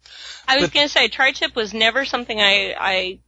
I 0.48 0.56
was 0.58 0.66
But- 0.66 0.74
going 0.74 0.86
to 0.88 0.92
say 0.92 1.08
tri-tip 1.08 1.56
was 1.56 1.74
never 1.74 2.06
something 2.06 2.40
I 2.40 2.76
I 2.78 3.20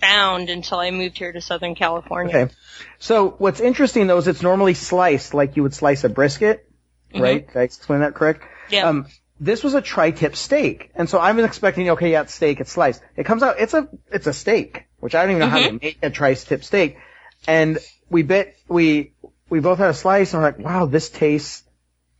found 0.00 0.48
until 0.48 0.78
I 0.78 0.90
moved 0.92 1.18
here 1.18 1.32
to 1.32 1.40
Southern 1.40 1.74
California. 1.74 2.36
okay. 2.36 2.54
So 3.00 3.30
what's 3.38 3.58
interesting 3.60 4.06
though 4.06 4.18
is 4.18 4.28
it's 4.28 4.42
normally 4.42 4.74
sliced 4.74 5.34
like 5.34 5.56
you 5.56 5.64
would 5.64 5.74
slice 5.74 6.04
a 6.04 6.08
brisket, 6.08 6.68
Mhm. 7.12 7.20
right? 7.20 7.46
Did 7.48 7.56
I 7.56 7.62
explain 7.62 8.00
that 8.00 8.14
correct? 8.14 8.42
Yeah. 8.70 8.88
Um, 8.88 9.06
this 9.40 9.62
was 9.62 9.74
a 9.74 9.80
tri-tip 9.80 10.36
steak, 10.36 10.90
and 10.94 11.08
so 11.08 11.18
I'm 11.18 11.38
expecting, 11.38 11.90
okay, 11.90 12.12
yeah, 12.12 12.22
it's 12.22 12.34
steak, 12.34 12.60
it's 12.60 12.72
sliced. 12.72 13.02
It 13.16 13.24
comes 13.24 13.42
out, 13.42 13.56
it's 13.58 13.74
a, 13.74 13.88
it's 14.10 14.26
a 14.26 14.32
steak, 14.32 14.86
which 15.00 15.14
I 15.14 15.22
don't 15.22 15.36
even 15.36 15.40
know 15.40 15.48
how 15.48 15.68
to 15.68 15.72
make 15.72 15.98
a 16.02 16.10
tri-tip 16.10 16.64
steak. 16.64 16.98
And 17.46 17.78
we 18.10 18.22
bit, 18.22 18.56
we, 18.68 19.12
we 19.48 19.60
both 19.60 19.78
had 19.78 19.90
a 19.90 19.94
slice, 19.94 20.34
and 20.34 20.42
we're 20.42 20.48
like, 20.48 20.58
wow, 20.58 20.86
this 20.86 21.08
tastes 21.08 21.62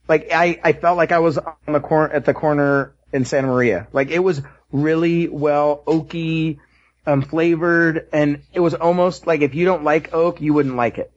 like 0.09 0.33
I, 0.33 0.59
I 0.65 0.73
felt 0.73 0.97
like 0.97 1.13
I 1.13 1.19
was 1.19 1.39
on 1.39 1.55
the 1.67 1.81
corner 1.81 2.13
at 2.13 2.25
the 2.25 2.35
corner 2.35 2.95
in 3.13 3.25
Santa 3.25 3.47
Maria. 3.47 3.87
Like 3.93 4.09
it 4.11 4.19
was 4.21 4.43
really 4.73 5.29
well 5.29 5.83
oaky, 5.87 6.59
um, 7.07 7.23
flavored, 7.23 8.09
and 8.13 8.43
it 8.53 8.61
was 8.61 8.75
almost 8.75 9.27
like 9.27 9.43
if 9.43 9.55
you 9.55 9.67
don't 9.67 9.85
like 9.85 10.15
oak, 10.15 10.41
you 10.41 10.55
wouldn't 10.55 10.77
like 10.77 10.99
it 10.99 11.13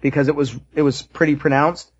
because 0.00 0.28
it 0.28 0.36
was 0.36 0.54
it 0.74 0.82
was 0.82 1.02
pretty 1.02 1.36
pronounced. 1.36 1.90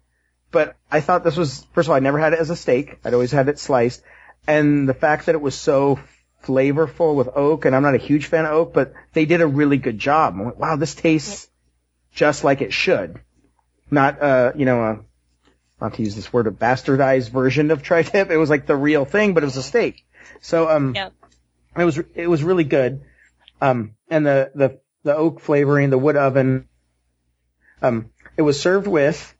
But 0.51 0.77
I 0.91 1.01
thought 1.01 1.25
this 1.25 1.37
was 1.37 1.67
first 1.73 1.87
of 1.87 1.91
all, 1.91 1.97
I 1.97 2.01
never 2.01 2.19
had 2.19 2.33
it 2.33 2.39
as 2.39 2.51
a 2.51 2.57
steak. 2.57 2.99
I'd 3.05 3.15
always 3.15 3.33
had 3.33 3.49
it 3.49 3.59
sliced, 3.59 4.03
and 4.47 4.89
the 4.89 4.95
fact 4.95 5.27
that 5.27 5.35
it 5.35 5.41
was 5.41 5.55
so 5.55 5.99
flavorful 6.45 7.15
with 7.15 7.29
oak, 7.35 7.65
and 7.65 7.75
I'm 7.77 7.83
not 7.83 7.95
a 7.95 7.99
huge 7.99 8.27
fan 8.27 8.47
of 8.47 8.53
oak, 8.53 8.73
but 8.73 8.95
they 9.13 9.27
did 9.27 9.41
a 9.41 9.47
really 9.47 9.77
good 9.77 9.99
job. 9.99 10.37
I 10.39 10.43
went, 10.43 10.57
wow, 10.57 10.77
this 10.77 10.95
tastes 10.95 11.49
just 12.13 12.45
like 12.45 12.63
it 12.63 12.73
should. 12.73 13.21
Not 13.91 14.23
uh, 14.23 14.53
you 14.57 14.65
know, 14.65 14.83
uh, 14.83 14.97
not 15.81 15.95
to 15.95 16.03
use 16.03 16.15
this 16.15 16.33
word, 16.33 16.47
a 16.47 16.51
bastardized 16.51 17.31
version 17.31 17.71
of 17.71 17.83
tri-tip. 17.83 18.31
It 18.31 18.37
was 18.37 18.51
like 18.51 18.67
the 18.67 18.77
real 18.77 19.05
thing, 19.05 19.35
but 19.35 19.43
it 19.43 19.47
was 19.47 19.57
a 19.57 19.63
steak. 19.63 20.05
So 20.41 20.69
um, 20.69 20.95
Yep. 20.95 21.13
it 21.77 21.85
was 21.85 21.99
it 22.15 22.29
was 22.29 22.43
really 22.43 22.65
good. 22.65 23.03
Um, 23.61 23.95
and 24.09 24.25
the 24.25 24.51
the 24.55 24.81
the 25.03 25.17
oak 25.17 25.41
flavoring, 25.41 25.91
the 25.91 25.99
wood 25.99 26.17
oven. 26.17 26.69
Um, 27.81 28.11
it 28.37 28.43
was 28.43 28.61
served 28.61 28.87
with 28.87 29.35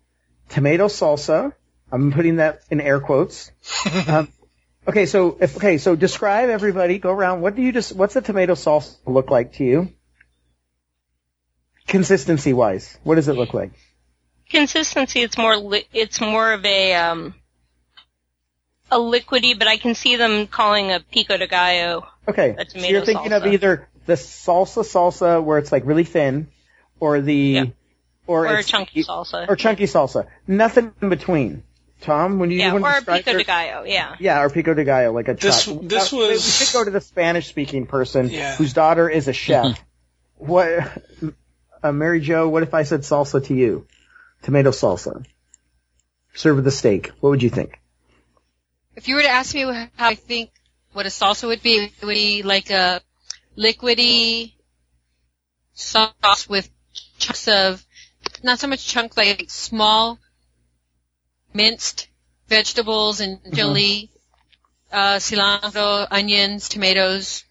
tomato 0.49 0.87
salsa. 0.87 1.53
I'm 1.91 2.13
putting 2.13 2.37
that 2.37 2.61
in 2.71 2.81
air 2.81 3.01
quotes. 3.01 3.51
um, 4.09 4.29
okay, 4.87 5.07
so 5.07 5.39
if 5.41 5.57
okay, 5.57 5.79
so 5.79 5.97
describe 5.97 6.49
everybody. 6.49 6.99
Go 6.99 7.11
around. 7.11 7.41
What 7.41 7.57
do 7.57 7.63
you 7.63 7.73
just? 7.73 7.93
What's 7.93 8.15
the 8.15 8.21
tomato 8.21 8.55
salsa 8.55 8.97
look 9.07 9.31
like 9.31 9.55
to 9.55 9.65
you? 9.65 9.93
Consistency 11.87 12.53
wise, 12.53 12.99
what 13.03 13.15
does 13.15 13.29
it 13.29 13.33
look 13.33 13.55
like? 13.55 13.73
Consistency, 14.51 15.23
it's 15.23 15.39
more 15.39 15.57
li- 15.57 15.89
it's 15.93 16.21
more 16.21 16.53
of 16.53 16.65
a 16.67 16.95
um 16.95 17.35
a 18.91 18.99
liquidy, 18.99 19.59
but 19.59 19.69
I 19.69 19.77
can 19.77 19.95
see 19.95 20.17
them 20.17 20.47
calling 20.47 20.93
a 20.93 21.01
pico 21.01 21.37
de 21.37 21.47
gallo. 21.47 22.07
Okay, 22.27 22.55
A 22.59 22.69
so 22.69 22.87
you're 22.87 23.05
thinking 23.05 23.33
of 23.33 23.47
either 23.47 23.89
the 24.07 24.15
salsa 24.15 24.85
salsa 24.85 25.43
where 25.43 25.59
it's 25.59 25.73
like 25.73 25.85
really 25.87 26.05
thin, 26.05 26.49
or 27.01 27.21
the, 27.21 27.35
Yeah. 27.35 27.65
Or, 28.29 28.43
Or 28.45 28.47
a 28.47 28.51
it's- 28.61 28.67
chunky 28.67 29.03
salsa. 29.03 29.49
or 29.49 29.57
chunky 29.57 29.85
salsa. 29.85 30.29
Nothing 30.47 30.93
in 31.03 31.09
between. 31.09 31.65
Tom, 32.03 32.39
when 32.39 32.53
you 32.53 32.59
yeah, 32.59 32.73
when 32.75 32.85
or 32.85 32.99
a 32.99 33.03
pico 33.03 33.31
your- 33.33 33.39
de 33.41 33.45
gallo, 33.45 33.83
yeah. 33.85 34.15
Yeah, 34.21 34.41
or 34.43 34.51
pico 34.51 34.73
de 34.75 34.85
gallo, 34.85 35.11
like 35.13 35.27
a 35.27 35.35
This- 35.35 35.65
chuck. 35.65 35.81
this 35.83 36.13
Uh, 36.13 36.17
we- 36.17 36.29
We 36.29 36.39
should 36.39 36.73
go 36.73 36.85
to 36.85 36.91
the 36.93 37.01
Spanish-speaking 37.01 37.87
person 37.87 38.29
Yeah. 38.31 38.55
whose 38.55 38.73
daughter 38.73 39.09
is 39.11 39.27
a 39.27 39.33
chef. 39.33 39.77
what, 40.37 40.69
uh, 41.83 41.91
Mary 41.91 42.21
Jo? 42.21 42.49
What 42.49 42.63
if 42.63 42.73
I 42.75 42.85
said 42.85 43.01
salsa 43.01 43.45
to 43.47 43.55
you? 43.55 43.89
Tomato 44.43 44.71
salsa. 44.71 45.25
Served 46.35 46.57
with 46.59 46.67
a 46.69 46.71
steak. 46.71 47.11
What 47.19 47.31
would 47.31 47.43
you 47.43 47.51
think? 47.51 47.81
If 48.95 49.09
you 49.09 49.17
were 49.17 49.23
to 49.23 49.29
ask 49.29 49.53
me 49.55 49.63
how 49.63 49.89
I 49.99 50.15
think 50.15 50.51
what 50.93 51.07
a 51.07 51.09
salsa 51.09 51.49
would 51.49 51.63
be, 51.63 51.77
it 52.01 52.05
would 52.07 52.15
be 52.15 52.43
like 52.45 52.71
a 52.71 53.01
liquidy 53.57 54.53
sauce 55.75 56.49
with 56.49 56.69
chunks 57.19 57.49
of, 57.49 57.85
not 58.43 58.59
so 58.59 58.67
much 58.67 58.87
chunks, 58.87 59.17
like 59.17 59.47
small 59.49 60.19
minced 61.53 62.09
vegetables 62.49 63.21
and 63.21 63.39
chili, 63.55 64.11
uh, 64.93 65.17
cilantro, 65.17 66.07
onions, 66.11 66.69
tomatoes. 66.69 67.45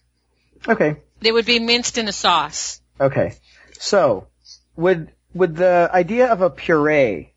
Okay. 0.66 0.96
They 1.20 1.32
would 1.32 1.46
be 1.46 1.58
minced 1.58 1.98
in 1.98 2.08
a 2.08 2.12
sauce. 2.12 2.80
Okay. 3.00 3.34
So, 3.78 4.28
would 4.76 5.12
would 5.34 5.56
the 5.56 5.90
idea 5.92 6.32
of 6.32 6.40
a 6.40 6.50
puree 6.50 7.32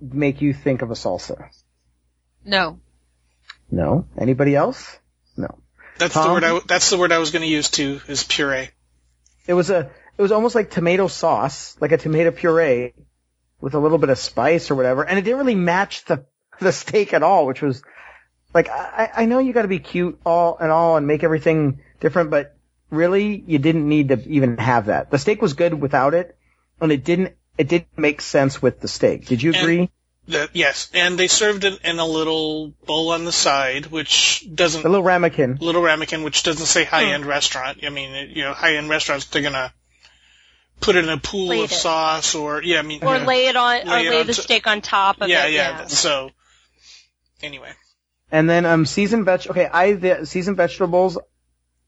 make 0.00 0.40
you 0.40 0.54
think 0.54 0.82
of 0.82 0.90
a 0.90 0.94
salsa? 0.94 1.50
No. 2.44 2.80
No. 3.70 4.06
Anybody 4.18 4.56
else? 4.56 4.98
No. 5.36 5.58
That's 5.98 6.14
the 6.14 6.32
word 6.32 6.44
I, 6.44 6.48
w- 6.48 6.64
that's 6.66 6.88
the 6.88 6.96
word 6.96 7.12
I 7.12 7.18
was 7.18 7.30
going 7.30 7.42
to 7.42 7.48
use 7.48 7.68
too, 7.68 8.00
is 8.08 8.24
puree. 8.24 8.70
It 9.46 9.52
was 9.52 9.68
a 9.70 9.90
it 10.20 10.22
was 10.22 10.32
almost 10.32 10.54
like 10.54 10.68
tomato 10.68 11.08
sauce, 11.08 11.78
like 11.80 11.92
a 11.92 11.96
tomato 11.96 12.30
puree 12.30 12.92
with 13.58 13.72
a 13.72 13.78
little 13.78 13.96
bit 13.96 14.10
of 14.10 14.18
spice 14.18 14.70
or 14.70 14.74
whatever, 14.74 15.02
and 15.02 15.18
it 15.18 15.22
didn't 15.22 15.38
really 15.38 15.54
match 15.54 16.04
the 16.04 16.26
the 16.60 16.72
steak 16.72 17.14
at 17.14 17.22
all, 17.22 17.46
which 17.46 17.62
was 17.62 17.82
like 18.52 18.68
I, 18.68 19.10
I 19.16 19.24
know 19.24 19.38
you 19.38 19.54
got 19.54 19.62
to 19.62 19.68
be 19.68 19.78
cute 19.78 20.20
all 20.26 20.58
and 20.60 20.70
all 20.70 20.98
and 20.98 21.06
make 21.06 21.24
everything 21.24 21.80
different, 22.00 22.28
but 22.28 22.54
really 22.90 23.42
you 23.46 23.58
didn't 23.58 23.88
need 23.88 24.08
to 24.08 24.28
even 24.28 24.58
have 24.58 24.86
that. 24.86 25.10
The 25.10 25.16
steak 25.16 25.40
was 25.40 25.54
good 25.54 25.72
without 25.72 26.12
it, 26.12 26.36
and 26.82 26.92
it 26.92 27.02
didn't 27.02 27.34
it 27.56 27.68
didn't 27.68 27.96
make 27.96 28.20
sense 28.20 28.60
with 28.60 28.78
the 28.78 28.88
steak. 28.88 29.24
Did 29.24 29.42
you 29.42 29.54
And- 29.54 29.62
agree? 29.62 29.90
That, 30.28 30.50
yes, 30.52 30.90
and 30.92 31.18
they 31.18 31.28
served 31.28 31.64
it 31.64 31.80
in 31.82 31.98
a 31.98 32.04
little 32.04 32.74
bowl 32.86 33.08
on 33.12 33.24
the 33.24 33.32
side, 33.32 33.86
which 33.86 34.46
doesn't 34.54 34.82
the 34.82 34.88
little 34.90 35.02
ramekin. 35.02 35.56
little 35.60 35.80
ramekin, 35.80 36.22
which 36.24 36.42
doesn't 36.42 36.66
say 36.66 36.84
high 36.84 37.14
end 37.14 37.24
hmm. 37.24 37.30
restaurant. 37.30 37.78
I 37.84 37.88
mean, 37.88 38.30
you 38.36 38.42
know, 38.42 38.52
high 38.52 38.76
end 38.76 38.90
restaurants 38.90 39.24
they're 39.24 39.40
gonna 39.40 39.72
put 40.80 40.96
it 40.96 41.04
in 41.04 41.10
a 41.10 41.18
pool 41.18 41.46
Plate 41.48 41.64
of 41.64 41.72
it. 41.72 41.74
sauce, 41.74 42.34
or 42.34 42.62
yeah, 42.62 42.78
I 42.78 42.82
mean, 42.82 43.04
Or 43.04 43.16
yeah. 43.16 43.24
lay 43.26 43.46
it 43.46 43.56
on, 43.56 43.86
Lay 43.86 43.92
or 43.92 43.98
it 44.06 44.10
lay 44.10 44.20
on 44.20 44.26
the 44.26 44.32
t- 44.34 44.42
steak 44.42 44.66
on 44.66 44.80
top 44.80 45.20
of 45.20 45.28
yeah, 45.28 45.46
it. 45.46 45.52
yeah. 45.52 45.80
Yeah. 45.80 45.86
So 45.86 46.30
anyway, 47.42 47.72
And 48.32 48.48
then 48.48 48.66
um 48.66 48.86
seasoned 48.86 49.24
veg. 49.24 49.46
Okay, 49.48 49.66
I 49.66 49.92
the 49.92 50.24
seasoned 50.26 50.56
vegetables. 50.56 51.18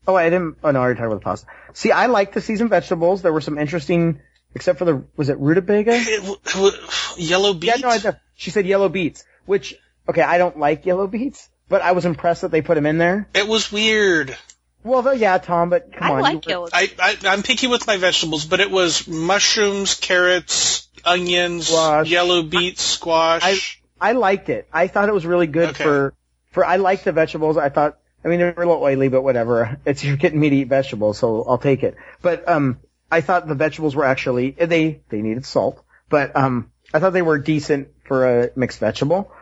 Oh, 0.06 0.16
I 0.16 0.24
didn't. 0.30 0.56
Oh 0.64 0.70
no, 0.72 0.80
I 0.80 0.82
already 0.82 0.98
talked 0.98 1.06
about 1.06 1.20
the 1.20 1.24
pasta. 1.24 1.46
See, 1.74 1.92
I 1.92 2.06
like 2.06 2.32
the 2.32 2.40
seasoned 2.40 2.70
vegetables. 2.70 3.22
There 3.22 3.32
were 3.32 3.40
some 3.40 3.56
interesting, 3.58 4.20
except 4.54 4.78
for 4.78 4.84
the 4.84 5.04
was 5.16 5.28
it 5.28 5.38
rutabaga? 5.38 5.92
it, 5.92 6.16
w- 6.20 6.36
w- 6.44 6.76
yellow 7.16 7.54
beets. 7.54 7.78
Yeah, 7.80 7.88
no, 7.88 8.10
I, 8.10 8.14
she 8.34 8.50
said 8.50 8.66
yellow 8.66 8.88
beets. 8.88 9.24
Which 9.46 9.74
okay, 10.08 10.22
I 10.22 10.38
don't 10.38 10.58
like 10.58 10.84
yellow 10.86 11.06
beets, 11.06 11.48
but 11.68 11.82
I 11.82 11.92
was 11.92 12.04
impressed 12.04 12.42
that 12.42 12.50
they 12.50 12.62
put 12.62 12.74
them 12.74 12.86
in 12.86 12.98
there. 12.98 13.28
it 13.34 13.46
was 13.46 13.70
weird. 13.70 14.36
Well, 14.84 15.02
though, 15.02 15.12
yeah, 15.12 15.38
Tom, 15.38 15.70
but 15.70 15.92
come 15.92 16.10
I 16.10 16.14
on, 16.14 16.22
like 16.22 16.32
you 16.32 16.38
were- 16.38 16.50
yellow. 16.50 16.68
I, 16.72 16.90
I 16.98 17.16
I'm 17.26 17.42
picky 17.42 17.66
with 17.68 17.86
my 17.86 17.96
vegetables, 17.96 18.44
but 18.44 18.60
it 18.60 18.70
was 18.70 19.06
mushrooms, 19.06 19.94
carrots, 19.94 20.88
onions, 21.04 21.68
Squash. 21.68 22.08
yellow 22.08 22.42
beets, 22.42 22.82
squash. 22.82 23.80
I 24.00 24.10
I 24.10 24.12
liked 24.12 24.48
it. 24.48 24.68
I 24.72 24.88
thought 24.88 25.08
it 25.08 25.14
was 25.14 25.24
really 25.26 25.46
good 25.46 25.70
Okay. 25.70 25.84
for 25.84 26.14
for. 26.50 26.64
I 26.64 26.76
liked 26.76 27.04
the 27.04 27.12
vegetables. 27.12 27.56
I 27.56 27.68
thought. 27.68 27.98
I 28.24 28.28
mean, 28.28 28.38
they're 28.38 28.50
a 28.52 28.56
little 28.56 28.80
oily, 28.82 29.08
but 29.08 29.22
whatever. 29.22 29.78
It's 29.86 30.02
you're 30.04 30.16
getting 30.16 30.38
me 30.40 30.50
to 30.50 30.56
eat 30.56 30.68
vegetables, 30.68 31.18
so 31.18 31.44
I'll 31.46 31.58
take 31.58 31.82
it. 31.82 31.96
But 32.20 32.48
um, 32.48 32.78
I 33.10 33.20
thought 33.20 33.46
the 33.48 33.54
vegetables 33.54 33.94
were 33.96 34.04
actually 34.04 34.50
they 34.52 35.00
they 35.08 35.22
needed 35.22 35.44
salt, 35.46 35.82
but 36.08 36.34
um, 36.36 36.70
I 36.94 36.98
thought 36.98 37.12
they 37.12 37.22
were 37.22 37.38
decent 37.38 37.88
for 38.04 38.42
a 38.44 38.50
mixed 38.56 38.78
vegetable. 38.80 39.32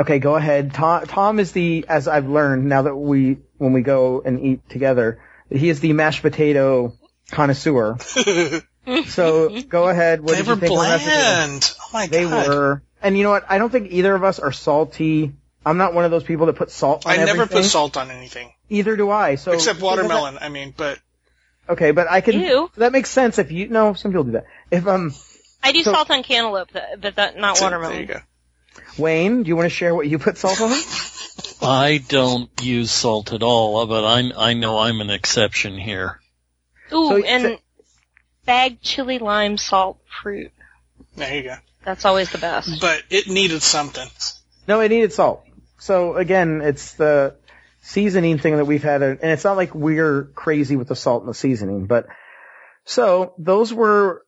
Okay, 0.00 0.18
go 0.18 0.34
ahead. 0.36 0.74
Tom, 0.74 1.06
Tom 1.06 1.38
is 1.38 1.52
the, 1.52 1.86
as 1.88 2.08
I've 2.08 2.28
learned 2.28 2.66
now 2.68 2.82
that 2.82 2.96
we, 2.96 3.38
when 3.58 3.72
we 3.72 3.82
go 3.82 4.22
and 4.24 4.40
eat 4.40 4.68
together, 4.68 5.20
he 5.50 5.68
is 5.68 5.80
the 5.80 5.92
mashed 5.92 6.22
potato 6.22 6.94
connoisseur. 7.30 7.96
So 9.06 9.62
go 9.62 9.88
ahead. 9.88 10.20
What 10.20 10.32
they 10.32 10.36
did 10.36 10.46
you 10.46 10.52
were 10.54 10.60
think 10.60 10.72
of 10.72 10.78
mashed 10.78 11.04
bland. 11.06 11.74
Oh 11.80 11.88
my 11.94 12.06
They 12.06 12.24
god. 12.24 12.48
were. 12.48 12.82
And 13.00 13.16
you 13.16 13.24
know 13.24 13.30
what? 13.30 13.46
I 13.48 13.56
don't 13.56 13.70
think 13.70 13.90
either 13.90 14.14
of 14.14 14.22
us 14.22 14.38
are 14.40 14.52
salty. 14.52 15.32
I'm 15.64 15.78
not 15.78 15.94
one 15.94 16.04
of 16.04 16.10
those 16.10 16.22
people 16.24 16.44
that 16.46 16.56
put 16.56 16.70
salt 16.70 17.06
on 17.06 17.12
anything. 17.12 17.22
I 17.22 17.26
never 17.32 17.42
everything. 17.44 17.62
put 17.62 17.70
salt 17.70 17.96
on 17.96 18.10
anything 18.10 18.52
Either 18.68 18.94
do 18.96 19.10
I. 19.10 19.36
So 19.36 19.52
except 19.52 19.80
watermelon. 19.80 20.36
I 20.38 20.50
mean, 20.50 20.74
but 20.76 20.98
Okay, 21.66 21.92
but 21.92 22.10
I 22.10 22.20
can. 22.20 22.38
Ew. 22.40 22.70
That 22.76 22.92
makes 22.92 23.08
sense 23.08 23.38
if 23.38 23.50
you. 23.50 23.68
No, 23.68 23.94
some 23.94 24.10
people 24.10 24.24
do 24.24 24.32
that. 24.32 24.44
If 24.70 24.86
um, 24.86 25.14
I 25.62 25.72
do 25.72 25.82
So- 25.82 25.92
salt 25.92 26.10
on 26.10 26.22
cantaloupe, 26.22 26.68
but 27.00 27.16
that, 27.16 27.38
not 27.38 27.56
there 27.56 27.64
watermelon. 27.70 28.00
you 28.00 28.06
go. 28.06 28.20
Wayne, 28.98 29.42
do 29.42 29.48
you 29.48 29.56
want 29.56 29.66
to 29.66 29.74
share 29.74 29.94
what 29.94 30.06
you 30.08 30.18
put 30.18 30.38
salt 30.38 30.60
on? 30.60 30.72
I 31.62 32.02
don't 32.08 32.50
use 32.62 32.90
salt 32.90 33.32
at 33.32 33.42
all, 33.42 33.86
but 33.86 34.04
I'm, 34.04 34.32
I 34.36 34.54
know 34.54 34.78
I'm 34.78 35.00
an 35.00 35.10
exception 35.10 35.78
here. 35.78 36.20
Ooh, 36.92 37.08
So- 37.08 37.22
and 37.24 37.58
bag 38.44 38.80
chili 38.82 39.18
lime 39.18 39.56
salt 39.56 39.98
fruit. 40.22 40.52
There 41.16 41.34
you 41.34 41.42
go. 41.44 41.56
That's 41.84 42.04
always 42.04 42.30
the 42.30 42.38
best. 42.38 42.80
But 42.80 43.02
it 43.10 43.28
needed 43.28 43.62
something. 43.62 44.08
no, 44.66 44.80
it 44.80 44.88
needed 44.90 45.12
salt. 45.12 45.44
So 45.78 46.16
again, 46.16 46.60
it's 46.62 46.94
the 46.94 47.36
seasoning 47.82 48.38
thing 48.38 48.56
that 48.56 48.64
we've 48.64 48.82
had, 48.82 49.02
and 49.02 49.18
it's 49.22 49.44
not 49.44 49.56
like 49.56 49.74
we're 49.74 50.24
crazy 50.34 50.76
with 50.76 50.88
the 50.88 50.96
salt 50.96 51.22
and 51.22 51.30
the 51.30 51.34
seasoning, 51.34 51.86
but 51.86 52.06
so 52.84 53.34
those 53.38 53.72
were 53.72 54.24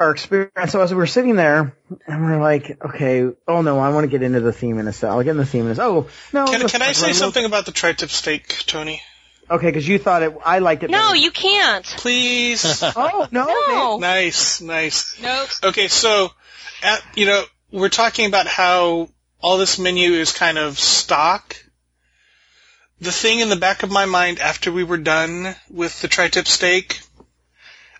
our 0.00 0.10
experience. 0.10 0.72
So 0.72 0.80
as 0.80 0.90
we 0.90 0.96
were 0.96 1.06
sitting 1.06 1.36
there, 1.36 1.76
and 2.06 2.24
we're 2.24 2.40
like, 2.40 2.78
okay, 2.84 3.30
oh 3.46 3.62
no, 3.62 3.78
I 3.78 3.90
want 3.90 4.04
to 4.04 4.08
get 4.08 4.22
into 4.22 4.40
the 4.40 4.52
theme 4.52 4.78
in 4.78 4.88
a 4.88 4.92
sec. 4.92 5.10
I'll 5.10 5.22
get 5.22 5.30
in 5.30 5.36
the 5.36 5.46
theme 5.46 5.66
in 5.66 5.72
a 5.72 5.74
sec. 5.74 5.84
Oh 5.84 6.08
no, 6.32 6.46
Can, 6.46 6.66
can 6.68 6.82
I 6.82 6.92
say 6.92 7.08
about 7.08 7.16
something 7.16 7.44
about 7.44 7.66
the 7.66 7.72
tri-tip 7.72 8.10
steak, 8.10 8.64
Tony? 8.66 9.00
Okay, 9.50 9.66
because 9.66 9.86
you 9.86 9.98
thought 9.98 10.22
it. 10.22 10.34
I 10.44 10.58
liked 10.60 10.82
it. 10.84 10.90
No, 10.90 10.98
better. 10.98 11.16
you 11.16 11.30
can't. 11.30 11.84
Please. 11.84 12.82
Oh 12.96 13.28
no, 13.30 13.44
No. 13.44 13.98
nice, 13.98 14.60
nice. 14.60 15.20
Nope. 15.20 15.48
Okay, 15.64 15.88
so, 15.88 16.30
at, 16.82 17.02
you 17.14 17.26
know, 17.26 17.44
we're 17.70 17.88
talking 17.90 18.26
about 18.26 18.46
how 18.46 19.10
all 19.40 19.58
this 19.58 19.78
menu 19.78 20.12
is 20.12 20.32
kind 20.32 20.58
of 20.58 20.78
stock. 20.78 21.56
The 23.00 23.12
thing 23.12 23.40
in 23.40 23.50
the 23.50 23.56
back 23.56 23.82
of 23.82 23.90
my 23.90 24.06
mind 24.06 24.38
after 24.38 24.72
we 24.72 24.82
were 24.84 24.96
done 24.96 25.54
with 25.70 26.00
the 26.00 26.08
tri-tip 26.08 26.48
steak, 26.48 27.00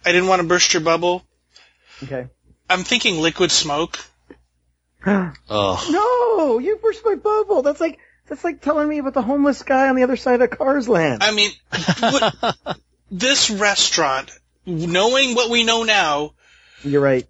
I 0.04 0.12
didn't 0.12 0.28
want 0.28 0.40
to 0.40 0.48
burst 0.48 0.72
your 0.72 0.82
bubble. 0.82 1.24
Okay. 2.04 2.28
I'm 2.70 2.84
thinking 2.84 3.20
liquid 3.20 3.50
smoke. 3.50 3.98
Oh, 5.06 5.86
No, 5.90 6.58
you 6.58 6.76
burst 6.76 7.02
my 7.04 7.14
bubble. 7.16 7.60
That's 7.60 7.80
like 7.80 7.98
that's 8.26 8.42
like 8.42 8.62
telling 8.62 8.88
me 8.88 8.98
about 8.98 9.12
the 9.12 9.20
homeless 9.22 9.62
guy 9.62 9.90
on 9.90 9.96
the 9.96 10.02
other 10.02 10.16
side 10.16 10.40
of 10.40 10.48
Cars 10.50 10.88
Land. 10.88 11.22
I 11.22 11.30
mean, 11.32 11.50
what, 12.00 12.56
this 13.10 13.50
restaurant, 13.50 14.30
knowing 14.64 15.34
what 15.34 15.50
we 15.50 15.62
know 15.64 15.82
now, 15.82 16.32
You're 16.82 17.02
right. 17.02 17.26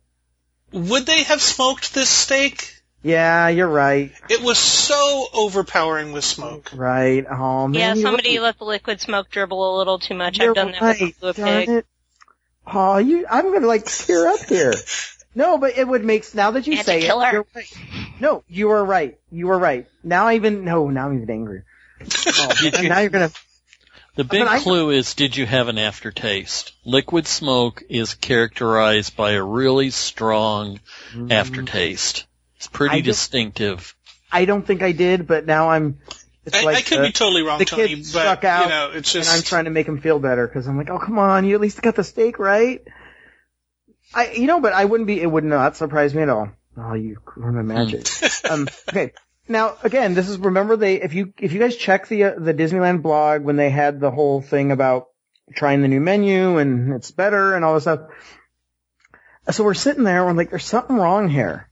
would 0.72 1.04
they 1.04 1.24
have 1.24 1.42
smoked 1.42 1.92
this 1.94 2.08
steak? 2.08 2.70
Yeah, 3.02 3.48
you're 3.48 3.68
right. 3.68 4.12
It 4.30 4.40
was 4.40 4.56
so 4.58 5.26
overpowering 5.34 6.12
with 6.12 6.24
smoke. 6.24 6.70
Right. 6.74 7.26
Oh 7.28 7.66
man. 7.66 7.96
Yeah, 7.96 8.02
somebody 8.02 8.38
right. 8.38 8.44
let 8.44 8.58
the 8.58 8.64
liquid 8.64 9.00
smoke 9.00 9.30
dribble 9.30 9.76
a 9.76 9.78
little 9.78 9.98
too 9.98 10.14
much. 10.14 10.38
You're 10.38 10.50
I've 10.50 10.54
done 10.54 10.72
that 10.72 10.80
right. 10.80 11.00
with 11.20 11.22
a 11.22 11.32
Darn 11.42 11.48
pig. 11.66 11.68
it. 11.70 11.86
Oh, 12.66 12.98
you. 12.98 13.26
I'm 13.30 13.52
gonna 13.52 13.66
like 13.66 13.84
tear 13.86 14.28
up 14.28 14.40
here. 14.48 14.74
No, 15.36 15.58
but 15.58 15.76
it 15.76 15.88
would 15.88 16.04
make 16.04 16.32
now 16.32 16.52
that 16.52 16.64
you 16.68 16.74
It's 16.74 16.84
say 16.84 16.98
a 16.98 17.06
killer. 17.06 17.26
it. 17.26 17.32
You're 17.32 17.46
right. 17.56 17.76
No, 18.20 18.44
you 18.46 18.70
are 18.70 18.84
right. 18.84 19.18
You 19.32 19.50
are 19.50 19.58
right. 19.58 19.88
Now 20.04 20.28
I 20.28 20.36
even 20.36 20.64
no. 20.64 20.90
Now 20.90 21.08
I'm 21.08 21.16
even 21.16 21.28
angry. 21.28 21.62
Oh, 22.38 22.52
you- 22.62 22.88
now 22.88 23.00
you're 23.00 23.10
gonna. 23.10 23.32
the 24.14 24.22
big 24.22 24.42
But 24.42 24.48
I- 24.48 24.60
clue 24.60 24.90
is 24.90 25.14
did 25.14 25.36
you 25.36 25.44
have 25.44 25.66
an 25.66 25.76
aftertaste? 25.76 26.70
Liquid 26.84 27.26
smoke 27.26 27.82
is 27.88 28.14
characterized 28.14 29.16
by 29.16 29.32
a 29.32 29.42
really 29.42 29.90
strong 29.90 30.78
mm. 31.12 31.32
aftertaste. 31.32 32.26
It's 32.58 32.68
pretty 32.68 32.92
I 32.94 32.98
don't- 33.00 33.06
distinctive. 33.06 33.92
I 34.30 34.44
don't 34.44 34.64
think 34.64 34.82
I 34.82 34.92
did, 34.92 35.26
but 35.26 35.46
now 35.46 35.70
I'm. 35.70 35.98
It's 36.46 36.56
I, 36.56 36.62
like 36.62 36.76
I 36.76 36.80
could 36.82 36.98
the- 36.98 37.06
be 37.06 37.12
totally 37.12 37.42
wrong, 37.42 37.58
the 37.58 37.64
Tony, 37.64 37.88
kid 37.88 37.98
but 37.98 38.06
struck 38.06 38.44
out, 38.44 38.64
you 38.64 38.68
know, 38.68 38.90
it's 38.92 39.12
just 39.12 39.30
and 39.30 39.38
I'm 39.38 39.42
trying 39.42 39.64
to 39.64 39.70
make 39.70 39.88
him 39.88 40.00
feel 40.00 40.18
better 40.18 40.46
because 40.46 40.66
I'm 40.66 40.76
like, 40.76 40.90
oh 40.90 40.98
come 40.98 41.18
on, 41.18 41.44
you 41.44 41.54
at 41.54 41.60
least 41.60 41.80
got 41.80 41.94
the 41.94 42.04
steak 42.04 42.38
right. 42.38 42.82
I, 44.14 44.32
you 44.32 44.46
know, 44.46 44.60
but 44.60 44.72
I 44.72 44.84
wouldn't 44.84 45.06
be. 45.06 45.20
It 45.20 45.26
would 45.26 45.44
not 45.44 45.76
surprise 45.76 46.14
me 46.14 46.22
at 46.22 46.28
all. 46.28 46.50
Oh, 46.76 46.94
you 46.94 47.16
ruined 47.36 47.56
my 47.56 47.62
magic. 47.62 48.06
um, 48.50 48.68
okay. 48.88 49.12
Now 49.48 49.76
again, 49.82 50.14
this 50.14 50.28
is 50.28 50.38
remember 50.38 50.76
they 50.76 51.02
if 51.02 51.14
you 51.14 51.32
if 51.38 51.52
you 51.52 51.58
guys 51.58 51.76
check 51.76 52.08
the 52.08 52.24
uh, 52.24 52.34
the 52.38 52.54
Disneyland 52.54 53.02
blog 53.02 53.42
when 53.42 53.56
they 53.56 53.70
had 53.70 54.00
the 54.00 54.10
whole 54.10 54.40
thing 54.40 54.70
about 54.70 55.08
trying 55.54 55.82
the 55.82 55.88
new 55.88 56.00
menu 56.00 56.58
and 56.58 56.94
it's 56.94 57.10
better 57.10 57.54
and 57.54 57.64
all 57.64 57.74
this 57.74 57.84
stuff. 57.84 58.00
So 59.50 59.62
we're 59.62 59.74
sitting 59.74 60.04
there, 60.04 60.24
we're 60.24 60.32
like, 60.32 60.48
there's 60.48 60.64
something 60.64 60.96
wrong 60.96 61.28
here, 61.28 61.68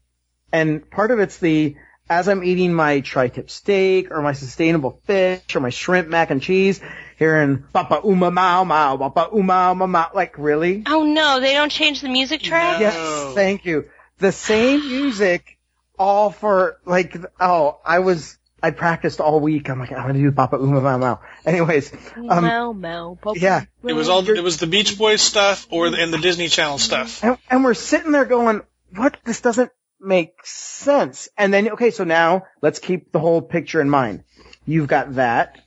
and 0.52 0.88
part 0.90 1.10
of 1.10 1.20
it's 1.20 1.38
the 1.38 1.76
as 2.12 2.28
I'm 2.28 2.44
eating 2.44 2.74
my 2.74 3.00
tri-tip 3.00 3.50
steak 3.50 4.10
or 4.10 4.20
my 4.20 4.32
sustainable 4.34 5.00
fish 5.04 5.56
or 5.56 5.60
my 5.60 5.70
shrimp 5.70 6.08
mac 6.08 6.30
and 6.30 6.42
cheese, 6.42 6.80
hearing 7.18 7.64
Papa 7.72 8.02
Oom 8.06 8.18
Mow 8.18 8.64
Mow, 8.64 8.98
Papa 8.98 9.30
Oom 9.34 9.46
Mow 9.46 9.74
Mow, 9.74 10.06
like 10.14 10.36
really? 10.36 10.82
Oh 10.86 11.04
no, 11.04 11.40
they 11.40 11.54
don't 11.54 11.72
change 11.72 12.02
the 12.02 12.10
music 12.10 12.42
track? 12.42 12.78
No. 12.80 12.86
Yes, 12.86 13.34
thank 13.34 13.64
you. 13.64 13.88
The 14.18 14.30
same 14.30 14.86
music, 14.86 15.58
all 15.98 16.30
for 16.30 16.78
like, 16.84 17.16
oh, 17.40 17.78
I 17.84 18.00
was, 18.00 18.38
I 18.62 18.72
practiced 18.72 19.20
all 19.20 19.40
week. 19.40 19.70
I'm 19.70 19.78
like, 19.78 19.90
I'm 19.92 20.06
gonna 20.06 20.14
do 20.18 20.30
Papa 20.32 20.56
Oom 20.56 20.82
Mow 20.82 20.98
Mow. 20.98 21.20
Anyways, 21.46 21.92
um, 22.16 22.44
Mow, 22.44 22.72
mow, 22.74 23.18
bo- 23.22 23.34
yeah, 23.36 23.64
it 23.84 23.94
was 23.94 24.10
all 24.10 24.28
it 24.28 24.44
was 24.44 24.58
the 24.58 24.66
Beach 24.66 24.98
Boys 24.98 25.22
stuff 25.22 25.66
or 25.70 25.88
the, 25.88 25.96
and 25.96 26.12
the 26.12 26.18
Disney 26.18 26.48
Channel 26.48 26.76
stuff. 26.76 27.24
and, 27.24 27.38
and 27.48 27.64
we're 27.64 27.72
sitting 27.72 28.12
there 28.12 28.26
going, 28.26 28.60
what? 28.94 29.16
This 29.24 29.40
doesn't 29.40 29.72
make 30.02 30.44
sense. 30.44 31.28
And 31.38 31.52
then, 31.52 31.70
okay, 31.70 31.90
so 31.90 32.04
now 32.04 32.46
let's 32.60 32.78
keep 32.78 33.12
the 33.12 33.18
whole 33.18 33.40
picture 33.40 33.80
in 33.80 33.88
mind. 33.88 34.24
You've 34.66 34.88
got 34.88 35.14
that. 35.14 35.60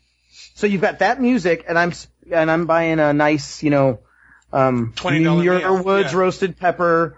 So 0.55 0.67
you've 0.67 0.81
got 0.81 0.99
that 0.99 1.21
music 1.21 1.65
and 1.67 1.77
I'm, 1.77 1.91
s- 1.91 2.07
and 2.31 2.49
I'm 2.51 2.65
buying 2.65 2.99
a 2.99 3.13
nice, 3.13 3.63
you 3.63 3.69
know, 3.69 3.99
um, 4.53 4.93
$20 4.95 5.21
meal, 5.21 5.35
Muir 5.41 5.81
Woods 5.81 6.13
yeah. 6.13 6.19
roasted 6.19 6.57
pepper, 6.57 7.17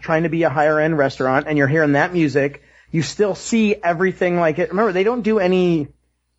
trying 0.00 0.22
to 0.22 0.28
be 0.28 0.42
a 0.42 0.50
higher 0.50 0.78
end 0.80 0.96
restaurant 0.96 1.46
and 1.48 1.58
you're 1.58 1.68
hearing 1.68 1.92
that 1.92 2.12
music. 2.12 2.62
You 2.90 3.02
still 3.02 3.34
see 3.34 3.74
everything 3.74 4.38
like 4.38 4.58
it. 4.58 4.70
Remember, 4.70 4.92
they 4.92 5.04
don't 5.04 5.22
do 5.22 5.38
any, 5.38 5.88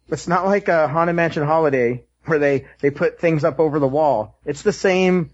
it's 0.09 0.27
not 0.27 0.45
like 0.45 0.67
a 0.67 0.87
Haunted 0.87 1.15
Mansion 1.15 1.43
holiday 1.43 2.05
where 2.25 2.39
they, 2.39 2.67
they 2.81 2.89
put 2.89 3.19
things 3.19 3.43
up 3.43 3.59
over 3.59 3.79
the 3.79 3.87
wall. 3.87 4.39
It's 4.45 4.63
the 4.63 4.73
same, 4.73 5.31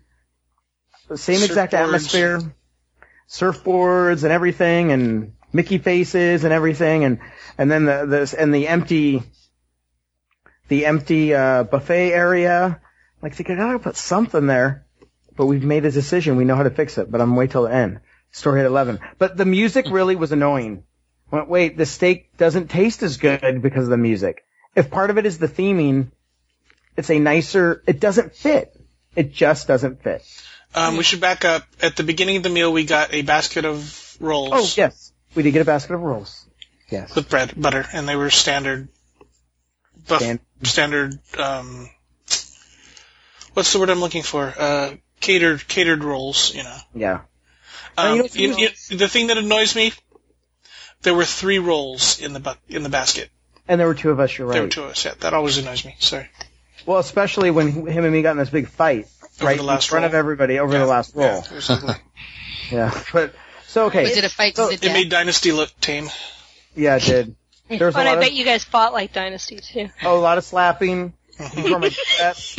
the 1.08 1.18
same 1.18 1.44
exact 1.44 1.74
atmosphere, 1.74 2.42
surfboards 3.30 4.24
and 4.24 4.32
everything, 4.32 4.92
and 4.92 5.34
Mickey 5.54 5.78
faces 5.78 6.44
and 6.44 6.54
everything, 6.54 7.04
and 7.04 7.20
and 7.58 7.72
then 7.72 7.86
the 7.86 8.06
this 8.06 8.34
and 8.34 8.54
the 8.54 8.68
empty, 8.68 9.24
the 10.68 10.86
empty 10.86 11.34
uh, 11.34 11.64
buffet 11.64 12.12
area. 12.12 12.82
Like 13.22 13.36
they 13.38 13.44
gotta 13.44 13.80
put 13.80 13.96
something 13.96 14.46
there, 14.48 14.86
but 15.36 15.46
we've 15.46 15.64
made 15.64 15.86
a 15.86 15.92
decision. 15.92 16.36
We 16.36 16.46
know 16.46 16.56
how 16.56 16.64
to 16.64 16.70
fix 16.70 16.98
it. 16.98 17.10
But 17.10 17.22
I'm 17.22 17.36
wait 17.36 17.52
till 17.52 17.64
the 17.64 17.74
end. 17.74 18.02
Story 18.32 18.60
at 18.60 18.66
eleven. 18.66 19.00
But 19.18 19.38
the 19.38 19.46
music 19.46 19.88
really 19.90 20.16
was 20.16 20.32
annoying. 20.32 20.84
Went, 21.32 21.50
wait, 21.50 21.78
the 21.78 21.86
steak 21.86 22.38
doesn't 22.38 22.70
taste 22.70 23.02
as 23.02 23.18
good 23.18 23.62
because 23.62 23.86
of 23.86 23.90
the 23.90 23.98
music. 23.98 24.46
If 24.76 24.92
part 24.92 25.10
of 25.10 25.18
it 25.18 25.26
is 25.26 25.38
the 25.38 25.48
theming, 25.48 26.12
it's 26.98 27.10
a 27.10 27.20
nicer. 27.20 27.82
It 27.88 28.00
doesn't 28.00 28.36
fit. 28.36 28.76
It 29.16 29.32
just 29.32 29.68
doesn't 29.68 30.04
fit. 30.04 30.24
Um, 30.76 30.98
we 30.98 31.04
should 31.04 31.22
back 31.22 31.46
up. 31.46 31.64
At 31.82 31.96
the 31.96 32.04
beginning 32.04 32.38
of 32.38 32.44
the 32.44 32.50
meal, 32.50 32.72
we 32.72 32.84
got 32.86 33.14
a 33.14 33.22
basket 33.22 33.64
of 33.66 34.18
rolls 34.20 34.52
Oh 34.54 34.82
yes, 34.82 35.14
we 35.34 35.44
did 35.44 35.52
get 35.52 35.62
a 35.62 35.66
basket 35.66 35.94
of 35.94 36.02
rolls. 36.02 36.46
Yes. 36.90 37.16
with 37.16 37.30
bread, 37.30 37.54
butter, 37.60 37.86
and 37.94 38.08
they 38.08 38.16
were 38.16 38.30
standard, 38.30 38.90
buff, 40.08 40.22
Stan- 40.22 40.40
standard. 40.64 41.20
Um, 41.38 41.90
what's 43.54 43.74
the 43.74 43.80
word 43.80 43.90
I'm 43.90 44.00
looking 44.00 44.24
for? 44.24 44.54
Uh, 44.58 44.96
catered 45.20 45.68
catered 45.68 46.04
rolls. 46.04 46.54
You 46.54 46.64
know. 46.64 46.78
Yeah. 46.94 47.20
Um, 47.98 48.18
you 48.34 48.50
know, 48.50 48.58
you- 48.58 48.70
you- 48.90 48.98
the 48.98 49.08
thing 49.08 49.28
that 49.28 49.38
annoys 49.38 49.76
me, 49.76 49.94
there 51.02 51.14
were 51.14 51.26
three 51.26 51.60
rolls 51.60 52.20
in 52.20 52.34
the 52.34 52.40
bu- 52.42 52.54
in 52.70 52.84
the 52.84 52.90
basket. 52.90 53.30
And 53.68 53.80
there 53.80 53.88
were 53.88 53.96
two 53.96 54.12
of 54.12 54.20
us. 54.20 54.38
You're 54.38 54.48
right. 54.48 54.54
There 54.56 54.64
were 54.64 54.70
two 54.70 54.84
of 54.84 54.92
us. 54.92 55.06
Yeah, 55.06 55.14
that 55.22 55.34
always 55.34 55.58
annoys 55.58 55.84
me. 55.86 55.96
Sorry. 56.00 56.30
Well, 56.86 57.00
especially 57.00 57.50
when 57.50 57.88
him 57.88 58.04
and 58.04 58.14
me 58.14 58.22
got 58.22 58.32
in 58.32 58.38
this 58.38 58.50
big 58.52 58.68
fight 58.68 59.08
Over 59.40 59.46
right 59.48 59.58
the 59.58 59.62
in 59.64 59.68
last 59.68 59.90
front 59.90 60.04
roll. 60.04 60.10
of 60.10 60.14
everybody 60.16 60.60
over 60.60 60.74
Yeah, 60.74 60.80
the 60.80 60.86
last 60.86 61.16
roll. 61.16 61.44
Yeah, 61.50 61.60
it. 61.90 62.02
Yeah. 62.72 63.02
But 63.14 63.34
so 63.68 63.86
okay. 63.88 64.04
Was 64.04 64.18
it 64.18 64.24
a 64.24 64.30
fight 64.30 64.56
So 64.56 64.72
to 64.72 64.78
the 64.80 64.88
it 64.88 64.94
made? 64.94 65.10
Dynasty 65.10 65.52
look 65.52 65.70
tame. 65.82 66.10
yeah, 66.76 66.96
it 66.98 67.04
did. 67.04 67.36
There 67.68 67.88
was 67.88 67.96
a 67.96 67.98
But 67.98 68.06
I 68.06 68.10
lot 68.12 68.18
of 68.20 68.24
bet 68.24 68.34
you 68.34 68.46
guys 68.46 68.64
fought 68.64 68.94
like 68.94 69.12
Dynasty 69.12 69.58
too. 69.58 69.90
oh, 70.04 70.18
a 70.18 70.22
lot 70.22 70.38
of 70.38 70.44
slapping. 70.44 71.14
Before 71.38 71.80
my 71.80 71.90
death. 72.20 72.56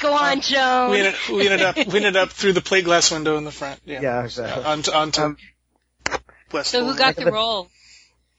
Go 0.00 0.14
on, 0.14 0.40
Joan. 0.40 0.90
We 0.92 0.98
ended, 1.00 1.14
we 1.30 1.48
ended 1.48 1.62
up 1.62 1.76
we 1.76 1.96
ended 1.96 2.16
up 2.16 2.30
through 2.30 2.52
the 2.52 2.60
plate 2.60 2.84
glass 2.84 3.10
window 3.10 3.36
in 3.36 3.44
the 3.44 3.50
front. 3.50 3.80
Yeah. 3.84 4.00
Yeah, 4.00 4.24
exactly. 4.24 4.64
Onto 4.64 4.92
onto 4.92 5.20
Um, 5.22 5.36
West. 6.52 6.70
So 6.70 6.84
who 6.84 6.96
got 6.96 7.16
the 7.16 7.30
role? 7.30 7.68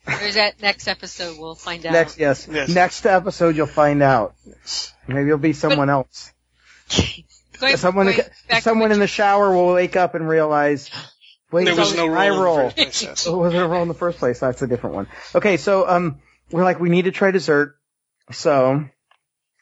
Or 0.07 0.25
is 0.25 0.35
that 0.35 0.61
next 0.61 0.87
episode? 0.87 1.37
We'll 1.37 1.55
find 1.55 1.85
out. 1.85 1.93
Next, 1.93 2.17
yes. 2.19 2.47
Yes. 2.49 2.69
Next 2.69 3.05
episode, 3.05 3.55
you'll 3.55 3.67
find 3.67 4.01
out. 4.01 4.35
Maybe 5.07 5.27
it'll 5.27 5.37
be 5.37 5.53
someone 5.53 5.89
else. 5.89 6.31
Going- 7.59 7.77
someone, 7.77 8.05
going 8.07 8.19
back 8.47 8.61
someone 8.63 8.91
in 8.91 8.99
the 8.99 9.07
shower 9.07 9.51
will 9.53 9.73
wake 9.73 9.95
up 9.95 10.13
and 10.15 10.27
realize, 10.29 10.89
wait, 11.51 11.63
There 11.65 11.73
it's 11.73 11.79
was 11.79 11.95
no 11.95 12.03
only 12.03 12.29
roll. 12.29 12.55
my 12.57 12.63
in 12.63 12.69
the 12.77 12.83
first 12.85 12.99
place. 13.03 13.27
Oh, 13.27 13.37
was 13.39 13.53
there 13.53 13.63
a 13.63 13.67
roll 13.67 13.81
in 13.81 13.87
the 13.87 13.93
first 13.95 14.19
place? 14.19 14.39
That's 14.39 14.61
a 14.61 14.67
different 14.67 14.95
one. 14.95 15.07
Okay, 15.33 15.57
so 15.57 15.87
um, 15.89 16.19
we're 16.51 16.63
like, 16.63 16.79
we 16.79 16.89
need 16.89 17.05
to 17.05 17.11
try 17.11 17.31
dessert. 17.31 17.75
So, 18.31 18.71
and 18.73 18.89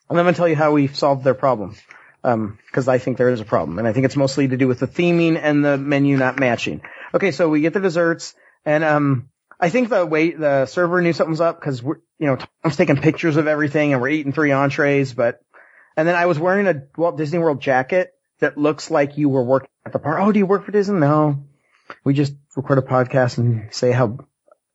I'm 0.09 0.15
gonna 0.15 0.33
tell 0.33 0.47
you 0.47 0.55
how 0.57 0.73
we 0.73 0.87
solved 0.87 1.23
their 1.23 1.33
problem. 1.35 1.75
Um, 2.23 2.57
because 2.65 2.87
I 2.87 2.97
think 2.97 3.17
there 3.17 3.29
is 3.29 3.39
a 3.39 3.45
problem, 3.45 3.77
and 3.77 3.87
I 3.87 3.93
think 3.93 4.05
it's 4.07 4.15
mostly 4.15 4.47
to 4.47 4.57
do 4.57 4.67
with 4.67 4.79
the 4.79 4.87
theming 4.87 5.39
and 5.39 5.63
the 5.63 5.77
menu 5.77 6.17
not 6.17 6.39
matching. 6.39 6.81
Okay, 7.13 7.29
so 7.31 7.47
we 7.49 7.61
get 7.61 7.73
the 7.73 7.79
desserts, 7.79 8.33
and 8.65 8.83
um, 8.83 9.29
I 9.59 9.69
think 9.69 9.89
the 9.89 10.05
wait 10.05 10.39
the 10.39 10.65
server 10.65 11.01
knew 11.01 11.13
something 11.13 11.31
was 11.31 11.41
up 11.41 11.59
because 11.59 11.81
we're 11.81 11.97
you 12.19 12.27
know 12.27 12.37
Tom's 12.63 12.75
taking 12.75 12.97
pictures 12.97 13.37
of 13.37 13.47
everything, 13.47 13.93
and 13.93 14.01
we're 14.01 14.09
eating 14.09 14.33
three 14.33 14.51
entrees, 14.51 15.13
but 15.13 15.41
and 15.97 16.07
then 16.07 16.15
I 16.15 16.25
was 16.25 16.37
wearing 16.39 16.67
a 16.67 16.83
Walt 16.97 17.17
Disney 17.17 17.39
World 17.39 17.61
jacket 17.61 18.13
that 18.39 18.57
looks 18.57 18.91
like 18.91 19.17
you 19.17 19.29
were 19.29 19.43
working 19.43 19.69
at 19.85 19.93
the 19.93 19.99
park. 19.99 20.19
Oh, 20.21 20.31
do 20.31 20.39
you 20.39 20.45
work 20.45 20.65
for 20.65 20.71
Disney? 20.71 20.99
No. 20.99 21.45
We 22.03 22.13
just 22.13 22.33
record 22.55 22.79
a 22.79 22.81
podcast 22.81 23.37
and 23.37 23.73
say 23.73 23.91
how 23.91 24.17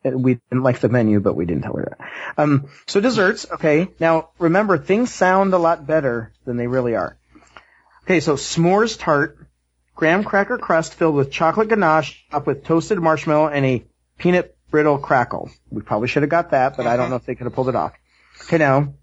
we 0.02 0.34
didn't 0.50 0.62
like 0.62 0.80
the 0.80 0.88
menu, 0.88 1.20
but 1.20 1.34
we 1.34 1.44
didn't 1.44 1.62
tell 1.62 1.76
her 1.76 1.96
that. 1.98 2.42
Um, 2.42 2.68
so 2.86 3.00
desserts, 3.00 3.46
okay. 3.50 3.88
Now 3.98 4.30
remember, 4.38 4.78
things 4.78 5.12
sound 5.12 5.52
a 5.52 5.58
lot 5.58 5.86
better 5.86 6.32
than 6.44 6.56
they 6.56 6.68
really 6.68 6.94
are. 6.94 7.18
Okay, 8.04 8.20
so 8.20 8.34
s'mores 8.34 8.98
tart, 8.98 9.38
graham 9.94 10.24
cracker 10.24 10.56
crust 10.56 10.94
filled 10.94 11.16
with 11.16 11.30
chocolate 11.30 11.68
ganache 11.68 12.24
topped 12.30 12.46
with 12.46 12.64
toasted 12.64 12.98
marshmallow 12.98 13.48
and 13.48 13.66
a 13.66 13.84
peanut 14.18 14.56
brittle 14.70 14.98
crackle. 14.98 15.50
We 15.70 15.82
probably 15.82 16.08
should 16.08 16.22
have 16.22 16.30
got 16.30 16.50
that, 16.50 16.76
but 16.76 16.86
I 16.86 16.96
don't 16.96 17.10
know 17.10 17.16
if 17.16 17.26
they 17.26 17.34
could 17.34 17.44
have 17.44 17.54
pulled 17.54 17.68
it 17.68 17.76
off. 17.76 17.92
Okay, 18.44 18.58
now, 18.58 18.94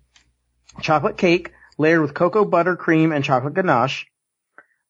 chocolate 0.82 1.18
cake 1.18 1.54
layered 1.78 2.02
with 2.02 2.14
cocoa 2.14 2.46
butter 2.46 2.76
cream 2.76 3.12
and 3.12 3.24
chocolate 3.24 3.54
ganache. 3.54 4.08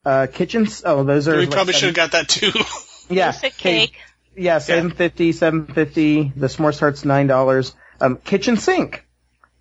Uh, 0.06 0.28
kitchen, 0.32 0.68
oh, 0.86 1.04
those 1.04 1.28
are. 1.28 1.36
We 1.36 1.46
like 1.46 1.52
probably 1.52 1.74
should 1.74 1.88
have 1.88 1.96
got 1.96 2.12
that 2.12 2.30
too. 2.30 2.52
Yeah. 3.10 3.32
Basic 3.32 3.54
okay, 3.54 3.88
cake. 3.88 3.98
Yeah, 4.36 4.60
seven 4.60 4.92
fifty, 4.92 5.32
seven 5.32 5.66
fifty. 5.66 6.30
The 6.36 6.48
s'more 6.48 6.74
starts 6.74 7.06
nine 7.06 7.28
dollars. 7.28 7.74
Um, 8.02 8.18
kitchen 8.18 8.58
sink, 8.58 9.08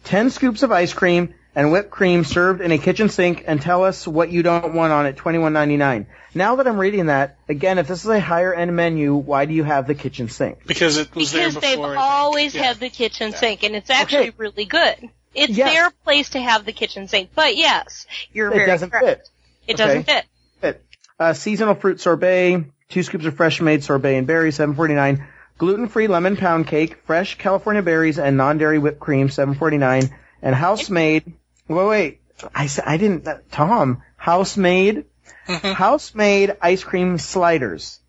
ten 0.03 0.31
scoops 0.31 0.65
of 0.65 0.73
ice 0.73 0.93
cream 0.93 1.33
and 1.57 1.73
whipped 1.73 1.91
cream 1.91 2.23
served 2.23 2.61
in 2.61 2.71
a 2.71 2.79
kitchen 2.79 3.09
sink, 3.09 3.43
and 3.49 3.61
tell 3.61 3.83
us 3.83 4.07
what 4.07 4.31
you 4.31 4.45
don't 4.45 4.75
want 4.75 4.93
on 4.93 5.07
it. 5.07 5.17
Twenty 5.17 5.39
one 5.39 5.53
ninety 5.53 5.77
nine. 5.77 6.07
Now 6.35 6.57
that 6.57 6.69
I'm 6.69 6.79
reading 6.79 7.07
that, 7.07 7.39
again, 7.49 7.79
if 7.79 7.89
this 7.89 8.05
is 8.05 8.11
a 8.11 8.21
higher 8.21 8.53
end 8.55 8.77
menu, 8.77 9.15
why 9.15 9.47
do 9.47 9.55
you 9.55 9.65
have 9.65 9.87
the 9.89 9.95
kitchen 9.95 10.29
sink? 10.29 10.67
because 10.67 10.99
it 10.99 11.13
was 11.15 11.33
Because 11.33 11.55
there 11.55 11.61
they've 11.63 11.77
before. 11.79 11.87
I 11.93 11.95
think. 11.95 12.01
always 12.05 12.55
Yeah. 12.55 12.63
had 12.65 12.77
the 12.79 12.91
kitchen 12.91 13.33
sink, 13.33 13.63
and 13.65 13.75
it's 13.75 13.91
actually 13.91 14.29
Okay. 14.29 14.33
really 14.37 14.67
good. 14.67 15.09
It's 15.35 15.53
Yes. 15.57 15.73
their 15.73 15.91
place 16.05 16.31
to 16.31 16.41
have 16.41 16.65
the 16.65 16.73
kitchen 16.73 17.09
sink, 17.09 17.31
but 17.35 17.57
yes, 17.57 18.07
you're 18.33 18.49
It 18.53 18.55
very 18.57 18.67
doesn't 18.67 18.91
correct. 18.91 19.07
fit. 19.07 19.29
It 19.67 19.75
Okay. 19.75 19.85
doesn't 19.85 20.05
fit. 20.07 20.83
Uh, 21.19 21.33
seasonal 21.33 21.75
fruit 21.75 21.99
sorbet, 21.99 22.65
two 22.91 23.03
scoops 23.03 23.25
of 23.25 23.35
fresh 23.35 23.63
made 23.63 23.83
sorbet 23.83 24.17
and 24.19 24.27
berries, 24.27 24.57
seven 24.57 24.75
forty 24.75 24.93
nine. 24.93 25.27
Gluten 25.57 25.89
free 25.89 26.07
lemon 26.09 26.37
pound 26.37 26.67
cake, 26.67 26.99
fresh 27.07 27.39
California 27.39 27.81
berries 27.83 28.19
and 28.19 28.37
non 28.37 28.59
dairy 28.59 28.79
whipped 28.79 29.01
cream, 29.01 29.31
seven 29.31 29.55
forty 29.55 29.79
nine. 29.79 30.15
And 30.43 30.55
house 30.55 30.91
made. 30.91 31.33
Wait, 31.69 31.87
wait. 31.87 32.21
I 32.55 32.67
said 32.67 32.85
I 32.87 32.97
didn't. 32.97 33.27
Uh, 33.27 33.39
Tom, 33.51 34.03
house 34.17 34.57
made, 34.57 35.07
house 35.47 36.15
made 36.15 36.57
ice 36.61 36.85
cream 36.85 37.19
sliders. 37.19 38.01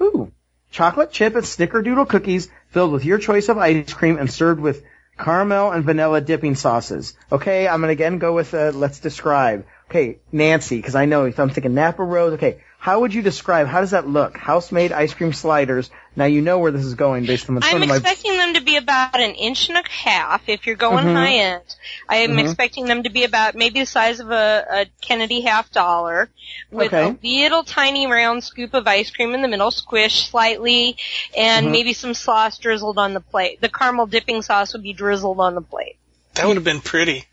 Ooh, 0.00 0.32
chocolate 0.70 1.12
chip 1.12 1.34
and 1.34 1.44
snickerdoodle 1.44 2.08
cookies 2.08 2.48
filled 2.70 2.92
with 2.92 3.04
your 3.04 3.18
choice 3.18 3.48
of 3.48 3.58
ice 3.58 3.92
cream 3.92 4.18
and 4.18 4.30
served 4.30 4.60
with 4.60 4.82
caramel 5.18 5.72
and 5.72 5.84
vanilla 5.84 6.20
dipping 6.20 6.54
sauces. 6.54 7.14
Okay, 7.30 7.66
I'm 7.66 7.80
gonna 7.80 7.92
again 7.92 8.18
go 8.18 8.34
with 8.34 8.54
uh, 8.54 8.72
let's 8.74 8.98
describe. 8.98 9.66
Okay, 9.88 10.18
Nancy, 10.32 10.76
because 10.76 10.94
I 10.94 11.06
know 11.06 11.24
if 11.24 11.38
I'm 11.38 11.50
thinking 11.50 11.74
Napa 11.74 12.02
Rose. 12.02 12.34
Okay, 12.34 12.60
how 12.78 13.00
would 13.00 13.12
you 13.14 13.22
describe? 13.22 13.66
How 13.66 13.80
does 13.80 13.90
that 13.90 14.06
look? 14.08 14.36
House-made 14.36 14.92
ice 14.92 15.12
cream 15.12 15.32
sliders. 15.32 15.90
Now 16.14 16.26
you 16.26 16.40
know 16.40 16.58
where 16.60 16.70
this 16.70 16.84
is 16.84 16.94
going 16.94 17.26
based 17.26 17.48
on 17.48 17.56
the 17.56 17.60
tone 17.60 17.76
I'm 17.76 17.82
of 17.82 17.88
my. 17.88 17.96
expecting 17.96 18.36
them 18.36 18.54
to 18.54 18.60
be 18.60 18.76
about 18.76 19.18
an 19.20 19.32
inch 19.34 19.68
and 19.68 19.76
a 19.78 19.82
half 19.88 20.48
if 20.48 20.66
you're 20.66 20.76
going 20.76 21.04
Mhm. 21.04 21.14
high 21.14 21.32
end. 21.34 21.62
I 22.08 22.16
am 22.18 22.32
Mhm. 22.36 22.40
expecting 22.44 22.84
them 22.86 23.02
to 23.02 23.10
be 23.10 23.24
about 23.24 23.54
maybe 23.56 23.80
the 23.80 23.86
size 23.86 24.20
of 24.20 24.30
a, 24.30 24.66
a 24.70 24.86
Kennedy 25.00 25.40
half 25.40 25.70
dollar 25.72 26.30
with 26.70 26.92
Okay. 26.94 27.08
a 27.08 27.42
little 27.42 27.64
tiny 27.64 28.06
round 28.06 28.44
scoop 28.44 28.72
of 28.72 28.86
ice 28.86 29.10
cream 29.10 29.34
in 29.34 29.42
the 29.42 29.48
middle, 29.48 29.70
squished 29.70 30.30
slightly, 30.30 30.96
and 31.36 31.66
Mhm. 31.66 31.70
maybe 31.72 31.92
some 31.92 32.14
sauce 32.14 32.56
drizzled 32.58 32.98
on 32.98 33.14
the 33.14 33.20
plate. 33.20 33.60
The 33.60 33.68
caramel 33.68 34.06
dipping 34.06 34.42
sauce 34.42 34.72
would 34.74 34.82
be 34.84 34.92
drizzled 34.92 35.40
on 35.40 35.54
the 35.54 35.60
plate. 35.62 35.96
That 36.34 36.46
would 36.46 36.56
have 36.56 36.64
been 36.64 36.80
pretty. 36.82 37.24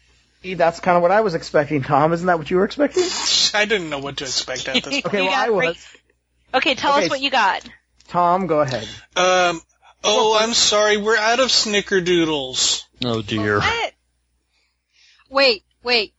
That's 0.44 0.82
kind 0.82 0.98
of 0.98 1.02
what 1.04 1.12
I 1.12 1.22
was 1.22 1.36
expecting, 1.36 1.84
Tom. 1.84 2.12
Isn't 2.12 2.28
that 2.28 2.38
what 2.38 2.50
you 2.50 2.58
were 2.58 2.66
expecting? 2.66 3.04
I 3.56 3.66
didn't 3.66 3.90
know 3.90 4.00
what 4.00 4.18
to 4.18 4.24
expect 4.26 4.68
at 4.68 4.84
this. 4.84 5.02
Okay, 5.06 5.22
well 5.22 5.34
I 5.34 5.50
was. 5.50 5.88
Okay, 6.54 6.76
tell 6.76 6.96
Okay, 6.96 7.06
us 7.06 7.10
what 7.10 7.22
you 7.22 7.32
got. 7.32 7.68
Tom, 8.08 8.48
go 8.48 8.62
ahead. 8.62 8.88
Um. 9.16 9.62
Oh, 10.04 10.38
I'm 10.40 10.54
sorry. 10.54 10.98
We're 10.98 11.18
out 11.18 11.40
of 11.40 11.48
snickerdoodles. 11.48 12.84
Oh 13.06 13.22
dear. 13.22 13.60
What? 13.60 13.94
Wait, 15.30 15.64
wait. 15.82 16.14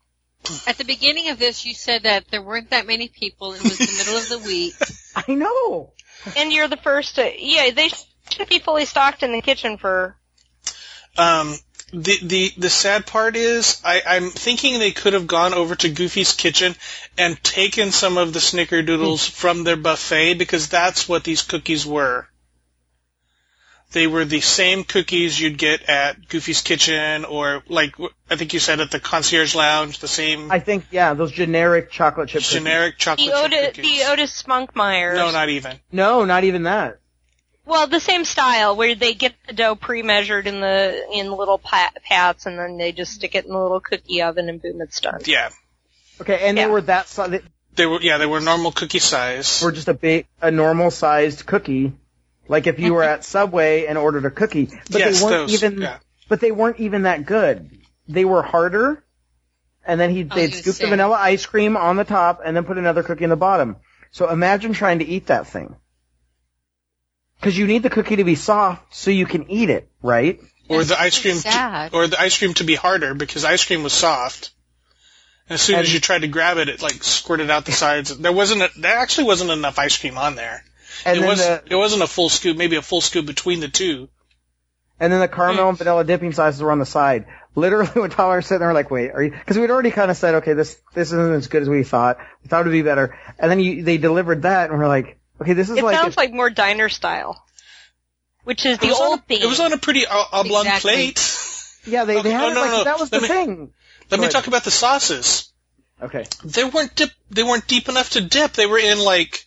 At 0.67 0.77
the 0.77 0.85
beginning 0.85 1.31
of 1.31 1.39
this, 1.39 1.65
you 1.65 1.73
said 1.73 2.03
that 2.03 2.29
there 2.31 2.43
weren't 2.43 2.71
that 2.71 2.87
many 2.87 3.09
people. 3.09 3.53
It 3.55 3.63
was 3.63 3.79
the 3.79 3.95
middle 3.99 4.17
of 4.17 4.29
the 4.29 4.47
week. 4.47 4.75
I 5.17 5.33
know. 5.35 5.93
And 6.37 6.53
you're 6.53 6.69
the 6.69 6.77
first 6.77 7.15
to, 7.17 7.33
yeah, 7.39 7.71
they 7.71 7.89
should 8.31 8.49
be 8.49 8.59
fully 8.59 8.85
stocked 8.85 9.23
in 9.23 9.33
the 9.33 9.41
kitchen 9.41 9.79
for, 9.79 10.17
Um. 11.17 11.55
The 11.93 12.19
the 12.23 12.53
the 12.57 12.71
sad 12.71 13.07
part 13.07 13.37
is 13.37 13.81
I, 13.85 14.03
I'm 14.07 14.31
thinking 14.31 14.79
they 14.79 14.91
could 14.91 15.13
have 15.13 15.27
gone 15.27 15.55
over 15.55 15.75
to 15.77 15.89
Goofy's 15.89 16.33
kitchen 16.33 16.75
and 17.17 17.43
taken 17.43 17.93
some 17.93 18.19
of 18.19 18.33
the 18.33 18.41
snickerdoodles 18.41 19.29
hmm. 19.29 19.33
from 19.33 19.65
their 19.65 19.77
buffet 19.77 20.35
because 20.35 20.69
that's 20.69 21.09
what 21.09 21.25
these 21.25 21.43
cookies 21.43 21.87
were. 21.87 22.27
They 23.93 24.09
were 24.09 24.25
the 24.25 24.41
same 24.41 24.83
cookies 24.83 25.39
you'd 25.39 25.57
get 25.57 25.89
at 25.89 26.29
Goofy's 26.29 26.63
kitchen 26.63 27.25
or 27.25 27.63
like 27.69 27.95
I 28.29 28.35
think 28.35 28.53
you 28.53 28.59
said 28.59 28.81
at 28.81 28.91
the 28.91 28.99
concierge 28.99 29.55
lounge, 29.55 30.01
the 30.01 30.09
same 30.09 30.51
I 30.51 30.59
think 30.59 30.87
yeah, 30.91 31.15
those 31.15 31.31
generic 31.31 31.93
chocolate 31.93 32.29
chip. 32.29 32.43
cookies. 32.43 32.59
generic 32.59 32.99
chocolate 32.99 33.29
the 33.29 33.33
chip 33.33 33.45
Otis, 33.45 33.77
cookies. 33.77 33.99
the 33.99 34.11
Otis 34.11 34.43
Spunkmeyer. 34.43 35.15
no, 35.15 35.31
not 35.31 35.49
even. 35.49 35.79
No, 35.93 36.25
not 36.25 36.43
even 36.43 36.65
that. 36.65 36.99
Well, 37.67 37.87
the 37.87 38.01
same 38.01 38.25
style 38.25 38.77
where 38.77 38.95
they 38.95 39.15
get 39.15 39.35
the 39.47 39.55
dough 39.55 39.75
pre-measured 39.75 40.47
in 40.47 40.61
the 40.61 41.07
in 41.13 41.31
little 41.31 41.59
pat, 41.59 41.97
pats, 42.05 42.47
and 42.47 42.59
then 42.59 42.77
they 42.77 42.93
just 42.93 43.13
stick 43.13 43.35
it 43.35 43.47
in 43.47 43.53
the 43.53 43.59
little 43.59 43.81
cookie 43.81 44.21
oven, 44.23 44.49
and 44.49 44.61
boom, 44.61 44.81
it's 44.83 45.01
done. 45.01 45.21
Yeah, 45.25 45.51
Okay, 46.21 46.41
and 46.47 46.57
Yeah. 46.57 46.65
they 46.67 46.71
were 46.71 46.81
that 46.83 47.09
si- 47.09 47.27
they 47.29 47.41
they 47.75 47.87
were. 47.87 48.01
Yeah, 48.01 48.19
they 48.19 48.27
were 48.27 48.41
normal 48.41 48.71
cookie 48.73 48.99
size. 48.99 49.63
were 49.63 49.73
just 49.73 49.89
a 49.89 49.95
big, 49.95 50.27
a 50.41 50.51
normal 50.51 50.91
sized 50.91 51.47
cookie, 51.47 51.93
like 52.49 52.67
if 52.67 52.79
you 52.79 52.95
were 52.95 53.03
at 53.03 53.25
Subway 53.25 53.87
and 53.87 53.99
ordered 53.99 54.25
a 54.27 54.31
cookie. 54.31 54.67
But 54.91 55.01
yes, 55.01 55.19
they 55.19 55.25
weren't 55.25 55.49
those. 55.49 55.55
even. 55.65 55.81
yeah. 55.81 55.99
But 56.29 56.41
they 56.41 56.53
weren't 56.53 56.81
even 56.81 57.03
that 57.03 57.27
good. 57.27 57.71
They 58.09 58.25
were 58.25 58.43
harder, 58.43 59.03
and 59.87 59.99
then 59.99 60.11
he 60.11 60.23
oh, 60.23 60.27
was 60.27 60.35
they'd 60.37 60.55
scoop 60.55 60.77
the 60.77 60.87
vanilla 60.87 61.17
ice 61.17 61.47
cream 61.47 61.77
on 61.77 61.97
the 61.97 62.05
top, 62.05 62.41
and 62.45 62.55
then 62.57 62.65
put 62.65 62.79
another 62.79 63.03
cookie 63.03 63.25
in 63.25 63.31
the 63.31 63.37
bottom. 63.37 63.77
So 64.11 64.29
imagine 64.31 64.73
trying 64.75 65.01
to 65.01 65.05
eat 65.05 65.27
that 65.27 65.47
thing. 65.49 65.75
Because 67.45 67.59
you 67.59 67.67
need 67.67 67.83
the 67.83 67.91
cookie 67.91 68.17
to 68.17 68.25
be 68.25 68.37
soft 68.37 68.95
so 68.95 69.11
you 69.11 69.27
can 69.27 69.51
eat 69.51 69.69
it, 69.69 69.91
right? 70.01 70.41
or 70.67 70.79
That's 70.79 70.89
the 70.89 70.99
ice 70.99 71.21
cream, 71.21 71.39
to, 71.41 71.91
or 71.93 72.07
the 72.07 72.19
ice 72.19 72.39
cream 72.39 72.55
to 72.55 72.65
be 72.65 72.75
harder 72.75 73.13
because 73.13 73.45
ice 73.45 73.63
cream 73.67 73.83
was 73.83 73.93
soft. 73.93 74.51
And 75.51 75.57
as 75.57 75.61
soon 75.61 75.79
as 75.79 75.93
you 75.93 76.01
tried 76.01 76.23
to 76.23 76.29
grab 76.29 76.57
it, 76.57 76.71
it 76.71 76.81
like 76.81 77.05
squirted 77.05 77.51
out 77.51 77.67
the 77.67 77.73
sides. 77.85 78.17
There 78.17 78.33
wasn't. 78.33 78.63
A, 78.63 78.71
there 78.79 78.97
actually 78.97 79.25
wasn't 79.25 79.51
enough 79.51 79.79
ice 79.79 79.99
cream 79.99 80.17
on 80.17 80.37
there. 80.37 80.65
And 81.05 81.19
it 81.19 81.27
was. 81.27 81.39
the 81.41 81.63
It 81.69 81.77
wasn't 81.77 82.03
a 82.03 82.07
full 82.07 82.31
scoop. 82.31 82.57
Maybe 82.57 82.77
a 82.77 82.83
full 82.83 83.03
scoop 83.03 83.27
between 83.27 83.61
the 83.61 83.69
two. 83.69 84.09
and 84.99 85.13
then 85.13 85.21
the 85.21 85.29
caramel 85.29 85.69
and 85.69 85.77
hmm. 85.77 85.85
vanilla 85.85 86.05
dipping 86.05 86.33
sauces 86.33 86.63
were 86.63 86.73
on 86.73 86.79
the 86.79 86.87
side. 86.87 87.27
Literally, 87.55 87.89
when 88.01 88.09
Tyler 88.09 88.37
was 88.37 88.47
sitting 88.47 88.61
there, 88.61 88.73
like, 88.73 88.91
wait, 88.91 89.11
are 89.11 89.23
you? 89.23 89.33
Because 89.33 89.59
we'd 89.59 89.71
already 89.71 89.91
kind 89.91 90.11
of 90.11 90.17
said, 90.17 90.37
okay, 90.37 90.55
this 90.55 90.81
this 90.95 91.09
isn't 91.09 91.35
as 91.35 91.49
good 91.49 91.61
as 91.61 91.69
we 91.69 91.85
thought. 91.85 92.17
We 92.43 92.49
thought 92.49 92.63
it'd 92.63 92.73
be 92.73 92.81
better. 92.81 93.19
And 93.39 93.51
then 93.51 93.61
you, 93.61 93.83
they 93.83 93.99
delivered 93.99 94.43
that, 94.43 94.71
and 94.71 94.79
we're 94.79 94.89
like, 94.89 95.19
okay, 95.41 95.53
this 95.53 95.71
is 95.71 95.77
It 95.79 95.85
like, 95.85 95.97
sounds 95.97 96.13
if- 96.15 96.17
like 96.17 96.33
more 96.33 96.51
diner 96.51 96.89
style, 96.89 97.45
which 98.45 98.65
is 98.67 98.79
the 98.79 98.91
old 98.93 99.21
a- 99.21 99.23
thing. 99.23 99.43
it 99.43 99.47
was 99.47 99.61
on 99.61 99.73
a 99.73 99.79
pretty 99.79 100.07
o- 100.07 100.27
oblong 100.33 100.67
Exactly. 100.67 100.93
plate. 100.93 101.39
yeah, 101.87 102.05
they, 102.05 102.15
okay, 102.19 102.23
they 102.23 102.31
had 102.31 102.41
no, 102.41 102.49
it 102.51 102.55
no, 102.55 102.61
like 102.61 102.71
no, 102.71 102.85
that 102.85 102.99
was 103.01 103.13
let 103.13 103.21
the 103.21 103.29
me- 103.29 103.35
thing. 103.35 103.73
Let 104.11 104.21
me 104.21 104.27
Go 104.27 104.31
talk 104.33 104.47
about 104.49 104.65
the 104.65 104.71
sauces. 104.71 105.51
Okay. 106.03 106.27
They 106.45 106.65
weren't 106.65 106.95
dip. 106.95 107.11
They 107.31 107.43
weren't 107.43 107.67
deep 107.67 107.89
enough 107.89 108.11
to 108.11 108.21
dip. 108.21 108.53
They 108.53 108.67
were 108.67 108.79
in 108.79 108.99
like 108.99 109.45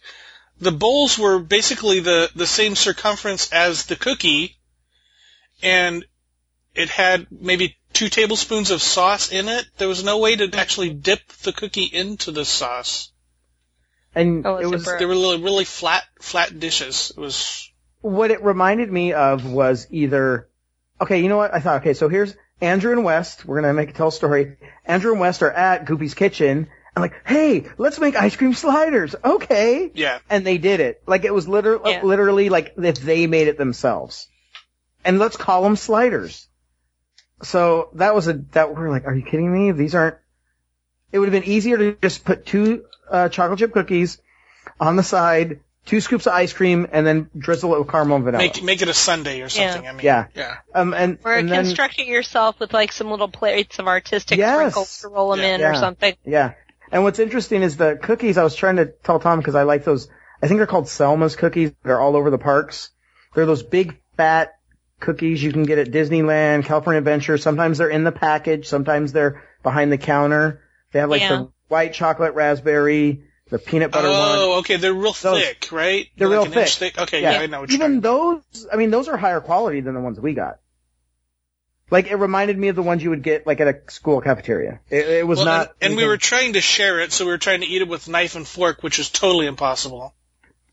the 0.59 0.71
bowls 0.71 1.17
were 1.19 1.37
basically 1.39 1.99
the 1.99 2.31
the 2.35 2.47
same 2.47 2.75
circumference 2.75 3.51
as 3.51 3.85
the 3.85 3.95
cookie, 3.95 4.57
and 5.61 6.03
it 6.73 6.89
had 6.89 7.27
maybe 7.29 7.77
two 7.93 8.09
tablespoons 8.09 8.71
of 8.71 8.81
sauce 8.81 9.31
in 9.31 9.47
it. 9.49 9.65
There 9.77 9.87
was 9.87 10.03
no 10.03 10.17
way 10.17 10.35
to 10.37 10.57
actually 10.57 10.89
dip 10.89 11.19
the 11.43 11.53
cookie 11.53 11.83
into 11.85 12.31
the 12.31 12.45
sauce. 12.45 13.11
And 14.17 14.45
Oh, 14.45 14.57
it 14.57 14.63
it's 14.63 14.71
was 14.71 14.83
bread. 14.83 14.99
They 14.99 15.05
were 15.05 15.13
really, 15.13 15.41
really 15.41 15.65
flat 15.65 16.03
flat 16.19 16.59
dishes. 16.59 17.11
It 17.15 17.19
was 17.19 17.69
what 18.01 18.31
it 18.31 18.43
reminded 18.43 18.91
me 18.91 19.13
of 19.13 19.45
was 19.45 19.87
either 19.91 20.47
okay, 20.99 21.21
you 21.21 21.29
know 21.29 21.37
what? 21.37 21.53
I 21.53 21.59
thought 21.59 21.81
okay, 21.81 21.93
so 21.93 22.09
here's 22.09 22.35
Andrew 22.59 22.91
and 22.91 23.03
West. 23.03 23.45
We're 23.45 23.61
gonna 23.61 23.73
make 23.73 23.89
a 23.89 23.93
tell 23.93 24.07
a 24.07 24.11
story. 24.11 24.57
Andrew 24.85 25.11
and 25.11 25.19
West 25.21 25.43
are 25.43 25.51
at 25.51 25.85
Goofy's 25.85 26.13
kitchen 26.15 26.67
and 26.95 27.01
like, 27.01 27.13
hey, 27.27 27.67
let's 27.77 27.99
make 27.99 28.15
ice 28.15 28.35
cream 28.35 28.53
sliders. 28.53 29.15
Okay. 29.23 29.91
yeah. 29.93 30.19
And 30.29 30.45
they 30.45 30.57
did 30.57 30.79
it. 30.79 31.03
Like 31.05 31.23
it 31.23 31.33
was 31.33 31.47
literally 31.47 31.91
Yeah. 31.91 32.03
literally 32.03 32.49
like 32.49 32.73
if 32.77 32.99
they 32.99 33.27
made 33.27 33.47
it 33.47 33.57
themselves. 33.57 34.27
And 35.05 35.19
let's 35.19 35.37
call 35.37 35.61
them 35.63 35.75
sliders. 35.75 36.47
So 37.43 37.89
that 37.93 38.15
was 38.15 38.27
a 38.27 38.33
that 38.53 38.75
we're 38.75 38.89
like, 38.89 39.05
are 39.05 39.13
you 39.15 39.23
kidding 39.23 39.51
me? 39.53 39.71
These 39.71 39.93
aren't. 39.93 40.17
It 41.11 41.19
would 41.19 41.31
have 41.31 41.43
been 41.43 41.49
easier 41.49 41.77
to 41.77 41.97
just 42.01 42.25
put 42.25 42.45
two 42.45 42.85
uh, 43.09 43.29
chocolate 43.29 43.59
chip 43.59 43.73
cookies 43.73 44.21
on 44.79 44.95
the 44.95 45.03
side, 45.03 45.59
two 45.85 46.01
scoops 46.01 46.27
of 46.27 46.33
ice 46.33 46.53
cream, 46.53 46.87
and 46.91 47.05
then 47.07 47.29
drizzle 47.37 47.73
it 47.75 47.79
with 47.79 47.89
caramel 47.89 48.17
and 48.17 48.25
vanilla. 48.25 48.43
Make 48.43 48.61
make 48.63 48.81
it 48.81 48.87
a 48.89 48.93
Sunday 48.93 49.41
or 49.41 49.49
something. 49.49 49.87
I 49.87 49.91
mean, 49.93 50.05
Yeah. 50.05 50.27
yeah. 50.35 50.57
um, 50.75 50.93
and 50.93 51.17
or 51.23 51.33
and 51.33 51.49
then 51.49 51.65
it 51.65 52.07
yourself 52.07 52.59
with 52.59 52.73
like 52.73 52.91
some 52.91 53.09
little 53.09 53.29
plates 53.29 53.79
of 53.79 53.87
artistic 53.87 54.37
Yes. 54.37 54.55
sprinkles 54.57 54.99
to 55.01 55.07
roll 55.07 55.31
them 55.31 55.39
Yeah. 55.39 55.55
in 55.55 55.61
or 55.63 55.75
something. 55.75 56.15
yeah. 56.25 56.53
And 56.91 57.03
what's 57.03 57.19
interesting 57.19 57.63
is 57.63 57.75
the 57.77 57.99
cookies. 58.01 58.37
I 58.37 58.43
was 58.43 58.55
trying 58.55 58.77
to 58.77 58.85
tell 58.85 59.19
Tom 59.19 59.39
because 59.39 59.55
I 59.55 59.63
like 59.63 59.83
those. 59.83 60.07
I 60.41 60.47
think 60.47 60.59
they're 60.59 60.67
called 60.67 60.87
Selma's 60.87 61.35
cookies. 61.35 61.71
They're 61.83 61.99
all 61.99 62.15
over 62.15 62.29
the 62.29 62.37
parks. 62.37 62.91
They're 63.35 63.45
those 63.45 63.63
big 63.63 63.97
fat 64.15 64.53
cookies 65.01 65.43
you 65.43 65.51
can 65.51 65.63
get 65.63 65.79
at 65.79 65.87
Disneyland, 65.91 66.63
California 66.65 66.99
Adventure. 66.99 67.37
Sometimes 67.37 67.77
they're 67.77 67.89
in 67.89 68.03
the 68.05 68.11
package. 68.13 68.67
Sometimes 68.67 69.11
they're 69.11 69.43
behind 69.63 69.91
the 69.91 69.97
counter. 69.97 70.61
They 70.93 70.99
have 70.99 71.09
like 71.09 71.21
Yeah. 71.21 71.29
the 71.29 71.51
white 71.67 71.93
chocolate 71.93 72.33
raspberry, 72.33 73.23
the 73.49 73.59
peanut 73.59 73.91
butter 73.91 74.07
oh, 74.07 74.11
one. 74.11 74.29
Oh, 74.39 74.59
okay. 74.59 74.77
They're 74.77 74.93
real 74.93 75.13
Those- 75.13 75.41
thick, 75.41 75.69
right? 75.71 76.07
They're 76.17 76.27
Like 76.27 76.45
real 76.45 76.53
an 76.53 76.59
inch 76.59 76.77
thick. 76.77 76.97
Okay, 76.97 77.21
Yeah. 77.21 77.33
yeah, 77.33 77.39
I 77.41 77.45
know 77.47 77.61
what 77.61 77.69
you're 77.69 77.75
Even 77.81 78.01
those, 78.01 78.41
I 78.71 78.75
mean, 78.75 78.91
those 78.91 79.07
are 79.07 79.17
higher 79.17 79.41
quality 79.41 79.81
than 79.81 79.93
the 79.93 80.01
ones 80.01 80.19
we 80.19 80.33
got. 80.33 80.59
Like 81.89 82.07
it 82.07 82.15
reminded 82.15 82.57
me 82.57 82.67
of 82.67 82.75
the 82.75 82.83
ones 82.83 83.01
you 83.01 83.11
would 83.11 83.23
get 83.23 83.47
like 83.47 83.61
at 83.61 83.67
a 83.67 83.91
school 83.91 84.19
cafeteria. 84.19 84.81
It, 84.89 85.07
it 85.07 85.27
was 85.27 85.37
Well, 85.37 85.45
not. 85.45 85.67
and, 85.79 85.91
and 85.91 85.97
we 85.97 86.05
were 86.05 86.17
trying 86.17 86.53
to 86.53 86.61
share 86.61 86.99
it, 86.99 87.13
so 87.13 87.23
we 87.25 87.31
were 87.31 87.37
trying 87.37 87.61
to 87.61 87.67
eat 87.67 87.81
it 87.81 87.87
with 87.87 88.09
knife 88.09 88.35
and 88.35 88.45
fork, 88.45 88.83
which 88.83 88.99
is 88.99 89.09
totally 89.09 89.45
impossible. 89.45 90.13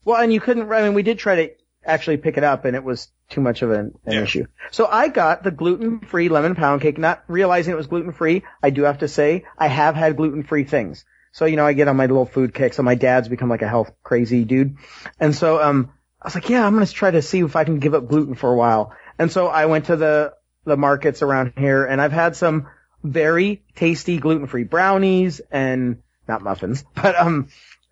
Well, 0.05 0.21
and 0.21 0.33
you 0.33 0.41
couldn't. 0.41 0.71
I 0.73 0.83
mean, 0.83 0.95
we 0.95 1.05
did 1.05 1.19
try 1.21 1.37
to 1.37 1.51
actually 1.87 2.17
pick 2.19 2.37
it 2.37 2.45
up, 2.45 2.65
and 2.65 2.75
it 2.77 2.85
was 2.85 3.09
too 3.31 3.41
much 3.41 3.63
of 3.63 3.71
an, 3.71 3.95
an 4.07 4.13
Yeah. 4.15 4.23
issue. 4.23 4.47
So 4.71 4.87
I 4.87 5.09
got 5.09 5.43
the 5.43 5.51
gluten-free 5.51 6.29
lemon 6.29 6.55
pound 6.55 6.83
cake, 6.83 6.99
not 6.99 7.25
realizing 7.29 7.73
it 7.73 7.77
was 7.77 7.87
gluten-free. 7.87 8.43
I 8.63 8.71
do 8.71 8.83
have 8.83 8.99
to 8.99 9.09
say, 9.09 9.45
I 9.59 9.69
have 9.69 9.95
had 9.95 10.17
gluten-free 10.17 10.65
things. 10.65 11.05
So 11.33 11.47
you 11.47 11.57
know, 11.57 11.67
I 11.67 11.73
get 11.73 11.89
on 11.89 11.97
my 11.97 12.07
little 12.07 12.27
food 12.27 12.55
kick. 12.55 12.75
So 12.75 12.83
my 12.83 12.95
dad's 12.95 13.29
become 13.29 13.49
like 13.49 13.63
a 13.63 13.69
health 13.69 13.93
crazy 14.03 14.45
dude, 14.45 14.77
and 15.19 15.35
so 15.35 15.61
um, 15.63 15.91
I 16.23 16.27
was 16.29 16.35
like, 16.35 16.49
yeah, 16.49 16.65
I'm 16.67 16.75
gonna 16.75 16.87
try 16.87 17.11
to 17.11 17.23
see 17.23 17.41
if 17.41 17.57
I 17.57 17.65
can 17.65 17.81
give 17.81 17.95
up 17.95 18.07
gluten 18.09 18.35
for 18.35 18.53
a 18.53 18.57
while. 18.57 18.93
And 19.19 19.31
so 19.31 19.49
I 19.49 19.67
went 19.67 19.87
to 19.87 19.97
the 19.97 20.35
the 20.65 20.77
markets 20.77 21.23
around 21.23 21.55
here, 21.59 21.85
and 21.85 22.01
I've 22.01 22.13
had 22.13 22.37
some 22.37 22.69
very 23.03 23.63
tasty 23.75 24.19
gluten-free 24.19 24.65
brownies 24.65 25.41
and 25.51 26.03
not 26.27 26.41
muffins, 26.41 26.85
but 26.95 27.17
um, 27.17 27.49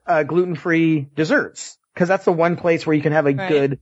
uh, 0.07 0.23
gluten-free 0.23 1.09
desserts 1.15 1.77
because 1.95 2.09
that's 2.09 2.25
the 2.25 2.33
one 2.33 2.57
place 2.57 2.87
where 2.87 2.95
you 2.95 3.03
can 3.03 3.13
have 3.13 3.27
a 3.27 3.35
Right. 3.35 3.49
good, 3.49 3.81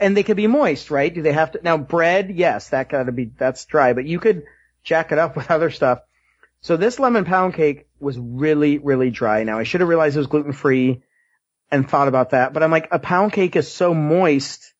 and 0.00 0.16
they 0.16 0.22
could 0.22 0.36
be 0.36 0.46
moist, 0.46 0.90
right? 0.90 1.12
Do 1.12 1.22
they 1.22 1.32
have 1.32 1.52
to 1.52 1.60
now 1.62 1.78
bread? 1.78 2.30
Yes, 2.30 2.70
that 2.70 2.88
got 2.88 3.04
to 3.04 3.12
be 3.12 3.26
that's 3.36 3.64
dry, 3.66 3.92
but 3.92 4.04
you 4.04 4.18
could 4.18 4.44
jack 4.82 5.12
it 5.12 5.18
up 5.18 5.36
with 5.36 5.50
other 5.50 5.70
stuff. 5.70 6.00
So 6.60 6.76
this 6.76 6.98
lemon 7.00 7.24
pound 7.24 7.54
cake 7.54 7.88
was 7.98 8.18
really, 8.18 8.78
really 8.78 9.10
dry. 9.10 9.44
Now 9.44 9.58
I 9.58 9.64
should 9.64 9.80
have 9.80 9.88
realized 9.88 10.16
it 10.16 10.20
was 10.20 10.28
gluten-free 10.28 11.02
and 11.70 11.88
thought 11.88 12.08
about 12.08 12.30
that, 12.30 12.52
but 12.52 12.62
I'm 12.62 12.70
like, 12.70 12.88
a 12.92 12.98
pound 12.98 13.32
cake 13.32 13.56
is 13.56 13.70
so 13.72 13.94
moist. 13.94 14.74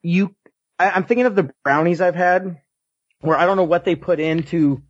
You, 0.00 0.34
I, 0.78 0.90
I'm 0.90 1.04
thinking 1.04 1.26
of 1.26 1.34
the 1.34 1.52
brownies 1.62 2.00
I've 2.00 2.14
had 2.14 2.60
where 3.20 3.36
I 3.36 3.46
don't 3.46 3.56
know 3.56 3.64
what 3.64 3.84
they 3.84 3.94
put 3.94 4.18
in 4.18 4.42
to, 4.44 4.82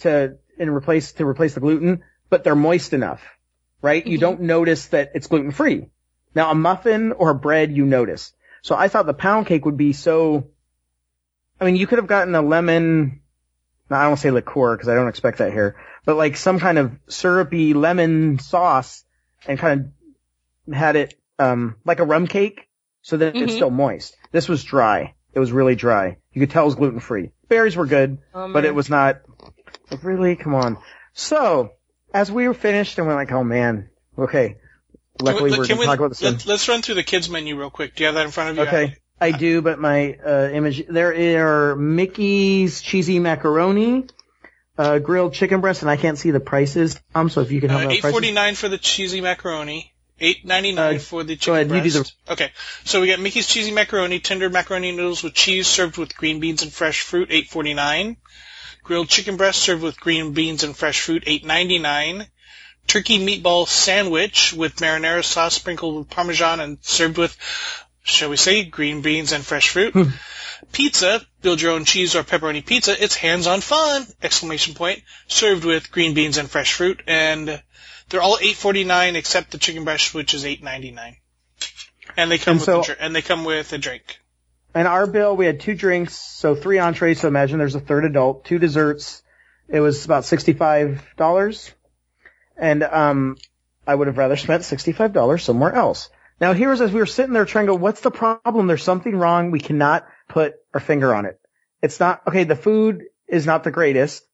to, 0.00 0.36
and 0.58 0.70
replace, 0.70 1.12
to 1.12 1.26
replace 1.26 1.54
the 1.54 1.60
gluten, 1.60 2.02
but 2.28 2.44
they're 2.44 2.56
moist 2.56 2.92
enough, 2.92 3.22
right? 3.82 4.06
You 4.06 4.16
Mhm. 4.16 4.20
don't 4.20 4.40
notice 4.42 4.86
that 4.88 5.12
it's 5.14 5.26
gluten 5.26 5.50
free. 5.50 5.90
Now 6.34 6.50
a 6.50 6.54
muffin 6.54 7.12
or 7.12 7.30
a 7.30 7.34
bread, 7.34 7.72
you 7.76 7.84
notice. 7.84 8.32
So 8.62 8.74
I 8.76 8.88
thought 8.88 9.06
the 9.06 9.12
pound 9.14 9.46
cake 9.46 9.64
would 9.66 9.76
be 9.76 9.92
so, 9.92 10.46
I 11.60 11.64
mean, 11.66 11.76
you 11.76 11.86
could 11.86 11.98
have 11.98 12.06
gotten 12.06 12.34
a 12.34 12.42
lemon, 12.42 13.20
I 13.90 14.04
don't 14.08 14.16
say 14.16 14.30
liqueur 14.30 14.76
because 14.76 14.88
I 14.88 14.94
don't 14.94 15.08
expect 15.08 15.38
that 15.38 15.52
here, 15.52 15.76
but 16.06 16.16
like 16.16 16.36
some 16.36 16.58
kind 16.58 16.78
of 16.78 16.92
syrupy 17.08 17.74
lemon 17.74 18.38
sauce 18.38 19.04
and 19.46 19.58
kind 19.58 19.92
of 20.68 20.74
had 20.74 20.96
it, 20.96 21.14
um, 21.38 21.76
like 21.84 21.98
a 22.00 22.04
rum 22.04 22.26
cake 22.26 22.68
so 23.02 23.16
that 23.16 23.34
it's 23.36 23.52
Mhm. 23.52 23.56
still 23.56 23.70
moist. 23.70 24.16
This 24.30 24.48
was 24.48 24.62
dry. 24.64 25.14
It 25.34 25.40
was 25.40 25.50
really 25.52 25.74
dry. 25.74 26.18
You 26.32 26.40
could 26.40 26.50
tell 26.50 26.62
it 26.62 26.66
was 26.66 26.74
gluten 26.76 27.00
free. 27.00 27.32
Berries 27.48 27.76
were 27.76 27.86
good, 27.86 28.18
but 28.32 28.64
it 28.64 28.74
was 28.74 28.88
not, 28.88 29.20
really, 30.02 30.36
come 30.36 30.54
on. 30.54 30.78
So, 31.14 31.72
as 32.14 32.30
we 32.30 32.46
were 32.48 32.54
finished 32.54 32.98
and 32.98 33.06
we're 33.06 33.14
like, 33.14 33.32
oh 33.32 33.44
man, 33.44 33.88
okay. 34.18 34.56
Luckily 35.20 35.50
we- 35.52 35.58
we're 35.58 35.66
can 35.66 35.76
going 35.76 35.86
to 35.86 35.86
talk 35.86 35.98
about 35.98 36.10
this 36.10 36.46
let, 36.46 36.54
us 36.54 36.68
run 36.68 36.82
through 36.82 36.96
the 36.96 37.02
kids 37.02 37.28
menu 37.28 37.58
real 37.58 37.70
quick. 37.70 37.94
Do 37.94 38.02
you 38.02 38.06
have 38.06 38.14
that 38.16 38.24
in 38.24 38.30
front 38.32 38.50
of 38.50 38.56
you? 38.56 38.62
Okay. 38.62 38.96
I 39.20 39.30
do, 39.30 39.62
but 39.62 39.78
my 39.78 40.14
uh, 40.14 40.48
image 40.52 40.84
there 40.88 41.70
are 41.70 41.76
Mickey's 41.76 42.80
cheesy 42.80 43.20
macaroni, 43.20 44.06
uh, 44.76 44.98
grilled 44.98 45.34
chicken 45.34 45.60
breast, 45.60 45.82
and 45.82 45.90
I 45.90 45.96
can't 45.96 46.18
see 46.18 46.32
the 46.32 46.40
prices. 46.40 46.98
Um, 47.14 47.30
so 47.30 47.40
if 47.42 47.52
you 47.52 47.60
can 47.60 47.70
help 47.70 47.84
Uh, 47.84 47.88
me 47.88 47.94
eight 47.98 48.02
forty 48.02 48.32
nine 48.32 48.56
for 48.56 48.68
the 48.68 48.78
cheesy 48.78 49.20
macaroni. 49.20 49.92
Eight 50.18 50.44
ninety 50.44 50.72
nine 50.72 50.96
Uh, 50.96 50.98
for 50.98 51.22
the 51.22 51.36
chicken 51.36 51.54
ahead, 51.54 51.68
breast. 51.68 52.16
Okay, 52.28 52.50
so 52.84 53.00
we 53.00 53.06
got 53.06 53.20
Mickey's 53.20 53.46
cheesy 53.46 53.70
macaroni, 53.70 54.18
tender 54.18 54.50
macaroni 54.50 54.90
noodles 54.90 55.22
with 55.22 55.34
cheese 55.34 55.68
served 55.68 55.98
with 55.98 56.16
green 56.16 56.40
beans 56.40 56.62
and 56.62 56.72
fresh 56.72 57.00
fruit, 57.02 57.28
eight 57.30 57.48
forty 57.48 57.74
nine. 57.74 58.16
Grilled 58.84 59.08
chicken 59.08 59.36
breast 59.36 59.60
served 59.62 59.82
with 59.82 60.00
green 60.00 60.32
beans 60.32 60.64
and 60.64 60.76
fresh 60.76 61.00
fruit, 61.00 61.22
eight 61.26 61.44
ninety 61.44 61.78
nine. 61.78 62.26
Turkey 62.88 63.18
meatball 63.24 63.66
sandwich 63.68 64.52
with 64.52 64.76
marinara 64.76 65.24
sauce 65.24 65.54
sprinkled 65.54 65.96
with 65.98 66.10
parmesan 66.10 66.58
and 66.58 66.78
served 66.82 67.16
with, 67.16 67.36
shall 68.02 68.28
we 68.30 68.36
say, 68.36 68.64
green 68.64 69.00
beans 69.00 69.30
and 69.32 69.44
fresh 69.46 69.68
fruit. 69.68 69.92
Hmm. 69.94 70.10
pizza, 70.72 71.24
build 71.42 71.60
your 71.60 71.72
own 71.72 71.84
cheese 71.84 72.16
or 72.16 72.24
pepperoni 72.24 72.64
pizza. 72.66 73.00
It's 73.02 73.14
hands-on 73.14 73.60
fun! 73.60 74.04
Exclamation 74.20 74.74
point. 74.74 75.02
Served 75.28 75.64
with 75.64 75.92
green 75.92 76.14
beans 76.14 76.38
and 76.38 76.50
fresh 76.50 76.72
fruit, 76.72 77.02
and 77.06 77.62
they're 78.08 78.22
all 78.22 78.38
eight 78.42 78.56
forty 78.56 78.82
nine 78.82 79.14
except 79.14 79.52
the 79.52 79.58
chicken 79.58 79.84
breast, 79.84 80.12
which 80.12 80.34
is 80.34 80.44
eight 80.44 80.62
ninety 80.62 80.90
nine. 80.90 81.16
And 82.16 82.30
they 82.32 82.38
come 82.38 82.58
And 82.58 82.60
with 82.60 82.86
so- 82.86 82.92
a, 82.92 82.96
and 83.02 83.14
they 83.14 83.22
come 83.22 83.44
with 83.44 83.72
a 83.72 83.78
drink. 83.78 84.18
And 84.74 84.88
our 84.88 85.06
bill, 85.06 85.36
we 85.36 85.44
had 85.44 85.60
two 85.60 85.74
drinks, 85.74 86.14
so 86.14 86.54
three 86.54 86.78
entrees. 86.78 87.20
So 87.20 87.28
imagine 87.28 87.58
there's 87.58 87.74
a 87.74 87.80
third 87.80 88.04
adult, 88.04 88.44
two 88.44 88.58
desserts. 88.58 89.22
It 89.68 89.80
was 89.80 90.04
about 90.04 90.24
sixty-five 90.24 91.14
dollars, 91.16 91.72
and 92.56 92.82
um, 92.82 93.36
I 93.86 93.94
would 93.94 94.06
have 94.06 94.18
rather 94.18 94.36
spent 94.36 94.64
sixty-five 94.64 95.12
dollars 95.12 95.44
somewhere 95.44 95.72
else. 95.72 96.08
Now 96.40 96.54
here's 96.54 96.80
as 96.80 96.90
we 96.90 97.00
were 97.00 97.06
sitting 97.06 97.32
there 97.34 97.44
trying 97.44 97.66
to 97.66 97.72
go, 97.72 97.78
what's 97.78 98.00
the 98.00 98.10
problem? 98.10 98.66
There's 98.66 98.82
something 98.82 99.14
wrong. 99.14 99.50
We 99.50 99.60
cannot 99.60 100.06
put 100.28 100.54
our 100.74 100.80
finger 100.80 101.14
on 101.14 101.26
it. 101.26 101.38
It's 101.82 102.00
not 102.00 102.22
okay. 102.26 102.44
The 102.44 102.56
food 102.56 103.04
is 103.28 103.46
not 103.46 103.64
the 103.64 103.70
greatest, 103.70 104.24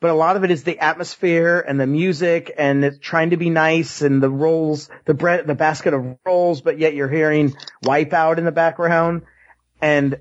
but 0.00 0.10
a 0.10 0.14
lot 0.14 0.36
of 0.36 0.44
it 0.44 0.50
is 0.50 0.64
the 0.64 0.78
atmosphere 0.78 1.64
and 1.66 1.80
the 1.80 1.86
music 1.86 2.52
and 2.56 2.84
it's 2.84 2.98
trying 2.98 3.30
to 3.30 3.36
be 3.36 3.50
nice 3.50 4.02
and 4.02 4.22
the 4.22 4.30
rolls, 4.30 4.88
the 5.06 5.14
bread, 5.14 5.46
the 5.46 5.54
basket 5.54 5.94
of 5.94 6.16
rolls, 6.24 6.60
but 6.60 6.78
yet 6.78 6.94
you're 6.94 7.08
hearing 7.08 7.56
Wipeout 7.84 8.38
in 8.38 8.44
the 8.44 8.52
background. 8.52 9.22
And 9.80 10.20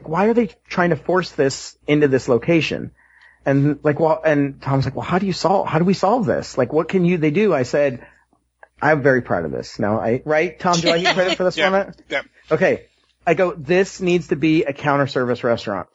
why 0.00 0.26
are 0.26 0.34
they 0.34 0.48
trying 0.68 0.90
to 0.90 0.96
force 0.96 1.30
this 1.32 1.76
into 1.86 2.08
this 2.08 2.28
location? 2.28 2.92
And 3.44 3.80
like, 3.82 3.98
well, 3.98 4.20
and 4.24 4.60
Tom's 4.62 4.84
like, 4.84 4.94
well, 4.94 5.04
how 5.04 5.18
do 5.18 5.26
you 5.26 5.32
solve, 5.32 5.66
how 5.66 5.78
do 5.78 5.84
we 5.84 5.94
solve 5.94 6.26
this? 6.26 6.56
Like, 6.56 6.72
what 6.72 6.88
can 6.88 7.04
you, 7.04 7.18
they 7.18 7.30
do? 7.30 7.52
I 7.52 7.64
said, 7.64 8.06
I'm 8.80 9.02
very 9.02 9.22
proud 9.22 9.44
of 9.44 9.50
this. 9.52 9.78
Now, 9.78 10.00
I, 10.00 10.22
right? 10.24 10.58
Tom, 10.58 10.78
do 10.80 10.90
I 10.90 11.00
get 11.00 11.14
credit 11.14 11.36
for 11.36 11.44
this 11.44 11.56
Yeah. 11.56 11.70
one? 11.70 11.94
Yeah. 12.08 12.22
Okay. 12.50 12.86
I 13.26 13.34
go, 13.34 13.52
this 13.54 14.00
needs 14.00 14.28
to 14.28 14.36
be 14.36 14.64
a 14.64 14.72
counter 14.72 15.06
service 15.06 15.44
restaurant. 15.44 15.88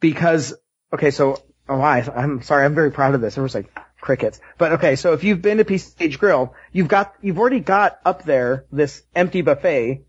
Because, 0.00 0.54
okay, 0.92 1.10
so, 1.10 1.42
oh, 1.68 1.80
I, 1.80 2.00
I'm 2.00 2.42
sorry, 2.42 2.64
I'm 2.64 2.74
very 2.74 2.90
proud 2.90 3.14
of 3.14 3.20
this. 3.20 3.36
It 3.36 3.40
was 3.40 3.54
like 3.54 3.70
crickets. 4.00 4.40
But 4.56 4.72
okay, 4.72 4.96
so 4.96 5.12
if 5.12 5.22
you've 5.24 5.42
been 5.42 5.58
to 5.58 5.64
PCH 5.64 6.18
Grill, 6.18 6.54
you've 6.72 6.88
got, 6.88 7.14
you've 7.20 7.38
already 7.38 7.60
got 7.60 7.98
up 8.04 8.24
there 8.24 8.66
this 8.72 9.02
empty 9.14 9.42
buffet 9.42 10.04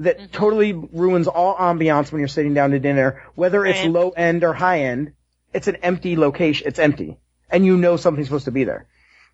that 0.00 0.18
mm-hmm. 0.18 0.32
totally 0.32 0.72
ruins 0.72 1.26
all 1.26 1.54
ambiance 1.56 2.12
when 2.12 2.20
you're 2.20 2.28
sitting 2.28 2.54
down 2.54 2.70
to 2.70 2.78
dinner, 2.78 3.22
whether 3.34 3.64
it's 3.66 3.80
Right. 3.80 3.90
low 3.90 4.10
end 4.10 4.44
or 4.44 4.52
high 4.52 4.80
end. 4.82 5.12
It's 5.52 5.66
an 5.68 5.76
empty 5.76 6.16
location. 6.16 6.68
It's 6.68 6.78
empty. 6.78 7.18
And 7.50 7.64
you 7.64 7.76
know 7.76 7.96
something's 7.96 8.28
supposed 8.28 8.44
to 8.44 8.50
be 8.50 8.64
there. 8.64 8.86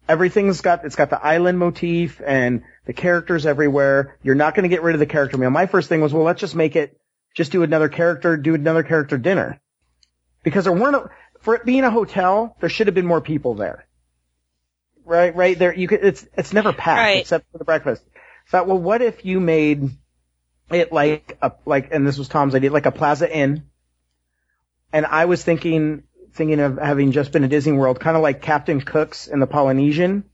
Everything's 0.09 0.61
got, 0.61 0.85
it's 0.85 0.97
got 0.97 1.11
the 1.11 1.23
island 1.23 1.59
motif 1.59 2.21
and 2.25 2.63
the 2.85 2.93
characters 2.93 3.47
everywhere. 3.47 4.19
You're 4.23 4.35
not 4.35 4.55
going 4.55 4.63
to 4.65 4.69
get 4.69 4.83
rid 4.83 4.95
of 4.95 5.01
the 5.01 5.07
character 5.07 5.39
meal. 5.39 5.51
My 5.51 5.67
first 5.67 5.89
thing 5.89 6.01
was, 6.01 6.13
well, 6.13 6.25
let's 6.25 6.41
just 6.41 6.55
make 6.55 6.77
it, 6.77 6.99
just 7.35 7.53
do 7.53 7.63
another 7.63 7.89
character, 7.89 8.37
do 8.37 8.55
another 8.55 8.83
character 8.83 9.19
dinner. 9.19 9.61
Because 10.43 10.65
there 10.65 10.73
weren't, 10.75 10.95
a, 10.95 11.11
for 11.41 11.55
it 11.55 11.65
being 11.65 11.85
a 11.85 11.91
hotel, 11.91 12.57
there 12.61 12.69
should 12.69 12.87
have 12.87 12.95
been 12.95 13.07
more 13.07 13.23
people 13.23 13.55
there. 13.55 13.87
Right, 15.07 15.35
right 15.35 15.59
there, 15.59 15.75
you 15.75 15.89
could, 15.89 16.05
it's, 16.05 16.27
it's 16.37 16.53
never 16.53 16.73
packed 16.73 16.99
Right. 16.99 17.21
except 17.21 17.51
for 17.51 17.59
the 17.59 17.65
breakfast. 17.65 18.03
Thought, 18.49 18.67
well, 18.67 18.79
what 18.79 19.03
if 19.03 19.25
you 19.25 19.41
made 19.41 19.91
it 20.71 20.93
like 20.93 21.39
a, 21.43 21.53
like, 21.67 21.93
and 21.93 22.07
this 22.07 22.19
was 22.19 22.29
Tom's 22.29 22.55
idea, 22.55 22.71
like 22.71 22.87
a 22.87 22.93
Plaza 22.93 23.35
Inn. 23.35 23.65
And 24.93 25.07
I 25.07 25.25
was 25.25 25.43
thinking, 25.43 26.05
thinking 26.33 26.61
of 26.61 26.79
having 26.79 27.13
just 27.13 27.33
been 27.33 27.45
at 27.45 27.51
Disney 27.51 27.73
World, 27.73 28.01
kind 28.01 28.17
of 28.17 28.23
like 28.23 28.43
Captain 28.43 28.81
Cook's 28.81 29.27
in 29.27 29.41
the 29.41 29.47
Polynesian, 29.47 30.25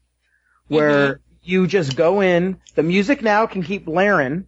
where 0.69 1.15
mm-hmm. 1.15 1.23
you 1.43 1.67
just 1.67 1.97
go 1.97 2.21
in, 2.21 2.61
the 2.75 2.83
music 2.83 3.23
now 3.23 3.47
can 3.47 3.63
keep 3.63 3.85
blaring, 3.85 4.47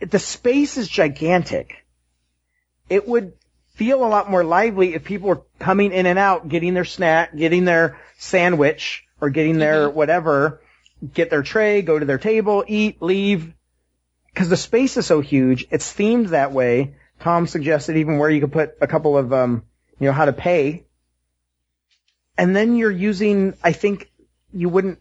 the 0.00 0.18
space 0.18 0.78
is 0.78 0.88
gigantic. 0.88 1.84
It 2.88 3.06
would 3.06 3.34
feel 3.74 4.04
a 4.04 4.08
lot 4.08 4.30
more 4.30 4.44
lively 4.44 4.94
if 4.94 5.04
people 5.04 5.28
were 5.28 5.42
coming 5.58 5.92
in 5.92 6.06
and 6.06 6.18
out, 6.18 6.48
getting 6.48 6.74
their 6.74 6.84
snack, 6.84 7.36
getting 7.36 7.64
their 7.64 8.00
sandwich, 8.18 9.04
or 9.20 9.30
getting 9.30 9.58
their 9.58 9.88
mm-hmm. 9.88 9.96
whatever, 9.96 10.60
get 11.14 11.30
their 11.30 11.42
tray, 11.42 11.82
go 11.82 11.98
to 11.98 12.04
their 12.04 12.18
table, 12.18 12.64
eat, 12.66 13.00
leave. 13.00 13.52
Cause 14.34 14.48
the 14.48 14.56
space 14.56 14.96
is 14.96 15.06
so 15.06 15.20
huge, 15.20 15.66
it's 15.70 15.92
themed 15.92 16.28
that 16.28 16.52
way. 16.52 16.94
Tom 17.20 17.46
suggested 17.46 17.96
even 17.96 18.18
where 18.18 18.30
you 18.30 18.40
could 18.40 18.52
put 18.52 18.76
a 18.80 18.86
couple 18.86 19.18
of, 19.18 19.32
um, 19.32 19.64
you 19.98 20.06
know, 20.06 20.12
how 20.12 20.24
to 20.24 20.32
pay. 20.32 20.84
And 22.38 22.56
then 22.56 22.76
you're 22.76 22.90
using, 22.90 23.54
I 23.62 23.72
think 23.72 24.10
you 24.52 24.68
wouldn't, 24.68 24.98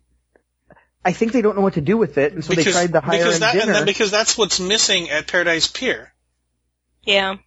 I 1.05 1.13
think 1.13 1.31
they 1.31 1.41
don't 1.41 1.55
know 1.55 1.61
what 1.61 1.75
to 1.75 1.81
do 1.81 1.97
with 1.97 2.17
it, 2.17 2.33
and 2.33 2.43
so 2.43 2.53
they 2.53 2.63
tried 2.63 2.91
the 2.91 2.99
higher 2.99 3.19
because 3.19 3.35
end 3.35 3.43
that, 3.43 3.53
dinner. 3.53 3.65
and 3.67 3.75
then 3.75 3.85
because 3.85 4.11
that's 4.11 4.37
what's 4.37 4.59
missing 4.59 5.09
at 5.09 5.27
Paradise 5.27 5.67
Pier. 5.67 6.13
Yeah. 7.03 7.37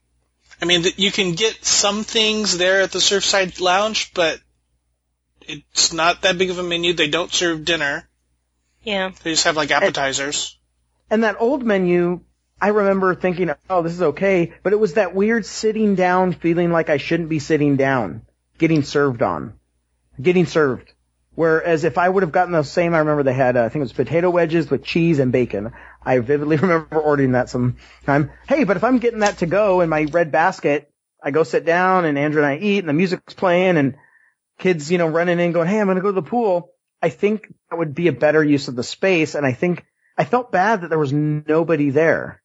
I 0.60 0.64
mean, 0.64 0.84
you 0.96 1.12
can 1.12 1.32
get 1.32 1.64
some 1.64 2.04
things 2.04 2.56
there 2.56 2.80
at 2.80 2.92
the 2.92 3.00
Surfside 3.00 3.60
Lounge, 3.60 4.14
but 4.14 4.40
it's 5.42 5.92
not 5.92 6.22
that 6.22 6.38
big 6.38 6.50
of 6.50 6.58
a 6.58 6.62
menu. 6.62 6.92
They 6.94 7.08
don't 7.08 7.32
serve 7.32 7.64
dinner. 7.64 8.08
Yeah. 8.82 9.10
They 9.22 9.32
just 9.32 9.44
have 9.44 9.56
like 9.56 9.70
appetizers. 9.70 10.56
And 11.12 11.24
that 11.24 11.42
old 11.42 11.62
menu, 11.62 12.20
I 12.58 12.68
remember 12.68 13.14
thinking, 13.14 13.50
oh, 13.68 13.82
this 13.82 13.92
is 13.92 14.00
okay, 14.00 14.54
but 14.62 14.72
it 14.72 14.80
was 14.80 14.94
that 14.94 15.14
weird 15.14 15.44
sitting 15.44 15.94
down 15.94 16.32
feeling 16.32 16.72
like 16.72 16.88
I 16.88 16.96
shouldn't 16.96 17.28
be 17.28 17.38
sitting 17.38 17.76
down, 17.76 18.22
getting 18.56 18.82
served 18.82 19.20
on, 19.20 19.52
getting 20.18 20.46
served. 20.46 20.90
Whereas 21.34 21.84
if 21.84 21.98
I 21.98 22.08
would 22.08 22.22
have 22.22 22.32
gotten 22.32 22.52
the 22.52 22.62
same, 22.62 22.94
I 22.94 23.00
remember 23.00 23.24
they 23.24 23.34
had, 23.34 23.58
uh, 23.58 23.64
I 23.64 23.68
think 23.68 23.80
it 23.82 23.90
was 23.90 23.92
potato 23.92 24.30
wedges 24.30 24.70
with 24.70 24.84
cheese 24.84 25.18
and 25.18 25.32
bacon. 25.32 25.72
I 26.02 26.18
vividly 26.20 26.56
remember 26.62 26.96
ordering 26.96 27.32
that 27.32 27.50
some 27.50 27.76
time. 28.06 28.30
Hey, 28.48 28.64
but 28.64 28.78
if 28.78 28.84
I'm 28.84 28.98
getting 28.98 29.20
that 29.20 29.36
to 29.38 29.46
go 29.46 29.82
in 29.82 29.90
my 29.90 30.04
red 30.10 30.32
basket, 30.32 30.90
I 31.22 31.30
go 31.30 31.42
sit 31.42 31.66
down 31.66 32.06
and 32.06 32.16
Andrew 32.16 32.42
and 32.42 32.50
I 32.50 32.56
eat 32.56 32.78
and 32.78 32.88
the 32.88 32.94
music's 32.94 33.34
playing 33.34 33.76
and 33.76 33.96
kids, 34.58 34.90
you 34.90 34.96
know, 34.96 35.08
running 35.08 35.40
in 35.40 35.52
going, 35.52 35.68
Hey, 35.68 35.78
I'm 35.78 35.88
going 35.88 35.96
to 35.96 36.02
go 36.02 36.08
to 36.08 36.12
the 36.12 36.22
pool. 36.22 36.70
I 37.02 37.10
think 37.10 37.52
that 37.68 37.76
would 37.76 37.94
be 37.94 38.08
a 38.08 38.12
better 38.12 38.42
use 38.42 38.68
of 38.68 38.76
the 38.76 38.82
space. 38.82 39.34
And 39.34 39.44
I 39.44 39.52
think 39.52 39.84
I 40.16 40.24
felt 40.24 40.52
bad 40.52 40.82
that 40.82 40.90
there 40.90 40.98
was 40.98 41.12
nobody 41.12 41.90
there. 41.90 42.42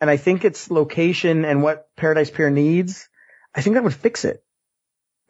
And 0.00 0.08
I 0.08 0.16
think 0.16 0.44
it's 0.44 0.70
location 0.70 1.44
and 1.44 1.62
what 1.62 1.88
Paradise 1.96 2.30
Pier 2.30 2.50
needs. 2.50 3.08
I 3.54 3.62
think 3.62 3.74
that 3.74 3.84
would 3.84 3.94
fix 3.94 4.24
it. 4.24 4.44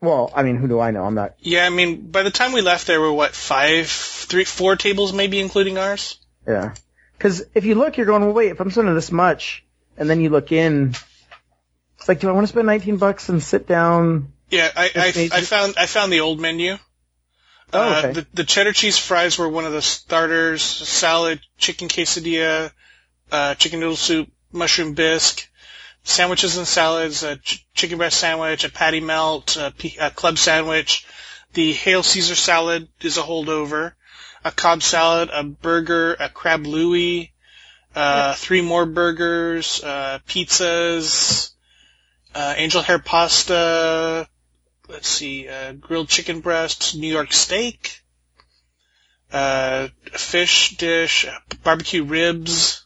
Well, 0.01 0.31
I 0.35 0.43
mean, 0.43 0.57
who 0.57 0.69
do 0.69 0.79
I 0.79 0.91
know? 0.91 1.05
I'm 1.05 1.15
not. 1.15 1.35
Yeah, 1.41 1.67
I 1.67 1.71
mean, 1.71 2.11
by 2.11 2.23
the 2.23 2.31
time 2.31 2.53
we 2.53 2.61
left, 2.61 2.87
there 2.87 3.01
were 3.01 3.13
what 3.13 3.35
five, 3.35 3.89
three, 3.89 4.45
four 4.45 4.77
tables, 4.77 5.13
maybe 5.13 5.41
including 5.41 5.79
ours. 5.79 6.19
Yeah. 6.47 6.75
Because 7.17 7.45
if 7.55 7.65
you 7.65 7.75
look, 7.75 7.97
you're 7.97 8.07
going, 8.07 8.23
well, 8.23 8.33
wait, 8.33 8.51
if 8.51 8.61
I'm 8.61 8.71
spending 8.71 8.95
this 8.95 9.11
much, 9.11 9.65
and 9.97 10.09
then 10.09 10.21
you 10.21 10.31
look 10.31 10.53
in, 10.53 10.95
it's 11.99 12.09
like, 12.09 12.21
do 12.21 12.29
I 12.29 12.33
want 12.33 12.47
to 12.47 12.53
spend 12.53 12.67
19 12.67 12.99
bucks 12.99 13.29
and 13.29 13.43
sit 13.43 13.67
down? 13.67 14.33
Yeah, 14.51 14.71
I, 14.75 14.91
I, 14.95 15.29
I 15.33 15.41
found 15.43 15.75
I 15.77 15.87
found 15.87 16.13
the 16.13 16.21
old 16.21 16.41
menu. 16.41 16.79
Oh, 17.73 17.81
Uh, 17.81 17.99
okay. 17.99 18.13
the, 18.13 18.27
the 18.35 18.45
cheddar 18.45 18.73
cheese 18.73 18.99
fries 18.99 19.39
were 19.39 19.49
one 19.49 19.65
of 19.65 19.73
the 19.73 19.83
starters. 19.83 20.63
Salad, 20.63 21.41
chicken 21.59 21.89
quesadilla, 21.89 22.73
uh, 23.31 23.55
chicken 23.57 23.81
noodle 23.81 23.97
soup, 23.97 24.31
mushroom 24.53 24.95
bisque, 24.95 25.49
sandwiches 26.03 26.57
and 26.57 26.67
salads, 26.67 27.23
a 27.23 27.37
ch- 27.37 27.67
chicken 27.75 27.99
breast 27.99 28.19
sandwich, 28.19 28.65
a 28.65 28.71
patty 28.71 29.01
melt, 29.01 29.57
a, 29.57 29.73
club 30.11 30.39
sandwich. 30.39 31.07
The 31.55 31.73
Hail 31.73 32.03
Caesar 32.03 32.35
salad 32.35 32.89
is 33.01 33.19
a 33.19 33.23
holdover. 33.23 33.93
A 34.45 34.53
Cobb 34.53 34.83
salad, 34.83 35.31
a 35.33 35.43
burger, 35.43 36.15
a 36.15 36.29
crab 36.29 36.65
louie, 36.65 37.33
uh, 37.95 38.35
three 38.35 38.61
more 38.63 38.87
burgers, 38.87 39.83
uh, 39.83 40.21
pizzas, 40.29 41.51
uh, 42.35 42.55
angel 42.57 42.81
hair 42.83 43.01
pasta, 43.01 44.29
let's 44.89 45.09
see, 45.09 45.49
uh, 45.49 45.73
grilled 45.73 46.09
chicken 46.09 46.41
breasts, 46.41 46.95
New 46.95 47.13
York 47.13 47.33
steak, 47.33 48.01
uh, 49.33 49.89
fish 50.13 50.77
dish, 50.77 51.27
barbecue 51.63 52.05
ribs. 52.05 52.85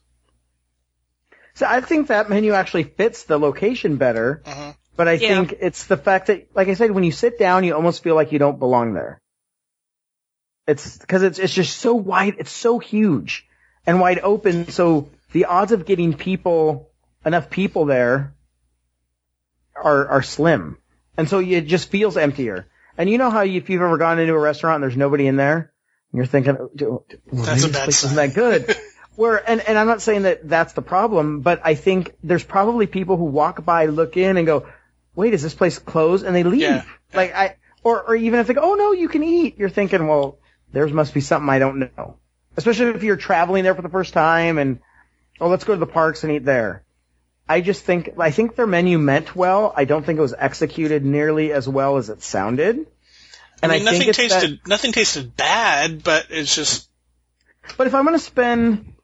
So 1.54 1.66
I 1.68 1.80
think 1.80 2.08
that 2.08 2.30
menu 2.30 2.52
actually 2.52 2.84
fits 2.84 3.24
the 3.24 3.38
location 3.38 3.96
better, 3.96 4.42
Uh-huh. 4.44 4.72
but 4.96 5.06
I 5.08 5.18
Yeah. 5.18 5.28
think 5.28 5.54
it's 5.60 5.86
the 5.86 5.96
fact 5.96 6.26
that, 6.26 6.48
like 6.54 6.68
I 6.68 6.74
said, 6.74 6.90
when 6.90 7.04
you 7.04 7.12
sit 7.12 7.38
down, 7.38 7.64
you 7.64 7.74
almost 7.74 8.02
feel 8.02 8.14
like 8.14 8.32
you 8.32 8.38
don't 8.38 8.58
belong 8.58 8.94
there. 8.94 9.20
It's 10.66 10.98
because 10.98 11.22
it's 11.22 11.38
it's 11.38 11.52
just 11.52 11.76
so 11.76 11.94
wide, 11.94 12.36
it's 12.38 12.50
so 12.50 12.78
huge 12.78 13.46
and 13.86 14.00
wide 14.00 14.20
open. 14.20 14.68
So 14.68 15.10
the 15.32 15.46
odds 15.46 15.72
of 15.72 15.86
getting 15.86 16.14
people, 16.14 16.90
enough 17.26 17.50
people 17.50 17.84
there, 17.84 18.34
are 19.74 20.06
are 20.08 20.22
slim, 20.22 20.78
and 21.16 21.28
so 21.28 21.38
it 21.40 21.62
just 21.62 21.90
feels 21.90 22.16
emptier. 22.16 22.66
And 22.96 23.08
you 23.08 23.18
know 23.18 23.30
how 23.30 23.42
if 23.42 23.70
you've 23.70 23.82
ever 23.82 23.98
gone 23.98 24.18
into 24.18 24.34
a 24.34 24.38
restaurant 24.38 24.76
and 24.76 24.84
there's 24.84 24.96
nobody 24.96 25.26
in 25.26 25.36
there, 25.36 25.72
and 26.12 26.18
you're 26.18 26.26
thinking, 26.26 26.56
"Oh, 26.58 26.70
well, 27.30 27.44
That's 27.44 27.64
a 27.64 27.66
this 27.66 27.76
bad 27.76 27.84
place 27.84 27.98
sign." 27.98 28.12
isn't 28.12 28.16
that 28.16 28.34
good. 28.34 28.76
Where 29.16 29.50
and 29.50 29.60
and 29.60 29.78
I'm 29.78 29.86
not 29.86 30.00
saying 30.00 30.22
that 30.22 30.48
that's 30.48 30.72
the 30.72 30.82
problem, 30.82 31.40
but 31.40 31.60
I 31.64 31.74
think 31.74 32.14
there's 32.22 32.44
probably 32.44 32.86
people 32.86 33.16
who 33.16 33.24
walk 33.24 33.64
by, 33.64 33.86
look 33.86 34.16
in, 34.16 34.36
and 34.36 34.46
go, 34.46 34.66
"Wait, 35.14 35.34
is 35.34 35.42
this 35.42 35.54
place 35.54 35.78
closed?" 35.78 36.24
and 36.24 36.34
they 36.34 36.44
leave. 36.44 36.60
Yeah. 36.60 36.84
Like 37.12 37.34
I, 37.34 37.56
or 37.82 38.02
or 38.02 38.16
even 38.16 38.40
if 38.40 38.46
they 38.46 38.54
go, 38.54 38.62
"Oh 38.62 38.74
no, 38.74 38.92
you 38.92 39.08
can 39.08 39.22
eat," 39.22 39.58
you're 39.58 39.68
thinking, 39.68 40.06
"Well, 40.06 40.38
there 40.72 40.86
must 40.88 41.12
be 41.12 41.20
something 41.20 41.48
I 41.50 41.58
don't 41.58 41.78
know." 41.96 42.16
Especially 42.56 42.86
if 42.86 43.02
you're 43.02 43.16
traveling 43.16 43.64
there 43.64 43.74
for 43.74 43.82
the 43.82 43.90
first 43.90 44.14
time, 44.14 44.56
and 44.58 44.80
oh, 45.40 45.48
let's 45.48 45.64
go 45.64 45.74
to 45.74 45.80
the 45.80 45.86
parks 45.86 46.24
and 46.24 46.32
eat 46.32 46.44
there. 46.44 46.82
I 47.52 47.60
just 47.60 47.84
think 47.84 48.10
I 48.18 48.30
think 48.30 48.56
their 48.56 48.66
menu 48.66 48.98
meant 48.98 49.34
well. 49.36 49.72
I 49.76 49.84
don't 49.84 50.04
think 50.06 50.18
it 50.18 50.22
was 50.22 50.34
executed 50.36 51.04
nearly 51.04 51.52
as 51.52 51.68
well 51.68 51.96
as 51.98 52.08
it 52.08 52.22
sounded. 52.22 52.76
I 52.78 53.66
And 53.66 53.72
mean, 53.72 53.86
I, 53.88 53.92
think 53.92 54.06
nothing 54.06 54.08
it's 54.08 54.18
that- 54.18 54.40
tasted 54.40 54.60
nothing 54.66 54.92
tasted 54.92 55.36
bad, 55.36 56.02
but 56.02 56.26
it's 56.30 56.54
just 56.54 56.88
But 57.76 57.86
if 57.86 57.94
I'm 57.94 58.04
going 58.04 58.18
to 58.18 58.24
spend 58.24 58.94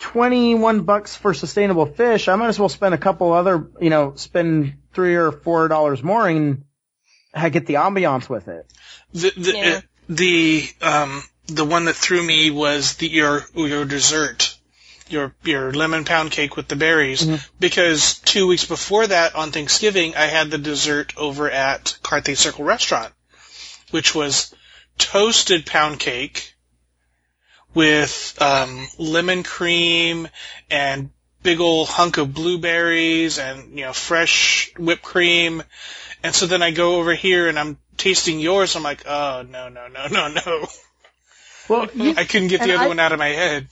21 0.00 0.82
bucks 0.82 1.14
for 1.16 1.34
sustainable 1.34 1.86
fish, 1.86 2.28
I 2.28 2.36
might 2.36 2.48
as 2.48 2.58
well 2.58 2.68
spend 2.70 2.94
a 2.94 2.98
couple 2.98 3.32
other, 3.32 3.68
you 3.80 3.90
know, 3.90 4.14
spend 4.16 4.74
three 4.94 5.14
or 5.14 5.30
four 5.30 5.68
dollars 5.68 6.02
more 6.02 6.26
and 6.28 6.64
I 7.34 7.48
get 7.50 7.66
the 7.66 7.74
ambiance 7.74 8.28
with 8.28 8.48
it. 8.48 8.66
the 9.12 9.32
the 9.36 9.52
Yeah. 9.56 9.76
uh, 9.76 9.80
the 10.08 10.68
um 10.82 11.22
the 11.46 11.64
one 11.64 11.84
that 11.86 11.96
threw 11.96 12.22
me 12.22 12.50
was 12.50 12.94
the 12.94 13.08
your 13.08 13.44
your 13.54 13.84
dessert. 13.84 14.56
Your 15.10 15.34
your 15.42 15.72
lemon 15.72 16.04
pound 16.04 16.30
cake 16.30 16.56
with 16.56 16.68
the 16.68 16.76
berries 16.76 17.26
because 17.58 18.18
two 18.20 18.46
weeks 18.46 18.64
before 18.64 19.06
that 19.06 19.34
on 19.34 19.50
Thanksgiving 19.50 20.14
I 20.16 20.26
had 20.26 20.50
the 20.50 20.58
dessert 20.58 21.12
over 21.16 21.50
at 21.50 21.98
Carthay 22.02 22.36
Circle 22.36 22.64
Restaurant, 22.64 23.12
which 23.90 24.14
was 24.14 24.54
toasted 24.98 25.66
pound 25.66 25.98
cake 25.98 26.54
with 27.74 28.36
um, 28.40 28.86
lemon 28.98 29.42
cream 29.42 30.28
and 30.70 31.10
big 31.42 31.60
old 31.60 31.88
hunk 31.88 32.18
of 32.18 32.34
blueberries 32.34 33.38
and 33.38 33.78
you 33.78 33.84
know 33.84 33.92
fresh 33.92 34.72
whipped 34.78 35.02
cream. 35.02 35.62
And 36.22 36.34
so 36.34 36.46
then 36.46 36.62
I 36.62 36.70
go 36.70 36.96
over 36.96 37.14
here 37.14 37.48
and 37.48 37.58
I'm 37.58 37.78
tasting 37.96 38.40
yours. 38.40 38.76
I'm 38.76 38.82
like, 38.82 39.04
oh 39.06 39.44
no 39.48 39.68
no 39.68 39.88
no 39.88 40.06
no 40.08 40.28
no! 40.28 40.66
Well, 41.68 41.88
you, 41.94 42.14
I 42.16 42.24
couldn't 42.24 42.48
get 42.48 42.62
the 42.62 42.74
other 42.74 42.84
I- 42.84 42.88
one 42.88 42.98
out 43.00 43.12
of 43.12 43.18
my 43.18 43.28
head. 43.28 43.68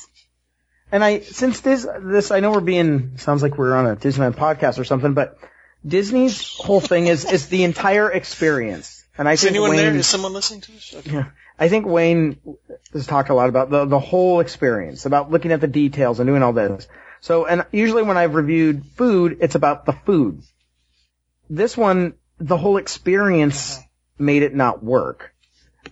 And 0.92 1.04
I 1.04 1.20
since 1.20 1.60
this 1.60 1.86
this 2.00 2.30
I 2.30 2.40
know 2.40 2.52
we're 2.52 2.60
being 2.60 3.18
sounds 3.18 3.42
like 3.42 3.58
we're 3.58 3.74
on 3.74 3.86
a 3.86 3.96
Disneyland 3.96 4.34
podcast 4.34 4.78
or 4.78 4.84
something, 4.84 5.14
but 5.14 5.38
Disney's 5.86 6.56
whole 6.56 6.80
thing 6.80 7.06
is 7.06 7.24
is 7.30 7.48
the 7.48 7.64
entire 7.64 8.10
experience. 8.10 9.04
And 9.16 9.28
I 9.28 9.32
Is 9.32 9.40
think 9.40 9.50
anyone 9.50 9.70
Wayne, 9.70 9.78
there? 9.78 9.96
Is 9.96 10.06
someone 10.06 10.32
listening 10.32 10.60
to 10.62 10.72
this? 10.72 10.94
Okay. 10.94 11.12
Yeah. 11.12 11.30
I 11.58 11.68
think 11.68 11.86
Wayne 11.86 12.38
has 12.92 13.06
talked 13.06 13.30
a 13.30 13.34
lot 13.34 13.48
about 13.48 13.68
the, 13.68 13.84
the 13.84 13.98
whole 13.98 14.38
experience, 14.38 15.06
about 15.06 15.32
looking 15.32 15.50
at 15.50 15.60
the 15.60 15.66
details 15.66 16.20
and 16.20 16.28
doing 16.28 16.44
all 16.44 16.52
this. 16.52 16.86
So, 17.20 17.46
and 17.46 17.66
usually 17.72 18.04
when 18.04 18.16
I've 18.16 18.36
reviewed 18.36 18.86
food, 18.94 19.38
it's 19.40 19.56
about 19.56 19.84
the 19.84 19.92
food. 19.92 20.42
This 21.50 21.76
one, 21.76 22.14
the 22.38 22.56
whole 22.56 22.76
experience 22.76 23.78
uh-huh. 23.78 23.86
made 24.20 24.44
it 24.44 24.54
not 24.54 24.84
work. 24.84 25.34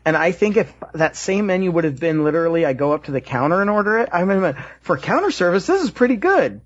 And 0.04 0.16
I 0.16 0.32
think 0.32 0.56
if 0.56 0.72
that 0.94 1.16
same 1.16 1.46
menu 1.46 1.70
would 1.70 1.84
have 1.84 1.98
been 1.98 2.24
literally, 2.24 2.64
I 2.66 2.72
go 2.72 2.92
up 2.92 3.04
to 3.04 3.12
the 3.12 3.20
counter 3.20 3.60
and 3.60 3.70
order 3.70 3.98
it, 3.98 4.08
I 4.12 4.24
mean, 4.24 4.54
for 4.80 4.98
counter 4.98 5.30
service, 5.30 5.66
this 5.66 5.82
is 5.82 5.90
pretty 5.90 6.16
good. 6.16 6.60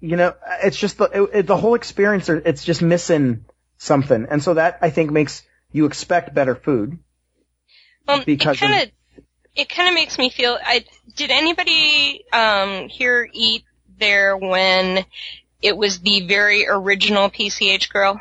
You 0.00 0.16
know, 0.16 0.34
it's 0.62 0.76
just 0.78 0.98
the, 0.98 1.04
it, 1.04 1.30
it- 1.40 1.46
the 1.46 1.56
whole 1.56 1.74
experience, 1.74 2.28
it's 2.28 2.64
just 2.64 2.82
missing 2.82 3.44
something. 3.78 4.26
And 4.30 4.42
so 4.42 4.54
that 4.54 4.78
I 4.82 4.90
think 4.90 5.10
makes 5.10 5.42
you 5.72 5.86
expect 5.86 6.34
better 6.34 6.54
food. 6.54 6.98
Well, 8.06 8.22
Because 8.24 8.56
it 8.56 8.60
kind 8.60 8.82
of 8.82 8.90
it 9.54 9.68
kind 9.68 9.88
of 9.88 9.94
makes 9.94 10.16
me 10.18 10.30
feel. 10.30 10.58
I 10.64 10.84
did 11.16 11.30
anybody 11.30 12.24
um, 12.32 12.88
here 12.88 13.28
eat 13.32 13.64
there 13.98 14.36
when 14.36 15.04
it 15.60 15.76
was 15.76 16.00
the 16.00 16.26
very 16.26 16.66
original 16.68 17.28
PCH 17.30 17.88
grill? 17.90 18.20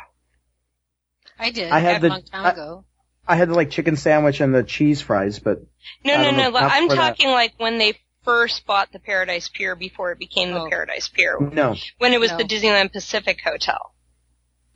I 1.40 1.52
did. 1.52 1.72
I 1.72 1.80
had 1.80 1.98
a 1.98 2.00
the- 2.02 2.10
long 2.10 2.24
time 2.24 2.46
I- 2.46 2.52
ago. 2.52 2.86
I 3.30 3.36
had 3.36 3.50
the 3.50 3.54
like 3.54 3.70
chicken 3.70 3.96
sandwich 3.96 4.42
and 4.42 4.54
the 4.54 4.64
cheese 4.64 5.02
fries, 5.02 5.40
but 5.40 5.62
No, 6.04 6.14
I 6.14 6.18
no, 6.18 6.24
don't 6.24 6.38
no. 6.38 6.44
know, 6.44 6.52
but 6.52 6.64
I'm 6.64 6.90
for 6.90 6.96
that. 6.96 7.10
talking 7.18 7.30
like 7.30 7.54
when 7.58 7.78
they 7.78 7.94
first 8.24 8.66
bought 8.66 8.92
the 8.92 9.00
Paradise 9.00 9.50
Pier 9.50 9.76
before 9.76 10.12
it 10.12 10.20
became 10.20 10.52
the 10.52 10.62
Oh. 10.62 10.70
Paradise 10.70 11.08
Pier. 11.08 11.38
no. 11.40 11.76
When 12.00 12.14
it 12.14 12.20
was 12.20 12.32
No. 12.32 12.38
the 12.38 12.44
Disneyland 12.44 12.92
Pacific 12.92 13.40
Hotel. 13.44 13.94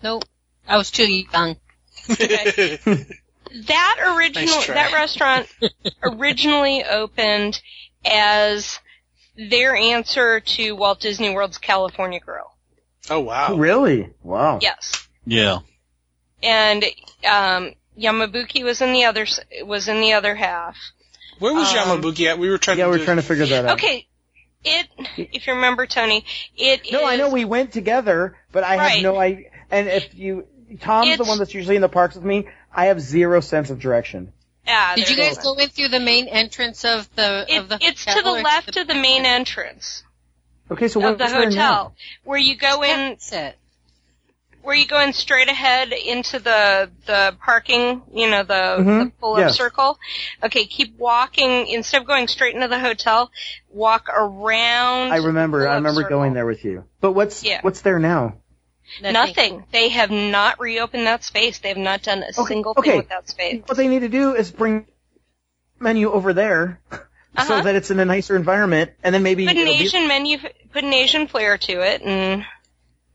Nope. 0.01 0.23
I 0.67 0.77
was 0.77 0.91
too 0.91 1.07
young. 1.11 1.57
That 3.67 3.97
original 4.17 4.55
Nice 4.55 4.67
that 4.67 4.93
restaurant 4.93 5.47
originally 6.01 6.83
opened 6.83 7.61
as 8.03 8.79
their 9.37 9.75
answer 9.75 10.39
to 10.39 10.71
Walt 10.71 10.99
Disney 11.01 11.29
World's 11.33 11.59
California 11.59 12.19
Grill. 12.19 12.51
oh 13.11 13.19
wow! 13.19 13.53
Really? 13.55 14.09
Wow. 14.23 14.57
Yes. 14.61 15.07
Yeah. 15.25 15.59
And 16.41 16.83
um 17.29 17.73
Yamabuki 17.97 18.63
was 18.63 18.81
in 18.81 18.93
the 18.93 19.05
other 19.05 19.25
was 19.63 19.87
in 19.87 20.01
the 20.01 20.13
other 20.13 20.35
half. 20.35 20.77
Where 21.39 21.53
was 21.53 21.71
Um, 21.73 22.01
Yamabuki 22.01 22.27
at? 22.27 22.37
We 22.39 22.49
were 22.49 22.57
trying 22.57 22.77
Yeah, 22.79 22.85
to. 22.85 22.91
we're 22.91 22.97
do- 22.99 23.05
trying 23.05 23.17
to 23.17 23.23
figure 23.23 23.45
that 23.47 23.65
out. 23.65 23.73
Okay. 23.73 24.07
It 24.65 24.87
if 25.17 25.45
you 25.47 25.53
remember 25.53 25.85
Tony, 25.85 26.25
it 26.55 26.91
No, 26.91 27.05
I 27.05 27.15
know 27.17 27.29
we 27.29 27.43
went 27.45 27.73
together, 27.73 28.37
but 28.51 28.63
I 28.63 28.77
Right. 28.77 28.91
have 28.93 29.01
no 29.03 29.17
idea. 29.19 29.49
And 29.69 29.87
if 29.89 30.13
you, 30.15 30.47
Tom's 30.81 31.17
the 31.17 31.23
one 31.23 31.37
that's 31.39 31.53
usually 31.53 31.75
in 31.75 31.81
the 31.81 31.89
parks 31.89 32.15
with 32.15 32.23
me. 32.23 32.47
I 32.73 32.85
have 32.85 32.99
zero 33.01 33.39
sense 33.41 33.69
of 33.69 33.79
direction. 33.79 34.31
Yeah, 34.65 34.95
Did 34.95 35.09
you 35.09 35.17
guys 35.17 35.37
go 35.37 35.55
in 35.55 35.67
through 35.69 35.89
the 35.89 35.99
main 35.99 36.27
entrance 36.29 36.85
of 36.85 37.13
the 37.15 37.45
It, 37.49 37.57
of 37.57 37.69
the 37.69 37.77
it's 37.81 38.05
to 38.05 38.21
the 38.21 38.29
or 38.29 38.41
left 38.41 38.77
of 38.77 38.87
the 38.87 38.95
main 38.95 39.25
entrance 39.25 40.03
Okay, 40.71 40.87
so 40.87 41.01
of 41.05 41.17
the 41.17 41.23
what's 41.25 41.33
there 41.33 41.49
now? 41.49 41.67
hotel, 41.73 41.95
where 42.23 42.39
you 42.39 42.55
go 42.55 42.81
in, 42.83 43.09
That's 43.09 43.31
it. 43.33 43.57
Where 44.63 44.75
you 44.75 44.87
go 44.87 44.99
in 45.01 45.13
straight 45.13 45.49
ahead 45.49 45.91
into 45.93 46.39
the 46.39 46.89
the 47.05 47.35
parking, 47.43 48.01
you 48.13 48.29
know, 48.29 48.43
the, 48.43 48.53
Mhm, 48.79 49.03
the 49.05 49.11
pull 49.19 49.33
up 49.35 49.39
yeah. 49.39 49.49
circle. 49.49 49.99
Okay, 50.41 50.65
keep 50.65 50.97
walking 50.97 51.67
instead 51.67 52.01
of 52.01 52.07
going 52.07 52.27
straight 52.27 52.55
into 52.55 52.67
the 52.67 52.79
hotel. 52.79 53.29
Walk 53.69 54.09
around. 54.09 55.11
I 55.13 55.17
remember. 55.17 55.61
the 55.61 55.69
I 55.69 55.75
remember 55.75 56.01
circle. 56.01 56.17
going 56.17 56.33
there 56.33 56.45
with 56.45 56.63
you. 56.65 56.85
But 57.01 57.11
what's 57.11 57.43
Yeah. 57.43 57.59
what's 57.61 57.81
there 57.81 57.99
now? 57.99 58.37
Nothing. 59.01 59.63
They 59.71 59.89
have 59.89 60.11
not 60.11 60.59
reopened 60.59 61.07
that 61.07 61.23
space. 61.23 61.59
They 61.59 61.69
have 61.69 61.77
not 61.77 62.01
done 62.03 62.23
a 62.23 62.27
Okay, 62.27 62.53
single 62.53 62.73
okay. 62.77 62.89
thing 62.91 62.97
with 62.99 63.09
that 63.09 63.29
space. 63.29 63.61
What 63.65 63.77
they 63.77 63.87
need 63.87 63.99
to 64.01 64.09
do 64.09 64.33
is 64.35 64.51
bring 64.51 64.85
menu 65.79 66.11
over 66.11 66.33
there, 66.33 66.79
so 66.91 66.97
Uh-huh. 67.37 67.61
that 67.61 67.75
it's 67.75 67.91
in 67.91 67.99
a 67.99 68.05
nicer 68.05 68.35
environment, 68.35 68.91
and 69.03 69.13
then 69.15 69.23
maybe 69.23 69.45
Put 69.47 69.55
an 69.55 69.63
it'll 69.63 69.73
be- 69.73 69.83
Asian 69.85 70.07
menu, 70.07 70.37
put 70.71 70.83
an 70.83 70.93
Asian 70.93 71.27
flair 71.27 71.57
to 71.57 71.81
it, 71.81 72.01
and 72.01 72.45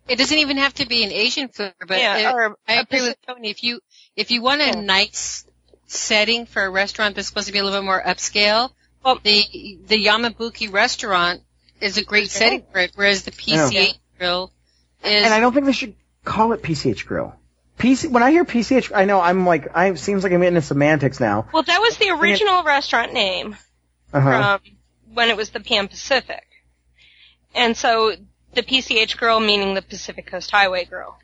It 0.09 0.17
doesn't 0.17 0.39
even 0.39 0.57
have 0.57 0.75
to 0.75 0.87
be 0.87 1.05
an 1.05 1.13
Asian 1.13 1.49
food, 1.49 1.75
but 1.87 1.99
yeah, 1.99 2.17
it- 2.17 2.35
or 2.35 2.57
I 2.67 2.75
a 2.75 2.81
agree 2.81 3.03
with 3.03 3.17
Tony. 3.27 3.51
If 3.51 3.63
you 3.63 3.81
if 4.17 4.31
you 4.31 4.43
want 4.43 4.61
a 4.63 4.67
Yeah. 4.67 4.81
nice 4.81 5.45
setting 5.87 6.47
for 6.47 6.65
a 6.65 6.71
restaurant 6.71 7.15
that's 7.15 7.29
supposed 7.29 7.47
to 7.47 7.53
be 7.53 7.59
a 7.59 7.65
little 7.65 7.79
bit 7.81 7.85
more 7.85 8.03
upscale, 8.03 8.71
Well- 9.05 9.21
the 9.23 9.79
the 9.87 10.05
Yamabuki 10.07 10.73
restaurant 10.73 11.43
is 11.81 11.97
a 11.99 12.05
great 12.05 12.31
setting 12.31 12.65
for 12.73 12.81
it. 12.81 12.93
Whereas 12.95 13.23
the 13.23 13.31
PCH 13.33 13.99
grill 14.19 14.53
is 15.05 15.25
And 15.25 15.33
I 15.33 15.41
don't 15.41 15.53
think 15.53 15.67
they 15.67 15.73
should 15.73 15.95
call 16.25 16.53
it 16.53 16.63
PCH 16.63 17.07
Grill. 17.07 17.35
PC 17.79 18.11
when 18.11 18.23
I 18.25 18.31
hear 18.33 18.45
PCH, 18.45 18.91
I 18.95 19.05
know 19.05 19.21
I'm 19.21 19.47
like 19.47 19.77
I 19.77 19.95
seems 19.95 20.25
like 20.25 20.33
I'm 20.33 20.41
getting 20.41 20.57
into 20.57 20.67
semantics 20.67 21.21
now. 21.21 21.47
Well, 21.53 21.63
that 21.63 21.81
was 21.81 21.97
the 21.99 22.11
original 22.11 22.65
restaurant 22.65 23.13
name 23.13 23.57
Uh-huh. 24.13 24.59
from 24.59 24.77
when 25.15 25.29
it 25.31 25.37
was 25.37 25.51
the 25.51 25.61
Pan 25.61 25.87
Pacific, 25.89 26.45
and 27.55 27.77
so 27.77 28.15
the 28.59 28.77
PCH 28.77 29.17
girl, 29.19 29.39
meaning 29.41 29.75
the 29.75 29.83
Pacific 29.83 30.27
Coast 30.27 30.51
Highway 30.51 30.85
girl. 30.85 31.19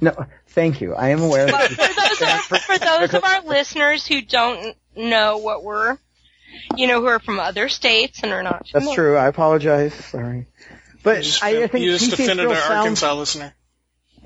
no, 0.00 0.26
thank 0.48 0.80
you. 0.80 0.94
I 0.94 1.08
am 1.10 1.22
aware. 1.22 1.46
But 1.46 1.70
That 1.70 2.42
for 2.46 2.48
those 2.48 2.60
of, 2.60 2.62
for 2.66 2.78
those 2.78 3.14
of 3.14 3.24
our 3.24 3.42
listeners 3.42 4.06
who 4.06 4.20
don't 4.20 4.76
know 4.96 5.38
what 5.38 5.64
we're, 5.64 5.96
you 6.76 6.86
know, 6.86 7.00
who 7.00 7.06
are 7.06 7.18
from 7.20 7.40
other 7.40 7.68
states 7.68 8.20
and 8.22 8.32
are 8.32 8.42
not. 8.42 8.60
That's 8.72 8.84
familiar- 8.84 8.94
true. 8.94 9.16
I 9.16 9.28
apologize. 9.28 9.94
Sorry. 9.94 10.46
But 11.02 11.22
just, 11.22 11.42
I, 11.42 11.64
I 11.64 11.66
think 11.68 11.84
you 11.84 11.92
just 11.98 12.10
PCH 12.10 12.14
offended 12.24 12.46
Grill 12.46 12.50
our 12.52 12.56
sounds. 12.58 12.70
Arkansas 13.02 13.14
listener. 13.14 13.54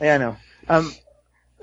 Yeah, 0.01 0.15
I 0.15 0.19
know. 0.19 0.37
Um, 0.69 0.93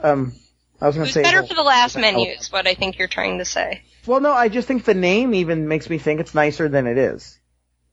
um, 0.01 0.34
I 0.82 0.88
was 0.88 0.95
It 0.95 0.99
going 0.99 1.05
to 1.05 1.07
was 1.09 1.14
say. 1.14 1.22
better 1.24 1.39
well- 1.41 1.47
for 1.47 1.53
the 1.55 1.61
last 1.64 1.97
menu, 1.97 2.30
is 2.32 2.51
what 2.51 2.66
I 2.68 2.74
think 2.74 2.97
you're 2.97 3.07
trying 3.07 3.38
to 3.39 3.45
say. 3.45 3.84
Well, 4.07 4.20
no, 4.22 4.32
I 4.32 4.49
just 4.49 4.68
think 4.68 4.86
the 4.86 4.93
name 4.93 5.34
even 5.36 5.68
makes 5.68 5.89
me 5.89 5.97
think 5.97 6.20
it's 6.20 6.34
nicer 6.34 6.68
than 6.68 6.88
it 6.88 6.97
is. 6.97 7.38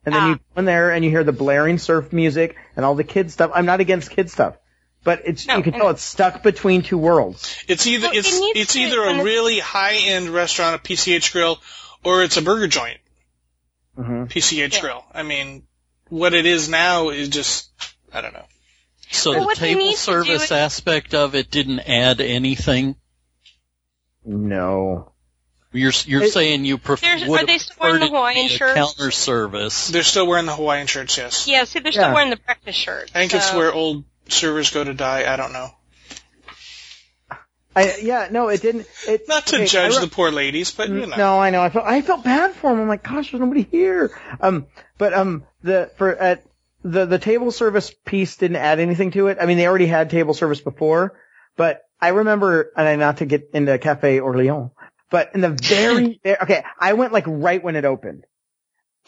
And 0.05 0.14
then 0.14 0.22
Ah. 0.22 0.28
you 0.30 0.34
go 0.36 0.59
in 0.61 0.64
there 0.64 0.90
and 0.92 1.05
you 1.05 1.11
hear 1.11 1.24
the 1.24 1.32
blaring 1.32 1.78
surf 1.78 2.12
music 2.12 2.57
and 2.76 2.84
all 2.84 2.94
the 2.94 3.05
kid 3.05 3.30
stuff. 3.30 3.51
I'm 3.55 3.66
not 3.66 3.80
against 3.80 4.11
kid 4.11 4.30
stuff, 4.30 4.57
but 5.05 5.22
it's 5.26 5.46
No, 5.46 5.59
you 5.59 5.62
can 5.62 5.72
tell 5.74 5.82
know. 5.84 5.88
it's 5.88 6.03
stuck 6.03 6.42
between 6.42 6.82
two 6.82 6.96
worlds. 6.98 7.55
It's 7.68 7.86
either 7.86 8.09
Well, 8.09 8.16
it's 8.16 8.40
needs 8.40 8.59
it's 8.61 8.76
either 8.76 9.03
a 9.03 9.22
really 9.22 9.59
high 9.59 9.96
end 9.96 10.30
restaurant, 10.30 10.76
a 10.76 10.78
PCH 10.78 11.32
grill, 11.32 11.61
or 12.03 12.22
it's 12.22 12.38
a 12.38 12.42
burger 12.42 12.66
joint, 12.66 12.98
hmm 13.94 14.24
PCH 14.24 14.74
Yeah. 14.76 14.80
grill. 14.80 15.05
I 15.12 15.22
mean, 15.22 15.64
what 16.09 16.32
it 16.32 16.46
is 16.46 16.68
now 16.68 17.11
is 17.11 17.28
just 17.28 17.68
I 18.12 18.22
don't 18.22 18.32
know. 18.32 18.46
So 19.11 19.32
Well, 19.32 19.48
the 19.48 19.55
table 19.57 19.80
need 19.80 19.86
to 19.86 19.90
do 19.92 19.96
service 19.96 20.44
is- 20.44 20.53
aspect 20.53 21.14
of 21.14 21.34
it 21.34 21.51
didn't 21.51 21.80
add 21.80 22.20
anything. 22.22 22.96
No. 24.24 25.12
You're 25.73 25.93
you're 26.07 26.23
It- 26.25 26.33
saying 26.33 26.64
you 26.64 26.79
prefer 26.79 27.07
There's- 27.07 27.29
would 27.29 27.43
are 27.43 27.47
they 27.47 27.59
still 27.59 27.77
wearing 27.81 28.01
the 28.01 28.07
Hawaiian 28.09 28.49
shirts? 28.49 28.75
counter 28.75 29.11
service. 29.12 29.89
They're 29.89 30.03
still 30.03 30.27
wearing 30.27 30.47
the 30.47 30.55
Hawaiian 30.57 30.89
shirts, 30.89 31.16
yes. 31.16 31.47
Yeah, 31.47 31.62
see, 31.64 31.79
they're 31.79 31.93
still 31.93 32.05
Yeah. 32.09 32.14
wearing 32.14 32.31
the 32.31 32.37
breakfast 32.39 32.79
shirt. 32.79 33.11
I 33.14 33.21
think 33.21 33.35
it's 33.35 33.53
where 33.55 33.73
old 33.73 34.05
servers 34.29 34.71
go 34.71 34.83
to 34.83 34.95
die. 34.95 35.33
I 35.33 35.37
don't 35.37 35.53
know. 35.53 35.71
I 37.77 37.99
yeah 38.03 38.27
no 38.33 38.49
it 38.49 38.62
didn't. 38.62 38.87
It, 39.07 39.29
Not 39.29 39.47
to 39.49 39.57
okay, 39.57 39.66
judge 39.66 39.95
re- 39.95 40.01
the 40.01 40.09
poor 40.09 40.33
ladies, 40.33 40.73
but 40.73 40.89
you 40.89 41.07
know. 41.07 41.16
No, 41.16 41.39
I 41.39 41.51
know. 41.51 41.62
I 41.62 41.68
felt 41.71 41.87
I 41.87 42.03
felt 42.03 42.25
bad 42.25 42.53
for 42.55 42.71
them. 42.71 42.81
I'm 42.81 42.89
like, 42.89 43.05
gosh, 43.05 43.31
there's 43.31 43.41
nobody 43.41 43.62
here. 43.62 44.11
Um, 44.41 44.66
but 44.99 45.14
um, 45.14 45.45
the 45.62 45.91
for 45.97 46.16
at 46.16 46.43
the 46.83 47.07
the 47.07 47.21
table 47.21 47.53
service 47.53 47.93
piece 48.05 48.37
didn't 48.37 48.57
add 48.57 48.81
anything 48.81 49.12
to 49.12 49.29
it. 49.29 49.39
I 49.41 49.47
mean, 49.47 49.57
they 49.57 49.68
already 49.68 49.87
had 49.87 50.11
table 50.11 50.35
service 50.35 50.61
before, 50.61 51.16
but 51.57 51.83
I 52.01 52.09
remember, 52.09 52.73
and 52.77 52.89
I 52.89 52.97
not 52.97 53.18
to 53.18 53.27
get 53.27 53.51
into 53.55 53.79
Cafe 53.79 54.18
Orleans, 54.18 54.71
but 55.11 55.34
in 55.34 55.40
the 55.40 55.50
very 55.62 56.20
okay, 56.24 56.64
I 56.78 56.94
went 56.94 57.12
like 57.12 57.24
right 57.26 57.62
when 57.62 57.76
it 57.76 57.84
opened, 57.84 58.26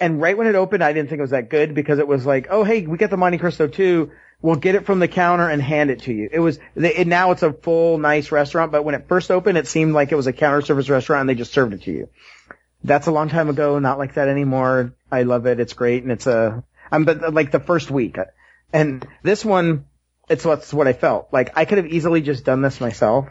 and 0.00 0.20
right 0.20 0.36
when 0.36 0.46
it 0.46 0.55
opened, 0.55 0.82
I 0.82 0.92
didn't 0.92 1.09
think 1.09 1.20
it 1.20 1.22
was 1.22 1.30
that 1.30 1.48
good 1.48 1.74
because 1.74 1.98
it 1.98 2.09
was 2.09 2.26
like, 2.26 2.48
oh 2.50 2.64
hey, 2.64 2.86
we 2.86 2.98
got 2.98 3.11
the 3.11 3.16
Monte 3.16 3.38
Cristo 3.38 3.66
too. 3.68 4.11
We'll 4.40 4.57
get 4.57 4.74
it 4.74 4.86
from 4.86 4.98
the 4.98 5.07
counter 5.07 5.48
and 5.48 5.62
hand 5.62 5.90
it 5.90 6.03
to 6.03 6.12
you. 6.12 6.28
It 6.30 6.40
was 6.40 6.59
they, 6.74 6.96
it, 6.96 7.07
now 7.07 7.30
it's 7.30 7.44
a 7.44 7.53
full 7.53 7.98
nice 7.98 8.32
restaurant, 8.32 8.72
but 8.72 8.84
when 8.84 8.96
it 8.96 9.07
first 9.07 9.30
opened, 9.30 9.57
it 9.57 9.68
seemed 9.68 9.94
like 9.94 10.11
it 10.11 10.16
was 10.16 10.26
a 10.26 10.32
counter 10.32 10.61
service 10.62 10.88
restaurant 10.90 11.22
and 11.22 11.28
they 11.28 11.34
just 11.34 11.53
served 11.53 11.74
it 11.74 11.82
to 11.82 11.92
you. 11.92 12.09
That's 12.82 13.07
a 13.07 13.12
long 13.12 13.28
time 13.28 13.48
ago, 13.48 13.78
not 13.78 13.98
like 13.98 14.14
that 14.14 14.26
anymore. 14.26 14.94
I 15.11 15.22
love 15.22 15.46
it. 15.46 15.61
It's 15.61 15.74
great 15.74 16.03
and 16.03 16.11
it's 16.11 16.26
a 16.26 16.64
I'm 16.90 17.05
but 17.05 17.32
like 17.32 17.53
the 17.53 17.61
first 17.61 17.90
week. 17.90 18.16
And 18.72 19.07
this 19.22 19.44
one 19.44 19.84
it's 20.28 20.44
what's 20.44 20.72
what 20.72 20.88
I 20.88 20.92
felt. 20.92 21.28
Like 21.32 21.57
I 21.57 21.64
could 21.64 21.78
have 21.78 21.86
easily 21.86 22.20
just 22.20 22.44
done 22.44 22.62
this 22.62 22.80
myself. 22.80 23.28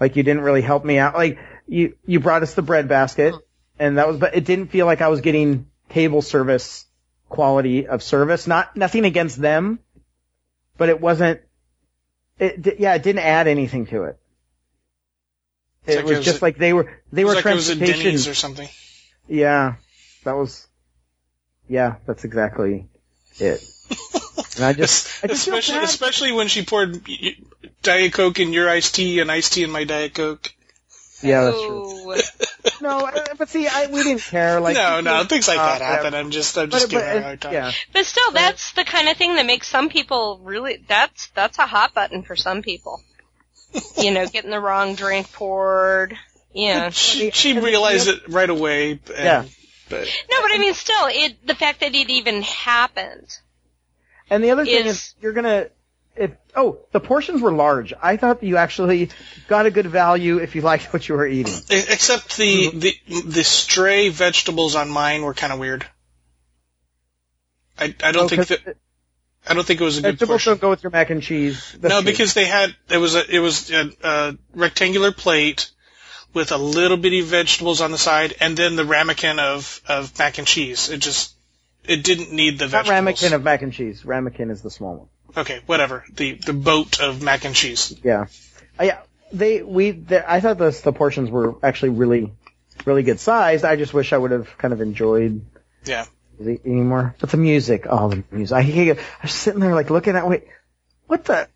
Like 0.00 0.16
you 0.16 0.22
didn't 0.22 0.42
really 0.42 0.62
help 0.62 0.84
me 0.84 0.98
out. 0.98 1.14
Like 1.14 1.38
you 1.68 1.96
you 2.06 2.18
brought 2.20 2.42
us 2.42 2.54
the 2.54 2.62
bread 2.62 2.88
basket 2.88 3.34
mm-hmm. 3.34 3.42
and 3.78 3.98
that 3.98 4.08
was 4.08 4.16
but 4.18 4.34
it 4.34 4.44
didn't 4.44 4.68
feel 4.68 4.86
like 4.86 5.00
I 5.00 5.08
was 5.08 5.20
getting 5.20 5.66
table 5.90 6.22
service 6.22 6.86
quality 7.28 7.86
of 7.86 8.02
service. 8.02 8.46
Not 8.46 8.76
nothing 8.76 9.04
against 9.04 9.40
them, 9.40 9.78
but 10.76 10.88
it 10.88 11.00
wasn't. 11.00 11.40
It 12.38 12.78
yeah, 12.78 12.94
it 12.94 13.02
didn't 13.02 13.22
add 13.22 13.48
anything 13.48 13.86
to 13.86 14.04
it. 14.04 14.18
It 15.86 15.96
like 15.96 16.04
was 16.04 16.12
it 16.12 16.16
was 16.18 16.24
just 16.24 16.40
a- 16.40 16.44
like 16.44 16.58
they 16.58 16.72
were 16.72 16.90
they 17.12 17.24
were 17.24 17.34
like 17.34 17.44
it 17.44 17.54
was 17.54 17.70
at 17.70 17.78
transportation. 17.78 18.30
Or 18.30 18.34
something. 18.34 18.68
Yeah, 19.28 19.74
that 20.24 20.36
was. 20.36 20.66
Yeah, 21.68 21.96
that's 22.06 22.24
exactly 22.24 22.88
it. 23.38 23.62
And 24.56 24.64
I 24.64 24.72
just, 24.72 25.22
I 25.22 25.28
just 25.28 25.46
especially 25.46 25.84
especially 25.84 26.32
when 26.32 26.48
she 26.48 26.64
poured 26.64 27.06
Diet 27.82 28.12
Coke 28.12 28.40
in 28.40 28.52
your 28.52 28.68
iced 28.68 28.94
tea 28.94 29.20
and 29.20 29.30
iced 29.30 29.52
tea 29.52 29.64
in 29.64 29.70
my 29.70 29.84
Diet 29.84 30.14
Coke. 30.14 30.52
Yeah, 31.22 31.44
that's 31.44 31.56
true. 31.60 32.14
No, 32.80 33.10
but 33.36 33.48
see, 33.48 33.66
I, 33.66 33.86
we 33.86 34.02
didn't 34.02 34.22
care. 34.22 34.60
Like 34.60 34.74
no, 34.74 35.00
no, 35.00 35.24
things 35.24 35.48
like 35.48 35.58
uh, 35.58 35.66
that 35.66 35.80
happen. 35.80 36.14
I'm 36.14 36.30
just 36.30 36.56
I'm 36.56 36.70
just 36.70 36.84
But, 36.84 36.90
giving 36.90 37.06
but, 37.06 37.12
her 37.12 37.18
a 37.18 37.22
hard 37.22 37.40
time. 37.40 37.52
yeah, 37.52 37.72
But 37.92 38.06
still, 38.06 38.30
that's 38.32 38.72
the 38.72 38.84
kind 38.84 39.08
of 39.08 39.16
thing 39.16 39.34
that 39.36 39.46
makes 39.46 39.68
some 39.68 39.88
people 39.88 40.40
really. 40.42 40.84
That's 40.86 41.28
that's 41.28 41.58
a 41.58 41.66
hot 41.66 41.94
button 41.94 42.22
for 42.22 42.36
some 42.36 42.62
people. 42.62 43.02
you 43.98 44.12
know, 44.12 44.26
getting 44.26 44.50
the 44.50 44.60
wrong 44.60 44.94
drink 44.94 45.32
poured. 45.32 46.16
Yeah. 46.52 46.90
She 46.90 47.30
she 47.30 47.58
realized 47.58 48.08
it 48.08 48.28
right 48.28 48.48
away. 48.50 48.92
And, 48.92 49.00
Yeah. 49.08 49.44
But 49.88 50.06
No, 50.30 50.42
but 50.42 50.52
I 50.52 50.58
mean, 50.58 50.74
still, 50.74 51.06
it 51.08 51.46
the 51.46 51.54
fact 51.54 51.80
that 51.80 51.94
it 51.94 52.10
even 52.10 52.42
happened. 52.42 53.28
And 54.30 54.44
the 54.44 54.50
other 54.50 54.64
thing 54.64 54.86
Is- 54.86 54.96
is, 54.96 55.14
you're 55.20 55.32
gonna. 55.32 55.68
If, 56.18 56.30
oh, 56.56 56.80
the 56.92 57.00
portions 57.00 57.40
were 57.40 57.52
large. 57.52 57.92
I 58.02 58.16
thought 58.16 58.40
that 58.40 58.46
you 58.46 58.56
actually 58.56 59.10
got 59.46 59.66
a 59.66 59.70
good 59.70 59.86
value 59.86 60.38
if 60.38 60.54
you 60.56 60.62
liked 60.62 60.92
what 60.92 61.08
you 61.08 61.14
were 61.14 61.26
eating. 61.26 61.54
except 61.70 62.36
the 62.36 62.70
the 62.70 62.94
the 63.24 63.44
stray 63.44 64.08
vegetables 64.08 64.74
on 64.74 64.90
mine 64.90 65.22
were 65.22 65.34
kind 65.34 65.52
of 65.52 65.58
weird. 65.58 65.86
I 67.78 67.94
I 68.02 68.12
don't 68.12 68.24
Oh, 68.24 68.28
think 68.28 68.46
that 68.48 68.76
I 69.46 69.54
don't 69.54 69.64
think 69.66 69.80
it 69.80 69.84
was 69.84 69.98
a 69.98 70.02
good 70.02 70.12
vegetables 70.12 70.28
portion. 70.28 70.50
don't 70.52 70.60
go 70.60 70.70
with 70.70 70.82
your 70.82 70.90
mac 70.90 71.10
and 71.10 71.22
cheese. 71.22 71.72
That's 71.78 71.92
no, 71.94 72.00
true. 72.02 72.10
because 72.10 72.34
they 72.34 72.44
had 72.46 72.74
it 72.90 72.98
was 72.98 73.14
a 73.14 73.34
it 73.34 73.38
was 73.38 73.70
a, 73.70 73.90
a 74.02 74.36
rectangular 74.54 75.12
plate 75.12 75.70
with 76.34 76.52
a 76.52 76.58
little 76.58 76.96
bitty 76.96 77.20
vegetables 77.22 77.80
on 77.80 77.90
the 77.90 77.98
side, 77.98 78.34
and 78.40 78.56
then 78.56 78.76
the 78.76 78.84
ramekin 78.84 79.38
of 79.38 79.80
of 79.88 80.18
mac 80.18 80.38
and 80.38 80.46
cheese. 80.46 80.90
It 80.90 80.98
just 80.98 81.34
it 81.84 82.02
didn't 82.04 82.32
need 82.32 82.58
the 82.58 82.64
not 82.66 82.70
vegetables. 82.86 82.90
ramekin 83.22 83.32
of 83.34 83.42
mac 83.44 83.62
and 83.62 83.72
cheese. 83.72 84.02
Ramekin 84.04 84.50
is 84.50 84.60
the 84.62 84.70
small 84.70 84.96
one. 84.96 85.08
Okay, 85.36 85.60
whatever. 85.66 86.04
The 86.12 86.34
the 86.34 86.52
boat 86.52 87.00
of 87.00 87.22
mac 87.22 87.44
and 87.44 87.54
cheese. 87.54 87.94
Yeah, 88.02 88.26
uh, 88.78 88.84
yeah. 88.84 89.00
They 89.32 89.62
we 89.62 89.90
the, 89.90 90.30
I 90.30 90.40
thought 90.40 90.58
the 90.58 90.70
the 90.84 90.92
portions 90.92 91.30
were 91.30 91.56
actually 91.62 91.90
really 91.90 92.32
really 92.84 93.02
good 93.02 93.20
sized. 93.20 93.64
I 93.64 93.76
just 93.76 93.92
wish 93.92 94.12
I 94.12 94.18
would 94.18 94.30
have 94.30 94.56
kind 94.58 94.72
of 94.72 94.80
enjoyed 94.80 95.44
Yeah. 95.84 96.06
eating 96.40 96.88
more. 96.88 97.14
But 97.20 97.30
the 97.30 97.36
music, 97.36 97.86
oh 97.88 98.08
the 98.08 98.24
music. 98.30 98.56
I, 98.56 98.60
I 98.60 98.96
was 99.22 99.32
sitting 99.32 99.60
there 99.60 99.74
like 99.74 99.90
looking 99.90 100.16
at 100.16 100.28
wait, 100.28 100.44
what 101.06 101.24
the. 101.24 101.48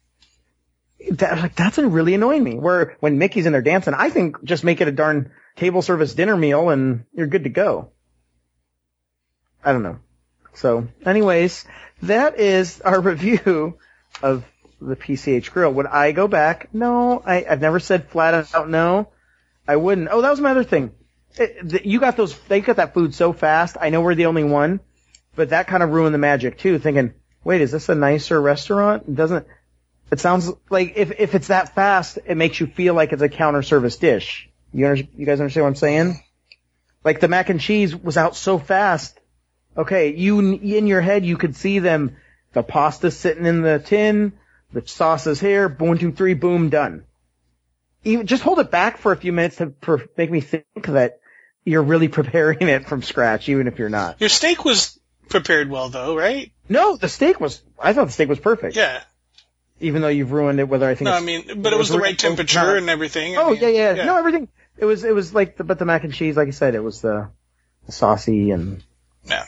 That, 1.10 1.38
like 1.38 1.56
that's 1.56 1.78
really 1.78 2.14
annoying 2.14 2.44
me. 2.44 2.54
Where 2.54 2.96
when 3.00 3.18
Mickey's 3.18 3.46
in 3.46 3.52
there 3.52 3.60
dancing, 3.62 3.92
I 3.92 4.08
think 4.10 4.44
just 4.44 4.62
make 4.62 4.80
it 4.80 4.86
a 4.86 4.92
darn 4.92 5.32
table 5.56 5.82
service 5.82 6.14
dinner 6.14 6.36
meal 6.36 6.70
and 6.70 7.06
you're 7.12 7.26
good 7.26 7.42
to 7.44 7.50
go. 7.50 7.90
I 9.64 9.72
don't 9.72 9.82
know. 9.82 9.98
So, 10.54 10.86
anyways, 11.04 11.64
that 12.02 12.38
is 12.38 12.80
our 12.80 13.00
review 13.12 13.78
of 14.22 14.44
the 14.80 14.96
PCH 14.96 15.50
grill. 15.50 15.72
Would 15.74 15.86
I 15.86 16.12
go 16.12 16.28
back? 16.28 16.74
No, 16.74 17.22
I, 17.24 17.44
I've 17.48 17.60
never 17.60 17.80
said 17.80 18.08
flat 18.08 18.54
out 18.54 18.68
no. 18.68 19.08
I 19.66 19.76
wouldn't. 19.76 20.08
Oh, 20.10 20.22
that 20.22 20.30
was 20.30 20.40
my 20.40 20.50
other 20.50 20.64
thing. 20.64 20.92
It, 21.36 21.68
the, 21.68 21.88
you 21.88 22.00
got 22.00 22.16
those, 22.16 22.36
they 22.48 22.60
got 22.60 22.76
that 22.76 22.94
food 22.94 23.14
so 23.14 23.32
fast. 23.32 23.76
I 23.80 23.90
know 23.90 24.00
we're 24.00 24.14
the 24.14 24.26
only 24.26 24.44
one, 24.44 24.80
but 25.34 25.50
that 25.50 25.68
kind 25.68 25.82
of 25.82 25.90
ruined 25.90 26.14
the 26.14 26.18
magic 26.18 26.58
too, 26.58 26.78
thinking, 26.78 27.14
wait, 27.44 27.60
is 27.60 27.70
this 27.70 27.88
a 27.88 27.94
nicer 27.94 28.40
restaurant? 28.40 29.04
It 29.08 29.14
doesn't, 29.14 29.46
it 30.10 30.20
sounds 30.20 30.50
like 30.68 30.94
if, 30.96 31.12
if 31.18 31.34
it's 31.34 31.46
that 31.46 31.74
fast, 31.74 32.18
it 32.26 32.36
makes 32.36 32.60
you 32.60 32.66
feel 32.66 32.94
like 32.94 33.12
it's 33.12 33.22
a 33.22 33.28
counter 33.28 33.62
service 33.62 33.96
dish. 33.96 34.50
You 34.72 34.88
under, 34.88 35.02
you 35.16 35.26
guys 35.26 35.40
understand 35.40 35.64
what 35.64 35.68
I'm 35.70 35.76
saying? 35.76 36.24
Like 37.04 37.20
the 37.20 37.28
mac 37.28 37.48
and 37.48 37.60
cheese 37.60 37.94
was 37.96 38.16
out 38.16 38.36
so 38.36 38.58
fast. 38.58 39.18
Okay, 39.76 40.14
you, 40.14 40.38
in 40.40 40.86
your 40.86 41.00
head, 41.00 41.24
you 41.24 41.36
could 41.36 41.56
see 41.56 41.78
them, 41.78 42.16
the 42.52 42.62
pasta 42.62 43.10
sitting 43.10 43.46
in 43.46 43.62
the 43.62 43.78
tin, 43.78 44.32
the 44.72 44.86
sauce 44.86 45.26
is 45.26 45.40
here, 45.40 45.68
one, 45.68 45.98
two, 45.98 46.12
three, 46.12 46.34
boom, 46.34 46.68
done. 46.68 47.04
Even, 48.04 48.26
just 48.26 48.42
hold 48.42 48.58
it 48.58 48.70
back 48.70 48.98
for 48.98 49.12
a 49.12 49.16
few 49.16 49.32
minutes 49.32 49.56
to 49.56 49.66
per, 49.66 50.04
make 50.16 50.30
me 50.30 50.40
think 50.40 50.64
that 50.86 51.20
you're 51.64 51.82
really 51.82 52.08
preparing 52.18 52.68
it 52.68 52.86
from 52.86 53.02
scratch, 53.02 53.48
even 53.48 53.66
if 53.66 53.78
you're 53.78 53.88
not. 53.88 54.20
Your 54.20 54.28
steak 54.28 54.64
was 54.64 54.98
prepared 55.28 55.70
well, 55.70 55.88
though, 55.88 56.14
right? 56.16 56.52
No, 56.68 56.96
the 56.96 57.08
steak 57.08 57.40
was, 57.40 57.62
I 57.78 57.92
thought 57.92 58.06
the 58.06 58.12
steak 58.12 58.28
was 58.28 58.40
perfect. 58.40 58.76
Yeah. 58.76 59.02
Even 59.80 60.02
though 60.02 60.08
you've 60.08 60.32
ruined 60.32 60.60
it, 60.60 60.68
whether 60.68 60.86
I 60.88 60.94
think 60.94 61.06
No, 61.06 61.12
I 61.14 61.20
mean, 61.20 61.62
but 61.62 61.72
it 61.72 61.76
was 61.76 61.88
the 61.88 61.98
right 61.98 62.18
temperature 62.18 62.76
and 62.76 62.88
everything. 62.90 63.36
I 63.36 63.42
Oh, 63.42 63.50
mean, 63.50 63.60
yeah, 63.62 63.68
yeah, 63.94 64.04
No, 64.04 64.18
everything, 64.18 64.48
it 64.76 64.84
was, 64.84 65.02
it 65.02 65.14
was 65.14 65.34
like 65.34 65.56
the, 65.56 65.64
but 65.64 65.78
the 65.78 65.84
mac 65.84 66.04
and 66.04 66.12
cheese, 66.12 66.36
like 66.36 66.48
I 66.48 66.52
said, 66.52 66.74
it 66.74 66.82
was 66.82 67.00
the, 67.00 67.30
the 67.86 67.92
saucy 67.92 68.50
and. 68.50 68.82
Yeah. 69.24 69.44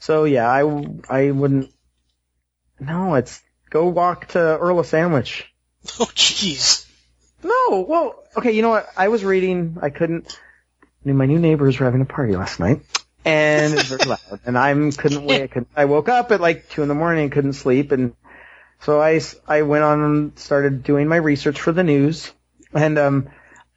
So 0.00 0.24
yeah, 0.24 0.48
I, 0.48 0.60
I 1.08 1.30
wouldn't, 1.30 1.70
no, 2.80 3.14
it's, 3.14 3.40
go 3.68 3.86
walk 3.86 4.28
to 4.28 4.38
Earl 4.38 4.80
of 4.80 4.86
Sandwich. 4.86 5.46
Oh, 5.98 6.04
jeez. 6.14 6.86
No, 7.42 7.86
well, 7.88 8.22
okay, 8.36 8.52
you 8.52 8.60
know 8.60 8.68
what? 8.68 8.86
I 8.98 9.08
was 9.08 9.24
reading, 9.24 9.78
I 9.80 9.88
couldn't, 9.88 10.38
my 11.02 11.24
new 11.24 11.38
neighbors 11.38 11.78
were 11.78 11.86
having 11.86 12.02
a 12.02 12.04
party 12.04 12.36
last 12.36 12.60
night, 12.60 12.82
and 13.24 13.72
it 13.72 13.76
was 13.76 13.86
very 13.86 14.04
loud, 14.04 14.40
and 14.44 14.58
I 14.58 14.74
couldn't 14.90 15.24
wait, 15.24 15.42
I, 15.42 15.46
couldn't, 15.46 15.68
I 15.74 15.86
woke 15.86 16.10
up 16.10 16.32
at 16.32 16.40
like 16.42 16.68
two 16.68 16.82
in 16.82 16.88
the 16.88 16.94
morning 16.94 17.22
and 17.22 17.32
couldn't 17.32 17.54
sleep, 17.54 17.92
and 17.92 18.14
so 18.82 19.00
I, 19.00 19.22
I 19.48 19.62
went 19.62 19.84
on 19.84 20.02
and 20.02 20.38
started 20.38 20.82
doing 20.82 21.08
my 21.08 21.16
research 21.16 21.58
for 21.58 21.72
the 21.72 21.82
news, 21.82 22.30
and, 22.74 22.98
um, 22.98 23.30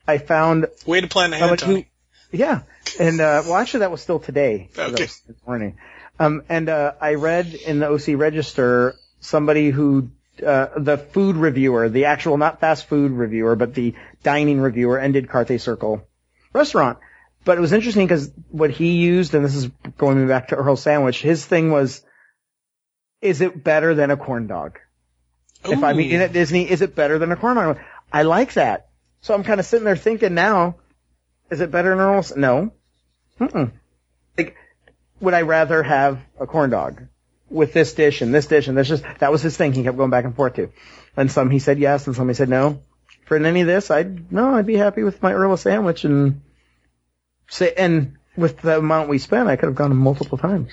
I 0.06 0.18
found 0.18 0.68
Way 0.86 1.00
to 1.00 1.08
plan 1.08 1.32
ahead, 1.32 1.58
somebody 1.58 1.90
who, 2.32 2.38
yeah, 2.38 2.64
and, 3.00 3.22
uh, 3.22 3.44
well 3.46 3.56
actually 3.56 3.80
that 3.82 3.92
was 3.92 4.02
still 4.02 4.20
today. 4.20 4.70
Okay. 4.78 5.08
morning. 5.48 5.78
Um, 6.20 6.44
and, 6.50 6.70
uh, 6.70 6.94
I 7.02 7.16
read 7.16 7.54
in 7.54 7.80
the 7.80 7.90
OC 7.90 8.20
Register 8.20 8.96
somebody 9.20 9.70
who 9.72 10.10
uh, 10.46 10.68
the 10.78 10.98
food 10.98 11.36
reviewer, 11.36 11.90
the 11.90 12.06
actual 12.06 12.38
not 12.38 12.60
fast 12.60 12.88
food 12.88 13.12
reviewer, 13.12 13.56
but 13.56 13.74
the 13.76 13.94
dining 14.24 14.60
reviewer, 14.60 15.00
ended 15.00 15.28
Carthay 15.28 15.60
Circle 15.60 16.08
restaurant. 16.54 16.98
But 17.46 17.58
it 17.58 17.62
was 17.62 17.74
interesting 17.74 18.08
because 18.08 18.32
what 18.50 18.72
he 18.72 18.94
used, 18.94 19.34
and 19.34 19.44
this 19.44 19.56
is 19.56 19.68
going 19.98 20.28
back 20.28 20.50
to 20.50 20.56
Earl 20.56 20.76
Sandwich, 20.76 21.22
his 21.22 21.46
thing 21.46 21.72
was, 21.72 22.04
is 23.22 23.42
it 23.42 23.64
better 23.64 23.94
than 23.94 24.12
a 24.12 24.18
corn 24.18 24.48
dog? 24.48 24.80
If 25.66 25.84
I'm 25.84 25.98
Ooh. 25.98 26.02
eating 26.02 26.22
at 26.22 26.34
Disney, 26.34 26.70
is 26.70 26.82
it 26.82 26.96
better 26.96 27.20
than 27.20 27.32
a 27.32 27.36
corn 27.36 27.56
dog? 27.56 27.80
I 28.12 28.24
like 28.24 28.54
that. 28.54 28.88
So 29.22 29.34
I'm 29.34 29.44
kind 29.44 29.60
of 29.60 29.66
sitting 29.66 29.86
there 29.86 29.96
thinking 29.96 30.34
now, 30.34 30.76
is 31.50 31.62
it 31.62 31.72
better 31.72 31.90
than 31.90 32.00
Earl's? 32.00 32.36
No. 32.36 32.72
Mm-mm. 33.40 33.72
Would 35.24 35.34
I 35.34 35.42
rather 35.42 35.82
have 35.82 36.20
a 36.40 36.46
corn 36.46 36.70
dog? 36.70 37.08
with 37.54 37.72
this 37.72 37.94
dish 37.94 38.22
and 38.22 38.34
this 38.34 38.48
dish 38.48 38.68
and 38.68 38.78
this 38.78 38.88
just 38.88 39.04
that 39.20 39.32
was 39.32 39.42
his 39.42 39.56
thing 39.56 39.74
he 39.74 39.84
kept 39.84 39.96
going 39.96 40.10
back 40.10 40.26
and 40.26 40.36
forth 40.36 40.56
to. 40.56 40.72
And 41.16 41.32
some 41.32 41.50
he 41.50 41.60
said 41.60 41.80
yes 41.80 42.08
and 42.08 42.16
some 42.16 42.28
he 42.28 42.34
said 42.34 42.50
no. 42.50 42.82
For 43.26 43.38
any 43.38 43.62
of 43.62 43.68
this, 43.68 43.90
I'd 43.92 44.32
no, 44.32 44.56
I'd 44.56 44.66
be 44.66 44.76
happy 44.76 45.04
with 45.04 45.22
my 45.22 45.32
Earl 45.32 45.56
sandwich 45.56 46.04
and 46.04 46.42
say 47.48 47.74
and 47.78 48.18
with 48.36 48.62
the 48.62 48.80
amount 48.80 49.10
we 49.10 49.20
spent, 49.20 49.48
I 49.48 49.56
could 49.56 49.68
have 49.68 49.76
gone 49.76 49.96
multiple 49.96 50.38
times. 50.38 50.72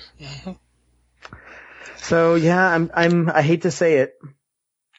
So 1.97 2.35
yeah, 2.35 2.67
I'm 2.67 2.91
I'm 2.93 3.29
I 3.29 3.43
hate 3.43 3.61
to 3.61 3.71
say 3.71 3.99
it. 3.99 4.19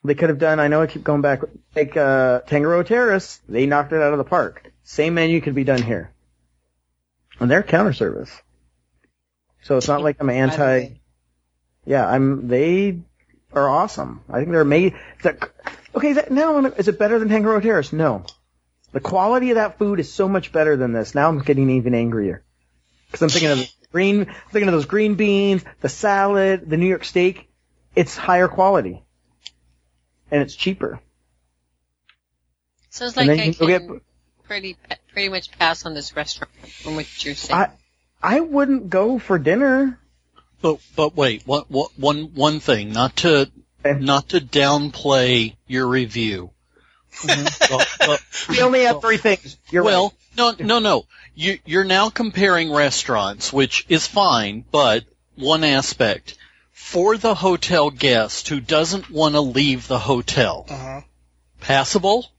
They 0.04 0.14
could 0.14 0.30
have 0.30 0.38
done. 0.38 0.60
I 0.60 0.68
know 0.68 0.82
I 0.82 0.86
keep 0.86 1.04
going 1.04 1.20
back. 1.20 1.40
Like 1.74 1.96
uh, 1.96 2.40
Tangaroa 2.40 2.84
Terrace, 2.84 3.40
they 3.48 3.66
knocked 3.66 3.92
it 3.92 4.00
out 4.00 4.12
of 4.12 4.18
the 4.18 4.24
park. 4.24 4.72
Same 4.84 5.14
menu 5.14 5.40
could 5.40 5.54
be 5.54 5.64
done 5.64 5.82
here, 5.82 6.12
and 7.40 7.50
they're 7.50 7.62
counter 7.62 7.92
service. 7.92 8.30
So 9.62 9.76
it's 9.76 9.88
not 9.88 10.02
like 10.02 10.16
I'm 10.20 10.30
anti. 10.30 10.88
Yeah, 11.84 12.06
I'm. 12.08 12.48
They 12.48 13.00
are 13.52 13.68
awesome. 13.68 14.22
I 14.30 14.38
think 14.38 14.50
they're 14.50 14.64
made. 14.64 14.94
The, 15.22 15.50
okay, 15.94 16.14
that, 16.14 16.30
now 16.30 16.54
I'm- 16.56 16.72
is 16.76 16.88
it 16.88 16.98
better 16.98 17.18
than 17.18 17.28
Tangaroa 17.28 17.60
Terrace? 17.62 17.92
No. 17.92 18.24
The 18.92 19.00
quality 19.00 19.50
of 19.50 19.54
that 19.56 19.78
food 19.78 20.00
is 20.00 20.12
so 20.12 20.28
much 20.28 20.52
better 20.52 20.76
than 20.76 20.92
this. 20.92 21.14
Now 21.14 21.28
I'm 21.28 21.38
getting 21.40 21.70
even 21.70 21.94
angrier 21.94 22.42
because 23.06 23.22
I'm 23.22 23.28
thinking 23.30 23.50
of 23.50 23.58
the 23.58 23.68
green, 23.90 24.26
thinking 24.50 24.68
of 24.68 24.72
those 24.74 24.84
green 24.86 25.14
beans, 25.14 25.64
the 25.80 25.88
salad, 25.88 26.68
the 26.68 26.76
New 26.76 26.86
York 26.86 27.04
steak. 27.04 27.48
It's 27.96 28.16
higher 28.16 28.48
quality, 28.48 29.02
and 30.30 30.42
it's 30.42 30.54
cheaper. 30.54 31.00
Sounds 32.90 33.16
And 33.16 33.28
like 33.28 33.40
I 33.40 33.44
you 33.44 33.54
can 33.54 33.66
can 33.68 33.88
get- 33.88 34.02
pretty 34.44 34.76
pretty 35.12 35.28
much 35.30 35.50
pass 35.52 35.86
on 35.86 35.94
this 35.94 36.14
restaurant 36.14 36.52
from 36.82 36.96
what 36.96 37.24
you're 37.24 37.34
saying. 37.34 37.58
I 37.60 37.70
I 38.22 38.40
wouldn't 38.40 38.88
go 38.90 39.18
for 39.18 39.38
dinner. 39.38 39.98
But 40.60 40.78
but 40.94 41.16
wait, 41.16 41.42
one 41.46 41.64
one 41.68 41.88
one 41.96 42.34
one 42.34 42.60
thing, 42.60 42.92
not 42.92 43.16
to 43.18 43.50
not 43.84 44.28
to 44.30 44.40
downplay 44.40 45.56
your 45.66 45.86
review. 45.88 46.50
But- 47.28 48.22
We 48.48 48.60
only 48.62 48.82
have 48.84 49.00
three 49.00 49.16
things. 49.18 49.58
You're 49.70 49.82
well, 49.84 50.14
right. 50.36 50.58
no, 50.60 50.64
no, 50.66 50.78
no. 50.78 51.06
You, 51.34 51.58
you're 51.66 51.84
now 51.84 52.10
comparing 52.10 52.72
restaurants, 52.72 53.52
which 53.52 53.86
is 53.88 54.06
fine, 54.06 54.64
but 54.70 55.04
one 55.34 55.64
aspect. 55.64 56.36
For 56.72 57.16
the 57.16 57.34
hotel 57.34 57.90
guest 57.90 58.48
who 58.48 58.60
doesn't 58.60 59.10
want 59.10 59.34
to 59.34 59.40
leave 59.40 59.88
the 59.88 59.98
hotel, 59.98 60.66
Uh-huh. 60.68 61.00
passable? 61.60 62.30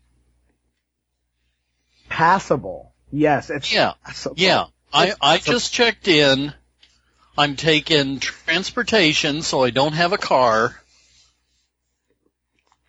passable. 2.10 2.94
Yes, 3.12 3.50
it's 3.50 3.72
Yeah, 3.72 3.94
passable. 4.06 4.36
yeah. 4.38 4.66
I, 4.94 5.14
I 5.22 5.38
just 5.40 5.74
checked 5.74 6.08
in. 6.08 6.54
I'm 7.38 7.56
taking 7.56 8.20
transportation, 8.20 9.42
so 9.42 9.64
I 9.64 9.72
don't 9.72 9.94
have 9.94 10.14
a 10.14 10.18
car. 10.18 10.80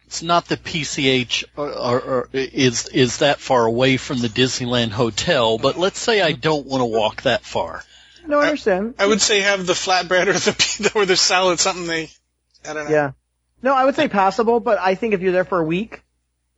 It's 0.06 0.22
not 0.22 0.46
the 0.46 0.56
PCH 0.56 1.44
or, 1.56 1.72
or, 1.72 2.00
or 2.00 2.28
is 2.32 2.86
is 2.88 3.18
that 3.18 3.40
far 3.40 3.64
away 3.64 3.96
from 3.96 4.18
the 4.18 4.28
Disneyland 4.28 4.90
hotel, 4.90 5.58
but 5.58 5.78
let's 5.78 5.98
say 5.98 6.20
I 6.20 6.32
don't 6.32 6.66
want 6.66 6.82
to 6.82 6.84
walk 6.84 7.22
that 7.22 7.42
far. 7.42 7.82
No, 8.26 8.38
I 8.38 8.44
understand. 8.44 8.94
I 8.98 9.06
would 9.06 9.20
say 9.20 9.40
have 9.40 9.66
the 9.66 9.72
flatbread 9.72 10.28
or 10.28 10.34
the 10.34 10.52
pizza 10.52 10.92
or 10.94 11.04
the 11.04 11.16
salad, 11.16 11.58
something 11.58 11.86
they, 11.86 12.10
I 12.68 12.74
don't 12.74 12.84
know. 12.84 12.90
Yeah. 12.90 13.12
No, 13.62 13.74
I 13.74 13.84
would 13.84 13.96
say 13.96 14.08
passable, 14.08 14.60
but 14.60 14.78
I 14.78 14.94
think 14.94 15.14
if 15.14 15.20
you're 15.20 15.32
there 15.32 15.44
for 15.44 15.58
a 15.58 15.64
week, 15.64 16.02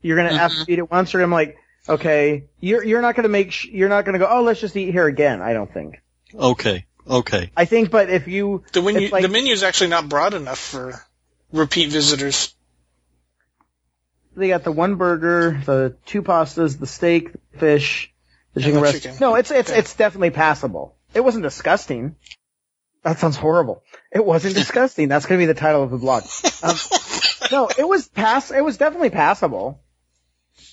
you're 0.03 0.17
gonna 0.17 0.37
have 0.37 0.51
to 0.51 0.57
mm-hmm. 0.59 0.73
eat 0.73 0.79
it 0.79 0.91
once, 0.91 1.15
or 1.15 1.23
I'm 1.23 1.31
like, 1.31 1.57
okay, 1.89 2.45
you're 2.61 2.83
you're 2.85 3.03
not 3.03 3.15
gonna 3.17 3.29
make 3.29 3.53
sh- 3.53 3.67
you're 3.67 3.89
not 3.89 4.05
gonna 4.05 4.19
go, 4.19 4.27
oh, 4.31 4.43
let's 4.43 4.61
just 4.61 4.77
eat 4.77 4.91
here 4.93 5.07
again. 5.07 5.41
I 5.43 5.53
don't 5.53 5.73
think. 5.73 6.03
Okay, 6.35 6.87
okay. 7.09 7.51
I 7.57 7.65
think, 7.65 7.91
but 7.91 8.11
if 8.11 8.29
you 8.29 8.65
The 8.73 8.83
menu, 8.83 9.09
like- 9.11 9.23
the 9.23 9.29
menu 9.29 9.53
is 9.53 9.63
actually 9.63 9.89
not 9.91 10.09
broad 10.09 10.35
enough 10.35 10.59
for 10.59 11.01
repeat 11.53 11.91
visitors. 11.91 12.55
they 14.37 14.49
got 14.49 14.65
the 14.65 14.73
one 14.73 14.97
burger, 14.97 15.61
the 15.65 15.97
two 16.07 16.23
pastas, 16.23 16.79
the 16.79 16.87
steak, 16.87 17.33
the 17.53 17.59
fish, 17.59 18.13
the 18.55 18.61
chicken 18.61 18.75
the 18.75 18.81
breast. 18.81 19.03
chicken. 19.03 19.17
No, 19.21 19.35
it's 19.37 19.51
it's 19.51 19.71
Yeah. 19.71 19.77
it's 19.79 19.95
definitely 19.95 20.31
passable. 20.31 20.97
It 21.15 21.21
wasn't 21.21 21.45
disgusting. 21.45 22.17
That 23.03 23.19
sounds 23.21 23.37
horrible. 23.37 23.83
It 24.13 24.25
wasn't 24.25 24.55
disgusting. 24.63 25.09
That's 25.09 25.27
gonna 25.27 25.39
be 25.39 25.47
the 25.47 25.55
title 25.55 25.83
of 25.83 25.91
the 25.91 25.99
blog. 25.99 26.25
Um, 26.63 26.77
no, 27.53 27.69
it 27.79 27.87
was 27.89 28.09
pass. 28.09 28.51
It 28.51 28.61
was 28.65 28.77
definitely 28.77 29.11
passable. 29.11 29.81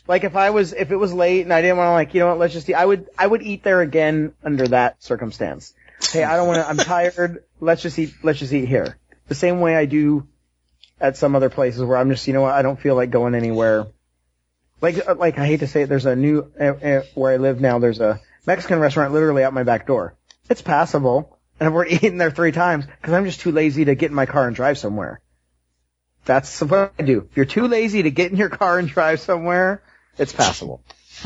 Like 0.07 0.23
if 0.23 0.35
I 0.35 0.49
was, 0.49 0.73
if 0.73 0.91
it 0.91 0.97
was 0.97 1.13
late 1.13 1.41
and 1.41 1.53
I 1.53 1.61
didn't 1.61 1.77
want 1.77 1.87
to, 1.87 1.93
like, 1.93 2.13
you 2.13 2.19
know 2.19 2.27
what, 2.27 2.39
let's 2.39 2.53
just 2.53 2.69
eat. 2.69 2.73
I 2.73 2.85
would, 2.85 3.07
I 3.17 3.25
would 3.25 3.41
eat 3.41 3.63
there 3.63 3.81
again 3.81 4.33
under 4.43 4.67
that 4.69 5.01
circumstance. 5.01 5.73
Hey, 6.11 6.23
I 6.23 6.35
don't 6.35 6.47
want 6.47 6.57
to. 6.59 6.67
I'm 6.67 6.77
tired. 6.77 7.43
Let's 7.59 7.81
just 7.81 7.97
eat. 7.97 8.13
Let's 8.23 8.39
just 8.39 8.51
eat 8.51 8.67
here. 8.67 8.97
The 9.27 9.35
same 9.35 9.61
way 9.61 9.75
I 9.75 9.85
do 9.85 10.27
at 10.99 11.17
some 11.17 11.35
other 11.35 11.49
places 11.49 11.81
where 11.81 11.97
I'm 11.97 12.09
just, 12.09 12.27
you 12.27 12.33
know 12.33 12.41
what, 12.41 12.53
I 12.53 12.61
don't 12.61 12.79
feel 12.79 12.95
like 12.95 13.09
going 13.09 13.35
anywhere. 13.35 13.87
Like, 14.81 15.07
uh, 15.07 15.15
like 15.15 15.37
I 15.37 15.45
hate 15.45 15.61
to 15.61 15.67
say 15.67 15.83
it, 15.83 15.89
there's 15.89 16.05
a 16.05 16.15
new 16.15 16.51
uh, 16.59 16.63
uh, 16.63 17.03
where 17.13 17.33
I 17.33 17.37
live 17.37 17.61
now. 17.61 17.79
There's 17.79 18.01
a 18.01 18.19
Mexican 18.45 18.79
restaurant 18.79 19.13
literally 19.13 19.43
out 19.43 19.53
my 19.53 19.63
back 19.63 19.87
door. 19.87 20.15
It's 20.49 20.61
passable, 20.61 21.37
and 21.59 21.67
I've 21.67 21.73
already 21.73 21.95
eaten 21.95 22.17
there 22.17 22.31
three 22.31 22.51
times 22.51 22.85
because 22.85 23.13
I'm 23.13 23.25
just 23.25 23.39
too 23.39 23.51
lazy 23.51 23.85
to 23.85 23.95
get 23.95 24.11
in 24.11 24.15
my 24.15 24.25
car 24.25 24.47
and 24.47 24.55
drive 24.55 24.77
somewhere. 24.77 25.21
That's 26.25 26.61
what 26.61 26.93
I 26.99 27.03
do. 27.03 27.27
If 27.29 27.37
you're 27.37 27.45
too 27.45 27.67
lazy 27.67 28.03
to 28.03 28.11
get 28.11 28.31
in 28.31 28.37
your 28.37 28.49
car 28.49 28.79
and 28.79 28.87
drive 28.87 29.19
somewhere, 29.21 29.81
it's 30.17 30.33
passable. 30.33 30.83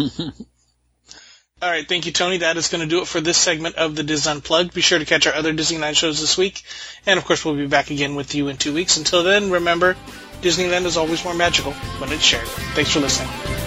All 1.60 1.70
right, 1.72 1.88
thank 1.88 2.06
you, 2.06 2.12
Tony. 2.12 2.38
That 2.38 2.58
is 2.58 2.68
going 2.68 2.82
to 2.82 2.88
do 2.88 3.02
it 3.02 3.08
for 3.08 3.20
this 3.20 3.38
segment 3.38 3.78
of 3.78 3.96
the 3.96 4.04
Dis 4.04 4.28
Unplugged. 4.28 4.76
Be 4.76 4.82
sure 4.82 5.00
to 5.00 5.06
catch 5.06 5.26
our 5.26 5.34
other 5.34 5.54
Disneyland 5.54 5.96
shows 5.96 6.22
this 6.22 6.38
week, 6.38 6.62
and 7.08 7.18
of 7.18 7.26
course, 7.26 7.44
we'll 7.44 7.56
be 7.56 7.66
back 7.66 7.90
again 7.90 8.14
with 8.14 8.36
you 8.36 8.48
in 8.48 8.58
two 8.58 8.76
weeks. 8.76 8.98
Until 8.98 9.24
then, 9.24 9.50
remember, 9.50 9.96
Disneyland 10.42 10.86
is 10.86 10.98
always 10.98 11.24
more 11.24 11.34
magical 11.34 11.74
when 11.74 12.12
it's 12.12 12.24
shared. 12.24 12.48
Thanks 12.48 12.92
for 12.92 13.00
listening. 13.00 13.67